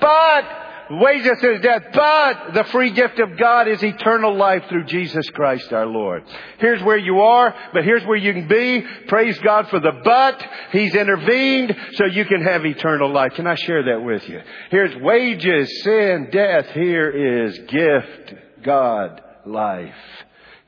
But 0.00 0.61
wages 0.96 1.42
is 1.42 1.60
death, 1.60 1.84
but 1.92 2.54
the 2.54 2.64
free 2.70 2.90
gift 2.90 3.18
of 3.18 3.36
God 3.38 3.68
is 3.68 3.82
eternal 3.82 4.36
life 4.36 4.64
through 4.68 4.84
Jesus 4.84 5.28
Christ 5.30 5.72
our 5.72 5.86
Lord. 5.86 6.24
Here's 6.58 6.82
where 6.82 6.98
you 6.98 7.20
are, 7.20 7.54
but 7.72 7.84
here's 7.84 8.04
where 8.04 8.16
you 8.16 8.32
can 8.32 8.48
be. 8.48 8.84
Praise 9.08 9.38
God 9.40 9.68
for 9.68 9.80
the 9.80 9.92
but. 10.04 10.44
He's 10.72 10.94
intervened 10.94 11.74
so 11.94 12.06
you 12.06 12.24
can 12.24 12.42
have 12.42 12.66
eternal 12.66 13.12
life. 13.12 13.34
Can 13.34 13.46
I 13.46 13.54
share 13.54 13.84
that 13.84 14.02
with 14.02 14.28
you? 14.28 14.40
Here's 14.70 14.94
wages, 14.96 15.82
sin, 15.82 16.28
death. 16.32 16.66
Here 16.70 17.10
is 17.10 17.58
gift, 17.68 18.34
God, 18.62 19.22
life. 19.46 19.94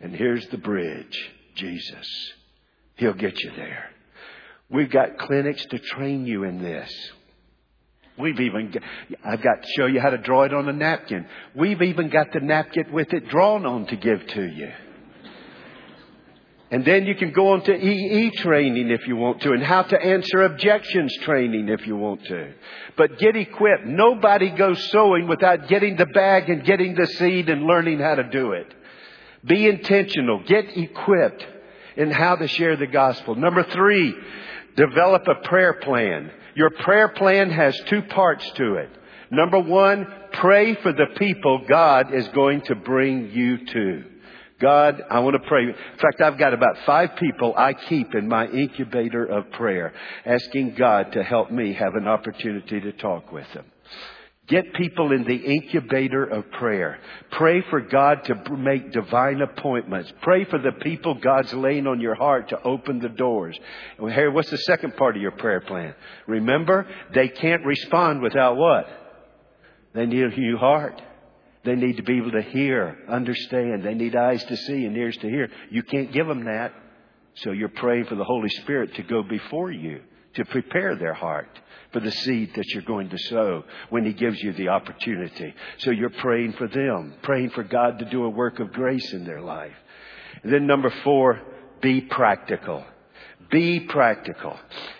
And 0.00 0.14
here's 0.14 0.46
the 0.48 0.58
bridge, 0.58 1.18
Jesus. 1.54 2.32
He'll 2.96 3.14
get 3.14 3.42
you 3.42 3.52
there. 3.56 3.90
We've 4.70 4.90
got 4.90 5.18
clinics 5.18 5.64
to 5.66 5.78
train 5.78 6.26
you 6.26 6.44
in 6.44 6.62
this. 6.62 6.90
We've 8.16 8.38
even, 8.38 8.72
I've 9.24 9.42
got 9.42 9.62
to 9.62 9.68
show 9.76 9.86
you 9.86 10.00
how 10.00 10.10
to 10.10 10.18
draw 10.18 10.44
it 10.44 10.54
on 10.54 10.68
a 10.68 10.72
napkin. 10.72 11.26
We've 11.54 11.82
even 11.82 12.10
got 12.10 12.32
the 12.32 12.40
napkin 12.40 12.92
with 12.92 13.12
it 13.12 13.28
drawn 13.28 13.66
on 13.66 13.86
to 13.86 13.96
give 13.96 14.24
to 14.28 14.42
you. 14.44 14.70
And 16.70 16.84
then 16.84 17.06
you 17.06 17.14
can 17.14 17.32
go 17.32 17.52
on 17.52 17.62
to 17.64 17.72
EE 17.72 18.30
training 18.38 18.90
if 18.90 19.06
you 19.06 19.16
want 19.16 19.42
to 19.42 19.52
and 19.52 19.62
how 19.62 19.82
to 19.82 20.00
answer 20.00 20.42
objections 20.42 21.14
training 21.22 21.68
if 21.68 21.86
you 21.86 21.96
want 21.96 22.24
to. 22.24 22.52
But 22.96 23.18
get 23.18 23.36
equipped. 23.36 23.86
Nobody 23.86 24.50
goes 24.50 24.90
sowing 24.90 25.28
without 25.28 25.68
getting 25.68 25.96
the 25.96 26.06
bag 26.06 26.48
and 26.48 26.64
getting 26.64 26.94
the 26.94 27.06
seed 27.06 27.48
and 27.48 27.64
learning 27.64 27.98
how 27.98 28.16
to 28.16 28.24
do 28.24 28.52
it. 28.52 28.72
Be 29.44 29.68
intentional. 29.68 30.42
Get 30.44 30.76
equipped 30.76 31.46
in 31.96 32.10
how 32.10 32.36
to 32.36 32.48
share 32.48 32.76
the 32.76 32.86
gospel. 32.86 33.34
Number 33.34 33.62
three, 33.62 34.14
develop 34.74 35.28
a 35.28 35.46
prayer 35.46 35.74
plan. 35.74 36.30
Your 36.55 36.70
prayer 36.70 37.09
plan 37.09 37.50
has 37.50 37.78
two 37.88 38.02
parts 38.02 38.48
to 38.57 38.74
it. 38.74 38.90
Number 39.30 39.59
one, 39.59 40.07
pray 40.32 40.74
for 40.76 40.92
the 40.92 41.07
people 41.16 41.64
God 41.68 42.14
is 42.14 42.28
going 42.28 42.61
to 42.62 42.74
bring 42.74 43.30
you 43.30 43.64
to. 43.66 44.05
God, 44.61 45.02
I 45.11 45.18
want 45.20 45.34
to 45.34 45.48
pray. 45.48 45.64
In 45.64 45.74
fact, 45.98 46.20
I've 46.20 46.38
got 46.38 46.55
about 46.55 46.78
five 46.86 47.16
people 47.16 47.55
I 47.57 47.72
keep 47.74 48.14
in 48.14 48.28
my 48.28 48.46
incubator 48.46 49.24
of 49.24 49.50
prayer, 49.52 49.92
asking 50.24 50.76
God 50.76 51.12
to 51.12 51.24
help 51.24 51.50
me 51.50 51.72
have 51.74 51.94
an 51.96 52.07
opportunity 52.07 52.80
to 52.80 52.92
talk 52.92 53.32
with 53.32 53.46
them. 53.52 53.66
Get 54.47 54.74
people 54.74 55.12
in 55.12 55.24
the 55.24 55.36
incubator 55.36 56.22
of 56.22 56.51
prayer. 56.53 56.99
Pray 57.30 57.62
for 57.70 57.80
God 57.80 58.24
to 58.24 58.57
make 58.57 58.92
divine 58.92 59.40
appointments. 59.40 60.12
Pray 60.20 60.45
for 60.45 60.59
the 60.59 60.72
people 60.72 61.14
God's 61.14 61.55
laying 61.55 61.86
on 61.86 61.99
your 61.99 62.14
heart 62.14 62.51
to 62.51 62.62
open 62.62 62.99
the 62.99 63.09
doors. 63.09 63.59
Here, 63.99 64.30
what's 64.30 64.51
the 64.51 64.59
second 64.59 64.97
part 64.97 65.16
of 65.16 65.22
your 65.22 65.30
prayer 65.30 65.62
plan? 65.62 65.95
Remember, 66.26 66.86
they 67.14 67.28
can't 67.28 67.64
respond 67.64 68.20
without 68.20 68.59
what? 68.59 68.86
They 69.95 70.05
need 70.05 70.24
a 70.24 70.36
new 70.36 70.59
heart. 70.59 71.01
They 71.64 71.74
need 71.74 71.97
to 71.97 72.03
be 72.03 72.18
able 72.18 72.32
to 72.32 72.42
hear, 72.42 72.99
understand. 73.09 73.82
They 73.82 73.95
need 73.95 74.14
eyes 74.14 74.45
to 74.45 74.57
see 74.59 74.84
and 74.84 74.95
ears 74.95 75.16
to 75.18 75.28
hear. 75.28 75.49
You 75.70 75.82
can't 75.82 76.12
give 76.12 76.26
them 76.26 76.45
that. 76.45 76.74
So 77.36 77.53
you're 77.53 77.70
praying 77.70 78.05
for 78.05 78.14
the 78.14 78.24
Holy 78.24 78.51
Spirit 78.51 78.95
to 78.97 79.03
go 79.03 79.22
before 79.22 79.70
you, 79.70 80.03
to 80.34 80.45
prepare 80.45 80.97
their 80.97 81.14
heart 81.14 81.49
for 81.95 82.01
the 82.01 82.11
seed 82.11 82.51
that 82.57 82.66
you're 82.70 82.82
going 82.82 83.09
to 83.09 83.18
sow 83.18 83.62
when 83.88 84.05
He 84.05 84.12
gives 84.12 84.42
you 84.42 84.53
the 84.53 84.68
opportunity. 84.68 85.55
So 85.78 85.92
you're 85.92 86.11
praying 86.11 86.55
for 86.55 86.66
them, 86.66 87.14
praying 87.22 87.51
for 87.51 87.62
God 87.62 88.01
to 88.01 88.05
do 88.05 88.24
a 88.24 88.28
work 88.28 88.59
of 88.59 88.72
grace 88.72 89.12
in 89.12 89.24
their 89.24 89.40
life. 89.40 89.76
And 90.42 90.53
then 90.53 90.66
number 90.66 90.90
four, 91.05 91.40
be 91.80 92.01
practical. 92.01 92.84
Be 93.49 93.78
practical. 93.78 94.59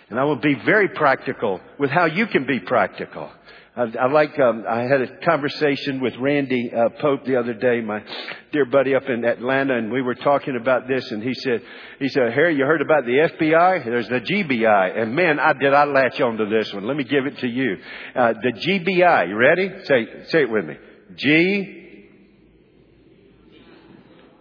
And 0.09 0.20
I 0.20 0.24
will 0.24 0.36
be 0.36 0.55
very 0.55 0.88
practical 0.88 1.61
with 1.78 1.90
how 1.90 2.05
you 2.05 2.26
can 2.28 2.47
be 2.47 2.61
practical. 2.61 3.28
I, 3.76 3.82
I 4.00 4.06
like. 4.06 4.38
Um, 4.38 4.64
I 4.68 4.82
had 4.82 5.00
a 5.02 5.16
conversation 5.24 6.00
with 6.00 6.14
Randy 6.16 6.70
uh, 6.72 6.90
Pope 7.00 7.24
the 7.24 7.36
other 7.36 7.54
day, 7.54 7.80
my 7.80 8.04
dear 8.52 8.66
buddy 8.66 8.94
up 8.94 9.08
in 9.08 9.24
Atlanta, 9.24 9.76
and 9.76 9.90
we 9.90 10.00
were 10.00 10.14
talking 10.14 10.56
about 10.56 10.86
this. 10.86 11.10
And 11.10 11.22
he 11.22 11.34
said, 11.34 11.60
"He 11.98 12.08
said, 12.08 12.32
Harry, 12.32 12.56
you 12.56 12.64
heard 12.64 12.82
about 12.82 13.04
the 13.04 13.28
FBI? 13.36 13.84
There's 13.84 14.08
the 14.08 14.20
GBI, 14.20 15.00
and 15.00 15.16
man, 15.16 15.40
I 15.40 15.54
did 15.54 15.74
I 15.74 15.84
latch 15.86 16.20
onto 16.20 16.48
this 16.48 16.72
one. 16.72 16.86
Let 16.86 16.96
me 16.96 17.02
give 17.02 17.26
it 17.26 17.38
to 17.38 17.48
you. 17.48 17.78
Uh, 18.14 18.34
the 18.34 18.52
GBI. 18.52 19.28
You 19.28 19.36
ready? 19.36 19.70
Say 19.84 20.24
say 20.28 20.42
it 20.42 20.50
with 20.50 20.66
me. 20.66 20.76
G 21.16 22.08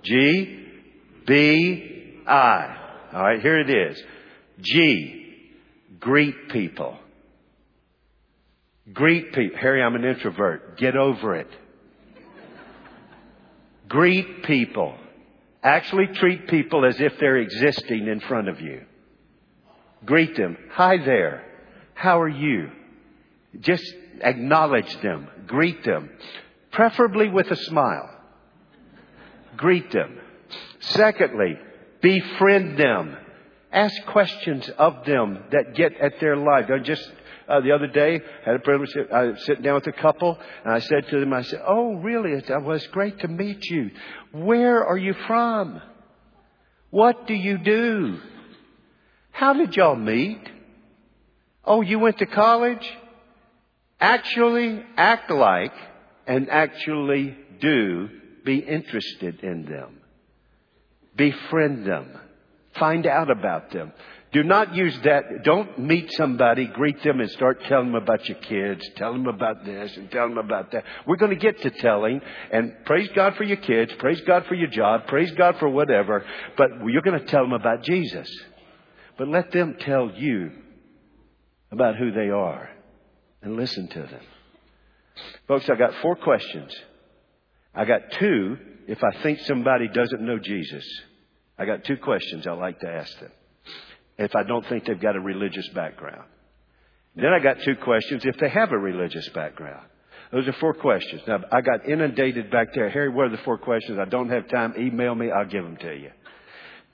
G 0.03 0.65
B 1.25 2.21
I. 2.27 2.77
All 3.13 3.23
right, 3.23 3.41
here 3.41 3.59
it 3.59 3.69
is. 3.69 4.03
G. 4.61 5.19
Greet 5.99 6.49
people. 6.49 6.99
Greet 8.91 9.31
people. 9.33 9.57
Harry, 9.59 9.81
I'm 9.81 9.95
an 9.95 10.03
introvert. 10.03 10.77
Get 10.77 10.95
over 10.95 11.35
it. 11.35 11.47
Greet 13.87 14.43
people. 14.43 14.95
Actually 15.61 16.07
treat 16.15 16.47
people 16.47 16.85
as 16.85 16.99
if 16.99 17.17
they're 17.19 17.37
existing 17.37 18.07
in 18.07 18.19
front 18.19 18.49
of 18.49 18.59
you. 18.59 18.83
Greet 20.05 20.35
them. 20.35 20.57
Hi 20.71 20.97
there. 20.97 21.45
How 21.93 22.19
are 22.19 22.29
you? 22.29 22.69
Just 23.61 23.85
acknowledge 24.19 24.93
them. 25.01 25.29
Greet 25.47 25.85
them. 25.85 26.09
Preferably 26.71 27.29
with 27.29 27.49
a 27.51 27.55
smile. 27.55 28.09
Greet 29.55 29.91
them. 29.91 30.19
Secondly, 30.79 31.57
befriend 32.01 32.77
them. 32.77 33.15
Ask 33.71 34.05
questions 34.07 34.69
of 34.77 35.05
them 35.05 35.45
that 35.51 35.75
get 35.75 35.95
at 35.97 36.19
their 36.19 36.35
life. 36.35 36.65
I 36.69 36.79
just 36.79 37.09
uh, 37.47 37.61
the 37.61 37.71
other 37.71 37.87
day 37.87 38.21
had 38.45 38.55
a 38.55 38.59
privilege. 38.59 38.91
I 39.11 39.23
was 39.23 39.45
sitting 39.45 39.63
down 39.63 39.75
with 39.75 39.87
a 39.87 39.91
couple, 39.91 40.37
and 40.63 40.73
I 40.73 40.79
said 40.79 41.07
to 41.09 41.19
them, 41.19 41.33
"I 41.33 41.41
said, 41.43 41.61
oh, 41.67 41.95
really? 41.95 42.31
It 42.31 42.63
was 42.63 42.85
great 42.87 43.19
to 43.19 43.27
meet 43.27 43.63
you. 43.69 43.91
Where 44.31 44.85
are 44.85 44.97
you 44.97 45.13
from? 45.27 45.81
What 46.89 47.27
do 47.27 47.33
you 47.33 47.57
do? 47.57 48.19
How 49.31 49.53
did 49.53 49.75
y'all 49.75 49.95
meet? 49.95 50.41
Oh, 51.65 51.81
you 51.81 51.99
went 51.99 52.19
to 52.19 52.25
college? 52.25 52.87
Actually, 53.99 54.83
act 54.95 55.31
like 55.31 55.73
and 56.27 56.49
actually 56.49 57.35
do 57.59 58.09
be 58.45 58.57
interested 58.57 59.39
in 59.41 59.65
them. 59.65 60.01
Befriend 61.15 61.85
them. 61.85 62.19
Find 62.79 63.05
out 63.07 63.29
about 63.29 63.71
them. 63.71 63.91
Do 64.33 64.41
not 64.41 64.73
use 64.73 64.99
that. 65.03 65.43
Don't 65.43 65.77
meet 65.77 66.11
somebody, 66.13 66.65
greet 66.65 67.03
them, 67.03 67.19
and 67.19 67.29
start 67.29 67.61
telling 67.65 67.91
them 67.91 68.01
about 68.01 68.27
your 68.27 68.39
kids. 68.39 68.83
Tell 68.95 69.13
them 69.13 69.27
about 69.27 69.63
this 69.63 69.95
and 69.95 70.09
tell 70.09 70.27
them 70.27 70.39
about 70.39 70.71
that. 70.71 70.83
We're 71.05 71.17
going 71.17 71.37
to 71.37 71.39
get 71.39 71.61
to 71.61 71.69
telling, 71.69 72.19
and 72.51 72.73
praise 72.83 73.07
God 73.15 73.35
for 73.35 73.43
your 73.43 73.57
kids, 73.57 73.93
praise 73.99 74.19
God 74.21 74.47
for 74.47 74.55
your 74.55 74.69
job, 74.69 75.05
praise 75.07 75.29
God 75.31 75.57
for 75.59 75.69
whatever, 75.69 76.25
but 76.57 76.69
you're 76.87 77.03
going 77.03 77.19
to 77.19 77.27
tell 77.27 77.43
them 77.43 77.53
about 77.53 77.83
Jesus. 77.83 78.27
But 79.19 79.27
let 79.27 79.51
them 79.51 79.75
tell 79.79 80.09
you 80.15 80.51
about 81.71 81.97
who 81.97 82.11
they 82.11 82.29
are 82.29 82.71
and 83.43 83.55
listen 83.55 83.87
to 83.87 83.99
them. 83.99 84.21
Folks, 85.47 85.69
I 85.69 85.75
got 85.75 85.93
four 86.01 86.15
questions. 86.15 86.75
I 87.75 87.85
got 87.85 88.11
two 88.13 88.57
if 88.87 89.03
I 89.03 89.21
think 89.21 89.41
somebody 89.41 89.89
doesn't 89.89 90.21
know 90.21 90.39
Jesus. 90.39 90.83
I 91.55 91.65
got 91.65 91.83
two 91.83 91.97
questions 91.97 92.47
I'd 92.47 92.53
like 92.57 92.79
to 92.79 92.89
ask 92.89 93.19
them. 93.19 93.31
If 94.17 94.35
I 94.35 94.43
don't 94.43 94.65
think 94.67 94.85
they've 94.85 94.99
got 94.99 95.15
a 95.15 95.19
religious 95.19 95.67
background. 95.69 96.23
Then 97.15 97.27
I 97.27 97.39
got 97.39 97.61
two 97.61 97.75
questions 97.75 98.23
if 98.25 98.37
they 98.37 98.49
have 98.49 98.71
a 98.71 98.77
religious 98.77 99.27
background. 99.29 99.85
Those 100.31 100.47
are 100.47 100.53
four 100.53 100.73
questions. 100.73 101.21
Now, 101.27 101.41
I 101.51 101.61
got 101.61 101.87
inundated 101.87 102.49
back 102.49 102.73
there. 102.73 102.89
Harry, 102.89 103.09
what 103.09 103.27
are 103.27 103.29
the 103.29 103.43
four 103.43 103.59
questions? 103.59 103.99
I 103.99 104.05
don't 104.05 104.29
have 104.29 104.47
time. 104.47 104.73
Email 104.79 105.13
me. 105.13 105.29
I'll 105.29 105.45
give 105.45 105.63
them 105.63 105.77
to 105.77 105.93
you. 105.95 106.09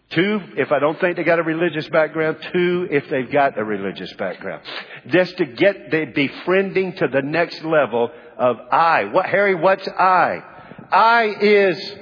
Two, 0.09 0.41
if 0.57 0.71
I 0.71 0.79
don't 0.79 0.99
think 0.99 1.15
they 1.15 1.23
got 1.23 1.39
a 1.39 1.43
religious 1.43 1.87
background. 1.87 2.37
Two, 2.51 2.87
if 2.91 3.09
they've 3.09 3.31
got 3.31 3.57
a 3.57 3.63
religious 3.63 4.11
background. 4.13 4.63
Just 5.07 5.37
to 5.37 5.45
get 5.45 5.89
the 5.91 6.05
befriending 6.05 6.93
to 6.97 7.07
the 7.07 7.21
next 7.21 7.63
level 7.63 8.11
of 8.37 8.57
I. 8.71 9.05
What, 9.05 9.27
Harry, 9.27 9.55
what's 9.55 9.87
I? 9.87 10.43
I 10.91 11.35
is 11.39 11.95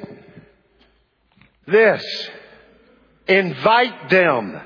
this. 1.68 2.30
Invite 3.28 4.10
them. 4.10 4.62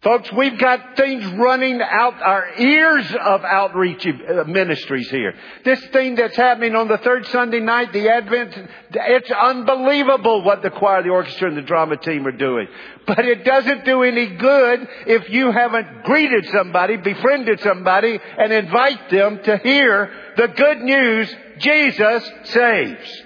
Folks, 0.00 0.30
we've 0.32 0.56
got 0.60 0.96
things 0.96 1.26
running 1.26 1.82
out 1.82 2.22
our 2.22 2.56
ears 2.56 3.04
of 3.20 3.42
outreach 3.42 4.06
ministries 4.46 5.10
here. 5.10 5.34
This 5.64 5.84
thing 5.86 6.14
that's 6.14 6.36
happening 6.36 6.76
on 6.76 6.86
the 6.86 6.98
third 6.98 7.26
Sunday 7.26 7.58
night, 7.58 7.92
the 7.92 8.08
Advent, 8.08 8.56
it's 8.92 9.30
unbelievable 9.32 10.42
what 10.44 10.62
the 10.62 10.70
choir, 10.70 11.02
the 11.02 11.08
orchestra, 11.08 11.48
and 11.48 11.56
the 11.56 11.62
drama 11.62 11.96
team 11.96 12.28
are 12.28 12.32
doing. 12.32 12.68
But 13.08 13.24
it 13.24 13.44
doesn't 13.44 13.84
do 13.84 14.04
any 14.04 14.36
good 14.36 14.88
if 15.08 15.30
you 15.30 15.50
haven't 15.50 16.04
greeted 16.04 16.46
somebody, 16.52 16.96
befriended 16.96 17.58
somebody, 17.58 18.20
and 18.38 18.52
invite 18.52 19.10
them 19.10 19.42
to 19.42 19.58
hear 19.58 20.12
the 20.36 20.46
good 20.46 20.78
news 20.80 21.34
Jesus 21.58 22.30
saves. 22.44 23.22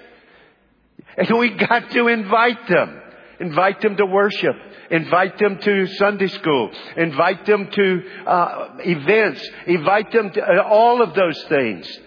And 1.18 1.38
we 1.38 1.50
got 1.50 1.90
to 1.90 2.08
invite 2.08 2.66
them. 2.66 2.98
Invite 3.40 3.82
them 3.82 3.96
to 3.98 4.06
worship. 4.06 4.56
Invite 4.92 5.38
them 5.38 5.58
to 5.58 5.86
Sunday 5.86 6.28
school. 6.28 6.70
Invite 6.98 7.46
them 7.46 7.70
to 7.70 8.02
uh, 8.26 8.68
events. 8.80 9.50
Invite 9.66 10.12
them 10.12 10.30
to 10.30 10.42
uh, 10.42 10.62
all 10.62 11.02
of 11.02 11.14
those 11.14 11.42
things. 11.44 11.98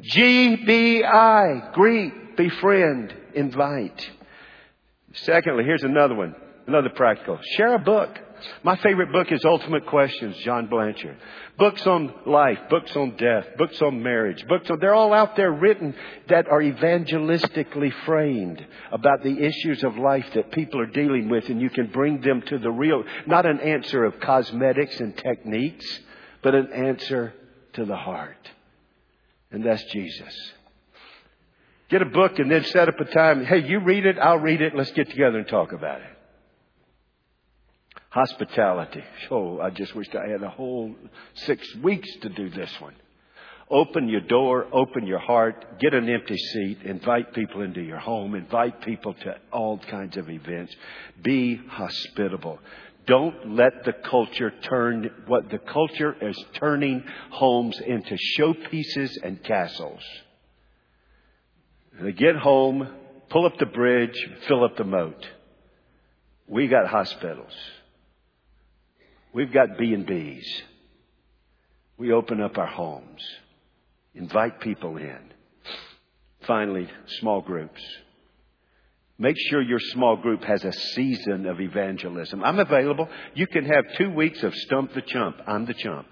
GBI. 0.00 1.72
Greet, 1.72 2.36
befriend, 2.36 3.14
invite. 3.34 4.10
Secondly, 5.12 5.62
here's 5.64 5.84
another 5.84 6.16
one. 6.16 6.34
Another 6.66 6.90
practical. 6.90 7.38
Share 7.56 7.74
a 7.74 7.78
book. 7.78 8.18
My 8.62 8.76
favorite 8.76 9.12
book 9.12 9.30
is 9.30 9.44
Ultimate 9.44 9.86
Questions, 9.86 10.36
John 10.38 10.66
Blanchard. 10.66 11.16
Books 11.58 11.86
on 11.86 12.12
life, 12.26 12.58
books 12.70 12.94
on 12.96 13.16
death, 13.16 13.46
books 13.58 13.80
on 13.82 14.02
marriage, 14.02 14.46
books 14.46 14.70
on, 14.70 14.78
they're 14.80 14.94
all 14.94 15.12
out 15.12 15.36
there 15.36 15.52
written 15.52 15.94
that 16.28 16.48
are 16.48 16.60
evangelistically 16.60 17.92
framed 18.04 18.64
about 18.90 19.22
the 19.22 19.38
issues 19.38 19.84
of 19.84 19.96
life 19.96 20.26
that 20.34 20.52
people 20.52 20.80
are 20.80 20.86
dealing 20.86 21.28
with 21.28 21.48
and 21.48 21.60
you 21.60 21.70
can 21.70 21.86
bring 21.88 22.20
them 22.20 22.42
to 22.42 22.58
the 22.58 22.70
real, 22.70 23.04
not 23.26 23.46
an 23.46 23.60
answer 23.60 24.04
of 24.04 24.18
cosmetics 24.20 24.98
and 25.00 25.16
techniques, 25.16 26.00
but 26.42 26.54
an 26.54 26.72
answer 26.72 27.34
to 27.74 27.84
the 27.84 27.96
heart. 27.96 28.50
And 29.50 29.64
that's 29.64 29.84
Jesus. 29.84 30.34
Get 31.90 32.00
a 32.00 32.06
book 32.06 32.38
and 32.38 32.50
then 32.50 32.64
set 32.64 32.88
up 32.88 32.98
a 32.98 33.04
time. 33.04 33.44
Hey, 33.44 33.66
you 33.68 33.80
read 33.80 34.06
it, 34.06 34.18
I'll 34.18 34.38
read 34.38 34.62
it, 34.62 34.74
let's 34.74 34.92
get 34.92 35.10
together 35.10 35.38
and 35.38 35.46
talk 35.46 35.72
about 35.72 36.00
it. 36.00 36.11
Hospitality. 38.12 39.02
Oh, 39.30 39.58
I 39.58 39.70
just 39.70 39.94
wished 39.94 40.14
I 40.14 40.30
had 40.30 40.42
a 40.42 40.50
whole 40.50 40.94
six 41.34 41.66
weeks 41.76 42.08
to 42.20 42.28
do 42.28 42.50
this 42.50 42.70
one. 42.78 42.92
Open 43.70 44.06
your 44.06 44.20
door, 44.20 44.66
open 44.70 45.06
your 45.06 45.18
heart, 45.18 45.80
get 45.80 45.94
an 45.94 46.10
empty 46.10 46.36
seat, 46.36 46.82
invite 46.84 47.32
people 47.32 47.62
into 47.62 47.80
your 47.80 47.98
home, 47.98 48.34
invite 48.34 48.82
people 48.82 49.14
to 49.14 49.36
all 49.50 49.78
kinds 49.78 50.18
of 50.18 50.28
events. 50.28 50.76
Be 51.22 51.56
hospitable. 51.56 52.58
Don't 53.06 53.56
let 53.56 53.82
the 53.86 53.94
culture 53.94 54.52
turn 54.68 55.10
what 55.26 55.48
the 55.48 55.56
culture 55.56 56.14
is 56.20 56.36
turning 56.56 57.02
homes 57.30 57.80
into 57.80 58.18
showpieces 58.38 59.10
and 59.22 59.42
castles. 59.42 60.02
They 61.98 62.12
get 62.12 62.36
home, 62.36 62.86
pull 63.30 63.46
up 63.46 63.56
the 63.58 63.64
bridge, 63.64 64.18
fill 64.48 64.64
up 64.64 64.76
the 64.76 64.84
moat. 64.84 65.26
We 66.46 66.68
got 66.68 66.88
hospitals. 66.88 67.54
We've 69.32 69.52
got 69.52 69.78
B&Bs. 69.78 70.44
We 71.98 72.12
open 72.12 72.40
up 72.40 72.58
our 72.58 72.66
homes, 72.66 73.22
invite 74.14 74.60
people 74.60 74.96
in. 74.96 75.18
Finally, 76.46 76.88
small 77.20 77.40
groups. 77.40 77.80
Make 79.18 79.36
sure 79.48 79.62
your 79.62 79.78
small 79.78 80.16
group 80.16 80.42
has 80.42 80.64
a 80.64 80.72
season 80.72 81.46
of 81.46 81.60
evangelism. 81.60 82.42
I'm 82.42 82.58
available. 82.58 83.08
You 83.34 83.46
can 83.46 83.64
have 83.66 83.84
two 83.96 84.10
weeks 84.10 84.42
of 84.42 84.52
Stump 84.54 84.94
the 84.94 85.02
Chump. 85.02 85.36
I'm 85.46 85.64
the 85.64 85.74
chump. 85.74 86.08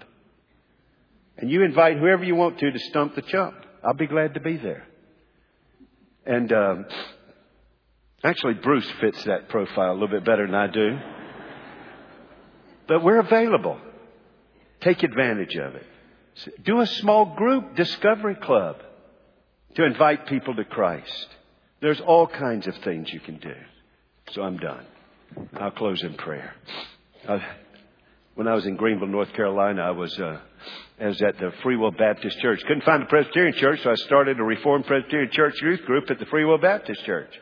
And 1.37 1.49
you 1.49 1.63
invite 1.63 1.97
whoever 1.97 2.23
you 2.23 2.35
want 2.35 2.59
to 2.59 2.71
to 2.71 2.79
stump 2.79 3.15
the 3.15 3.23
chump. 3.23 3.55
I'll 3.83 3.95
be 3.95 4.07
glad 4.07 4.35
to 4.35 4.39
be 4.39 4.57
there. 4.57 4.85
And 6.25 6.53
um, 6.53 6.85
actually, 8.23 8.53
Bruce 8.55 8.89
fits 9.01 9.23
that 9.25 9.49
profile 9.49 9.91
a 9.91 9.93
little 9.93 10.07
bit 10.07 10.23
better 10.23 10.45
than 10.45 10.55
I 10.55 10.67
do. 10.67 10.99
But 12.91 13.05
we're 13.05 13.19
available. 13.21 13.79
Take 14.81 15.01
advantage 15.01 15.55
of 15.55 15.75
it. 15.75 15.85
Do 16.65 16.81
a 16.81 16.85
small 16.85 17.37
group 17.37 17.73
discovery 17.77 18.35
club 18.35 18.81
to 19.75 19.85
invite 19.85 20.27
people 20.27 20.53
to 20.55 20.65
Christ. 20.65 21.27
There's 21.79 22.01
all 22.01 22.27
kinds 22.27 22.67
of 22.67 22.75
things 22.83 23.09
you 23.13 23.21
can 23.21 23.37
do. 23.37 23.53
So 24.31 24.41
I'm 24.41 24.57
done. 24.57 24.85
I'll 25.53 25.71
close 25.71 26.03
in 26.03 26.15
prayer. 26.15 26.53
Uh, 27.25 27.39
when 28.35 28.49
I 28.49 28.55
was 28.55 28.65
in 28.65 28.75
Greenville, 28.75 29.07
North 29.07 29.31
Carolina, 29.35 29.83
I 29.83 29.91
was, 29.91 30.19
uh, 30.19 30.41
I 30.99 31.07
was 31.07 31.21
at 31.21 31.39
the 31.39 31.53
Free 31.63 31.77
Will 31.77 31.91
Baptist 31.91 32.41
Church. 32.41 32.59
Couldn't 32.63 32.83
find 32.83 33.03
a 33.03 33.05
Presbyterian 33.05 33.55
church, 33.55 33.79
so 33.83 33.91
I 33.91 33.95
started 33.95 34.37
a 34.37 34.43
Reformed 34.43 34.85
Presbyterian 34.85 35.31
Church 35.31 35.61
youth 35.61 35.85
group 35.85 36.11
at 36.11 36.19
the 36.19 36.25
Free 36.25 36.43
Will 36.43 36.57
Baptist 36.57 37.05
Church. 37.05 37.33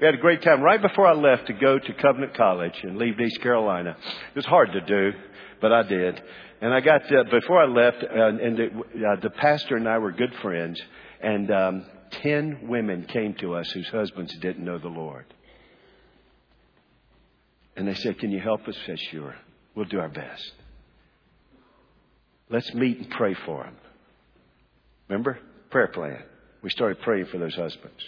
We 0.00 0.06
had 0.06 0.14
a 0.14 0.18
great 0.18 0.42
time. 0.42 0.60
Right 0.60 0.82
before 0.82 1.06
I 1.06 1.14
left 1.14 1.46
to 1.46 1.52
go 1.52 1.78
to 1.78 1.92
Covenant 1.94 2.34
College 2.34 2.74
and 2.82 2.98
leave 2.98 3.20
East 3.20 3.40
Carolina, 3.40 3.96
it 4.00 4.36
was 4.36 4.44
hard 4.44 4.72
to 4.72 4.80
do, 4.80 5.12
but 5.60 5.72
I 5.72 5.82
did. 5.84 6.20
And 6.60 6.74
I 6.74 6.80
got 6.80 7.02
uh, 7.12 7.24
before 7.30 7.62
I 7.62 7.66
left, 7.66 8.02
uh, 8.02 8.26
and 8.26 8.56
the, 8.56 8.66
uh, 8.66 9.20
the 9.20 9.30
pastor 9.30 9.76
and 9.76 9.88
I 9.88 9.98
were 9.98 10.10
good 10.10 10.34
friends, 10.42 10.80
and 11.20 11.50
um, 11.50 11.86
ten 12.10 12.66
women 12.68 13.04
came 13.04 13.34
to 13.34 13.54
us 13.54 13.70
whose 13.70 13.88
husbands 13.88 14.36
didn't 14.38 14.64
know 14.64 14.78
the 14.78 14.88
Lord. 14.88 15.26
And 17.76 17.86
they 17.86 17.94
said, 17.94 18.18
"Can 18.18 18.30
you 18.30 18.40
help 18.40 18.66
us?" 18.66 18.76
I 18.82 18.86
said, 18.86 19.00
"Sure, 19.10 19.34
we'll 19.74 19.84
do 19.84 20.00
our 20.00 20.08
best. 20.08 20.52
Let's 22.50 22.72
meet 22.74 22.98
and 22.98 23.10
pray 23.10 23.34
for 23.34 23.64
them." 23.64 23.76
Remember 25.08 25.38
prayer 25.70 25.88
plan. 25.88 26.22
We 26.62 26.70
started 26.70 27.00
praying 27.02 27.26
for 27.26 27.38
those 27.38 27.54
husbands. 27.54 28.02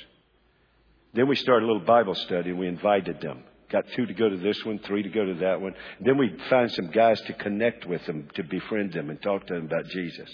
Then 1.16 1.28
we 1.28 1.36
started 1.36 1.64
a 1.64 1.66
little 1.66 1.86
Bible 1.86 2.14
study 2.14 2.50
and 2.50 2.58
we 2.58 2.68
invited 2.68 3.22
them. 3.22 3.42
Got 3.70 3.84
two 3.96 4.06
to 4.06 4.14
go 4.14 4.28
to 4.28 4.36
this 4.36 4.64
one, 4.64 4.78
three 4.80 5.02
to 5.02 5.08
go 5.08 5.24
to 5.24 5.34
that 5.40 5.60
one. 5.60 5.74
Then 6.00 6.18
we 6.18 6.36
found 6.48 6.70
some 6.72 6.90
guys 6.90 7.20
to 7.22 7.32
connect 7.32 7.84
with 7.86 8.04
them, 8.06 8.28
to 8.34 8.44
befriend 8.44 8.92
them 8.92 9.10
and 9.10 9.20
talk 9.20 9.46
to 9.46 9.54
them 9.54 9.64
about 9.64 9.86
Jesus. 9.86 10.30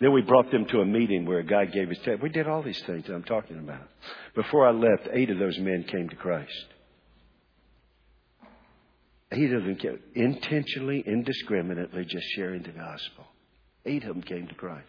Then 0.00 0.12
we 0.12 0.22
brought 0.22 0.52
them 0.52 0.66
to 0.66 0.80
a 0.80 0.84
meeting 0.84 1.24
where 1.24 1.38
a 1.38 1.44
guy 1.44 1.64
gave 1.64 1.88
his 1.88 1.98
testimony. 1.98 2.22
We 2.22 2.28
did 2.28 2.46
all 2.46 2.62
these 2.62 2.80
things 2.82 3.06
that 3.06 3.14
I'm 3.14 3.24
talking 3.24 3.58
about. 3.58 3.88
Before 4.34 4.68
I 4.68 4.70
left, 4.70 5.08
eight 5.12 5.30
of 5.30 5.38
those 5.38 5.58
men 5.58 5.84
came 5.84 6.08
to 6.08 6.16
Christ. 6.16 6.66
Eight 9.32 9.52
of 9.52 9.64
them 9.64 9.76
came, 9.76 9.98
intentionally, 10.14 11.02
indiscriminately, 11.06 12.04
just 12.04 12.26
sharing 12.36 12.62
the 12.62 12.70
gospel. 12.70 13.26
Eight 13.86 14.04
of 14.04 14.14
them 14.14 14.22
came 14.22 14.46
to 14.46 14.54
Christ. 14.54 14.86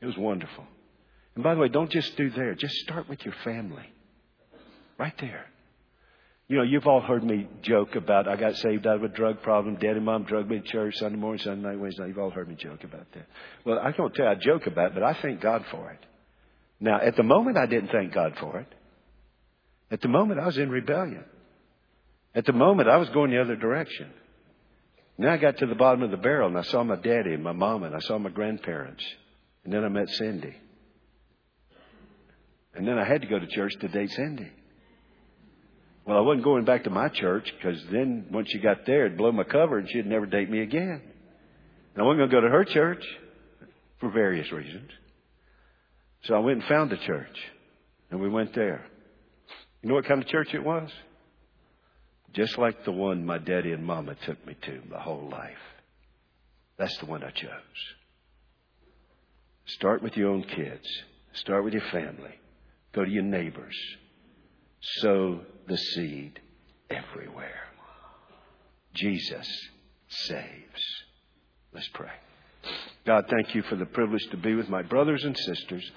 It 0.00 0.06
was 0.06 0.16
wonderful. 0.18 0.64
And 1.36 1.44
by 1.44 1.54
the 1.54 1.60
way, 1.60 1.68
don't 1.68 1.90
just 1.90 2.16
do 2.16 2.30
there. 2.30 2.54
Just 2.54 2.74
start 2.76 3.08
with 3.08 3.24
your 3.24 3.34
family. 3.44 3.88
Right 4.98 5.14
there. 5.20 5.46
You 6.48 6.56
know, 6.56 6.62
you've 6.62 6.86
all 6.86 7.00
heard 7.00 7.22
me 7.22 7.46
joke 7.62 7.94
about 7.94 8.26
I 8.26 8.36
got 8.36 8.56
saved 8.56 8.86
out 8.86 8.96
of 8.96 9.04
a 9.04 9.08
drug 9.08 9.42
problem. 9.42 9.74
Daddy 9.74 9.96
and 9.96 10.04
mom 10.04 10.24
drugged 10.24 10.50
me 10.50 10.60
to 10.60 10.66
church 10.66 10.96
Sunday 10.96 11.18
morning, 11.18 11.42
Sunday 11.42 11.68
night, 11.68 11.78
Wednesday 11.78 12.02
night. 12.02 12.08
You've 12.08 12.18
all 12.18 12.30
heard 12.30 12.48
me 12.48 12.54
joke 12.54 12.84
about 12.84 13.06
that. 13.12 13.26
Well, 13.64 13.78
I 13.78 13.92
can't 13.92 14.14
tell 14.14 14.24
you 14.24 14.30
I 14.30 14.34
joke 14.34 14.66
about 14.66 14.92
it, 14.92 14.94
but 14.94 15.02
I 15.02 15.14
thank 15.20 15.42
God 15.42 15.64
for 15.70 15.90
it. 15.90 16.00
Now, 16.80 17.00
at 17.00 17.16
the 17.16 17.22
moment, 17.22 17.58
I 17.58 17.66
didn't 17.66 17.90
thank 17.90 18.14
God 18.14 18.34
for 18.40 18.60
it. 18.60 18.74
At 19.90 20.00
the 20.00 20.08
moment, 20.08 20.40
I 20.40 20.46
was 20.46 20.56
in 20.56 20.70
rebellion. 20.70 21.24
At 22.34 22.46
the 22.46 22.52
moment, 22.52 22.88
I 22.88 22.96
was 22.96 23.08
going 23.10 23.30
the 23.30 23.40
other 23.40 23.56
direction. 23.56 24.10
Then 25.18 25.28
I 25.28 25.36
got 25.36 25.58
to 25.58 25.66
the 25.66 25.74
bottom 25.74 26.02
of 26.02 26.10
the 26.10 26.16
barrel 26.16 26.48
and 26.48 26.56
I 26.56 26.62
saw 26.62 26.84
my 26.84 26.96
daddy 26.96 27.34
and 27.34 27.42
my 27.42 27.52
mom 27.52 27.82
and 27.82 27.94
I 27.94 27.98
saw 28.00 28.18
my 28.18 28.30
grandparents. 28.30 29.04
And 29.64 29.72
then 29.72 29.84
I 29.84 29.88
met 29.88 30.08
Cindy. 30.10 30.54
And 32.74 32.86
then 32.86 32.98
I 32.98 33.04
had 33.04 33.22
to 33.22 33.26
go 33.26 33.38
to 33.38 33.46
church 33.48 33.72
to 33.80 33.88
date 33.88 34.10
Cindy. 34.10 34.50
Well, 36.08 36.16
I 36.16 36.20
wasn't 36.22 36.44
going 36.44 36.64
back 36.64 36.84
to 36.84 36.90
my 36.90 37.10
church 37.10 37.52
because 37.54 37.78
then 37.92 38.28
once 38.32 38.48
she 38.50 38.58
got 38.60 38.86
there, 38.86 39.04
it'd 39.04 39.18
blow 39.18 39.30
my 39.30 39.44
cover 39.44 39.76
and 39.76 39.86
she'd 39.90 40.06
never 40.06 40.24
date 40.24 40.48
me 40.48 40.62
again. 40.62 41.02
And 41.02 42.02
I 42.02 42.02
wasn't 42.02 42.20
going 42.20 42.30
to 42.30 42.36
go 42.36 42.40
to 42.40 42.48
her 42.48 42.64
church 42.64 43.04
for 44.00 44.10
various 44.10 44.50
reasons. 44.50 44.90
So 46.22 46.34
I 46.34 46.38
went 46.38 46.60
and 46.60 46.66
found 46.66 46.94
a 46.94 46.96
church 46.96 47.36
and 48.10 48.20
we 48.20 48.30
went 48.30 48.54
there. 48.54 48.86
You 49.82 49.90
know 49.90 49.96
what 49.96 50.06
kind 50.06 50.22
of 50.22 50.28
church 50.28 50.48
it 50.54 50.64
was? 50.64 50.88
Just 52.32 52.56
like 52.56 52.86
the 52.86 52.92
one 52.92 53.26
my 53.26 53.36
daddy 53.36 53.72
and 53.72 53.84
mama 53.84 54.14
took 54.24 54.46
me 54.46 54.56
to 54.62 54.80
my 54.90 55.02
whole 55.02 55.28
life. 55.30 55.58
That's 56.78 56.96
the 57.00 57.06
one 57.06 57.22
I 57.22 57.32
chose. 57.32 57.50
Start 59.66 60.02
with 60.02 60.16
your 60.16 60.30
own 60.30 60.42
kids. 60.42 60.86
Start 61.34 61.64
with 61.64 61.74
your 61.74 61.84
family. 61.92 62.32
Go 62.94 63.04
to 63.04 63.10
your 63.10 63.24
neighbors. 63.24 63.76
Sow 64.80 65.40
the 65.66 65.76
seed 65.76 66.40
everywhere. 66.90 67.68
Jesus 68.94 69.48
saves. 70.08 70.82
Let's 71.72 71.88
pray. 71.88 72.10
God, 73.06 73.26
thank 73.30 73.54
you 73.54 73.62
for 73.62 73.76
the 73.76 73.86
privilege 73.86 74.26
to 74.30 74.36
be 74.36 74.54
with 74.54 74.68
my 74.68 74.82
brothers 74.82 75.24
and 75.24 75.36
sisters. 75.36 75.88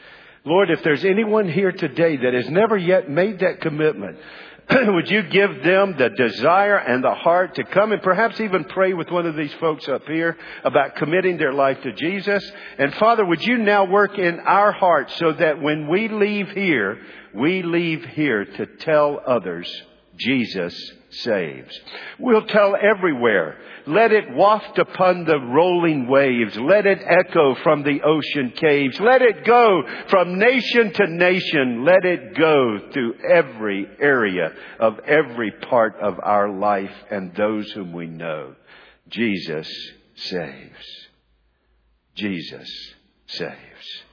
Lord, 0.43 0.71
if 0.71 0.83
there's 0.83 1.05
anyone 1.05 1.49
here 1.49 1.71
today 1.71 2.17
that 2.17 2.33
has 2.33 2.49
never 2.49 2.75
yet 2.75 3.09
made 3.09 3.39
that 3.39 3.61
commitment, 3.61 4.17
would 4.69 5.09
you 5.09 5.23
give 5.23 5.63
them 5.63 5.95
the 5.97 6.09
desire 6.09 6.77
and 6.77 7.03
the 7.03 7.13
heart 7.13 7.55
to 7.55 7.63
come 7.63 7.91
and 7.91 8.01
perhaps 8.01 8.39
even 8.39 8.63
pray 8.65 8.93
with 8.93 9.09
one 9.09 9.25
of 9.25 9.35
these 9.35 9.53
folks 9.55 9.87
up 9.87 10.05
here 10.07 10.37
about 10.63 10.95
committing 10.95 11.37
their 11.37 11.53
life 11.53 11.81
to 11.81 11.91
Jesus? 11.93 12.49
And 12.77 12.93
Father, 12.95 13.25
would 13.25 13.43
you 13.43 13.57
now 13.57 13.85
work 13.85 14.17
in 14.17 14.39
our 14.39 14.71
hearts 14.71 15.15
so 15.17 15.33
that 15.33 15.61
when 15.61 15.87
we 15.87 16.07
leave 16.07 16.49
here, 16.49 16.99
we 17.33 17.63
leave 17.63 18.05
here 18.05 18.45
to 18.45 18.65
tell 18.65 19.21
others 19.25 19.69
Jesus 20.23 20.73
saves. 21.09 21.79
We'll 22.19 22.45
tell 22.45 22.75
everywhere. 22.75 23.57
Let 23.87 24.11
it 24.11 24.33
waft 24.33 24.77
upon 24.77 25.25
the 25.25 25.39
rolling 25.39 26.07
waves. 26.07 26.55
Let 26.57 26.85
it 26.85 26.99
echo 27.03 27.55
from 27.63 27.83
the 27.83 28.01
ocean 28.03 28.53
caves. 28.55 28.99
Let 28.99 29.21
it 29.21 29.43
go 29.43 29.83
from 30.09 30.37
nation 30.37 30.93
to 30.93 31.07
nation. 31.07 31.83
Let 31.83 32.05
it 32.05 32.35
go 32.35 32.79
through 32.93 33.15
every 33.29 33.87
area 33.99 34.51
of 34.79 34.99
every 34.99 35.51
part 35.51 35.95
of 36.01 36.19
our 36.21 36.49
life 36.49 36.93
and 37.09 37.33
those 37.35 37.71
whom 37.71 37.91
we 37.91 38.07
know. 38.07 38.55
Jesus 39.09 39.67
saves. 40.15 41.07
Jesus 42.15 42.69
saves. 43.27 44.03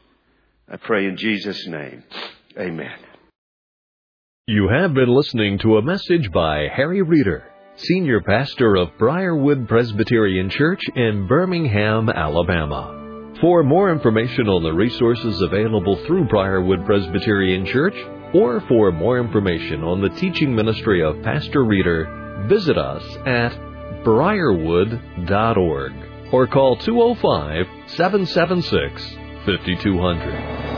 I 0.70 0.76
pray 0.76 1.06
in 1.06 1.16
Jesus' 1.16 1.66
name. 1.66 2.02
Amen. 2.58 3.07
You 4.50 4.66
have 4.68 4.94
been 4.94 5.14
listening 5.14 5.58
to 5.58 5.76
a 5.76 5.82
message 5.82 6.32
by 6.32 6.68
Harry 6.74 7.02
Reeder, 7.02 7.52
Senior 7.76 8.22
Pastor 8.22 8.76
of 8.76 8.96
Briarwood 8.98 9.68
Presbyterian 9.68 10.48
Church 10.48 10.80
in 10.96 11.26
Birmingham, 11.26 12.08
Alabama. 12.08 13.34
For 13.42 13.62
more 13.62 13.92
information 13.92 14.48
on 14.48 14.62
the 14.62 14.72
resources 14.72 15.42
available 15.42 16.02
through 16.06 16.28
Briarwood 16.28 16.86
Presbyterian 16.86 17.66
Church, 17.66 17.92
or 18.32 18.62
for 18.68 18.90
more 18.90 19.18
information 19.18 19.84
on 19.84 20.00
the 20.00 20.08
teaching 20.18 20.54
ministry 20.54 21.04
of 21.04 21.22
Pastor 21.22 21.62
Reeder, 21.66 22.46
visit 22.48 22.78
us 22.78 23.04
at 23.26 23.54
briarwood.org 24.02 25.92
or 26.32 26.46
call 26.46 26.74
205 26.78 27.66
776 27.90 29.14
5200. 29.44 30.77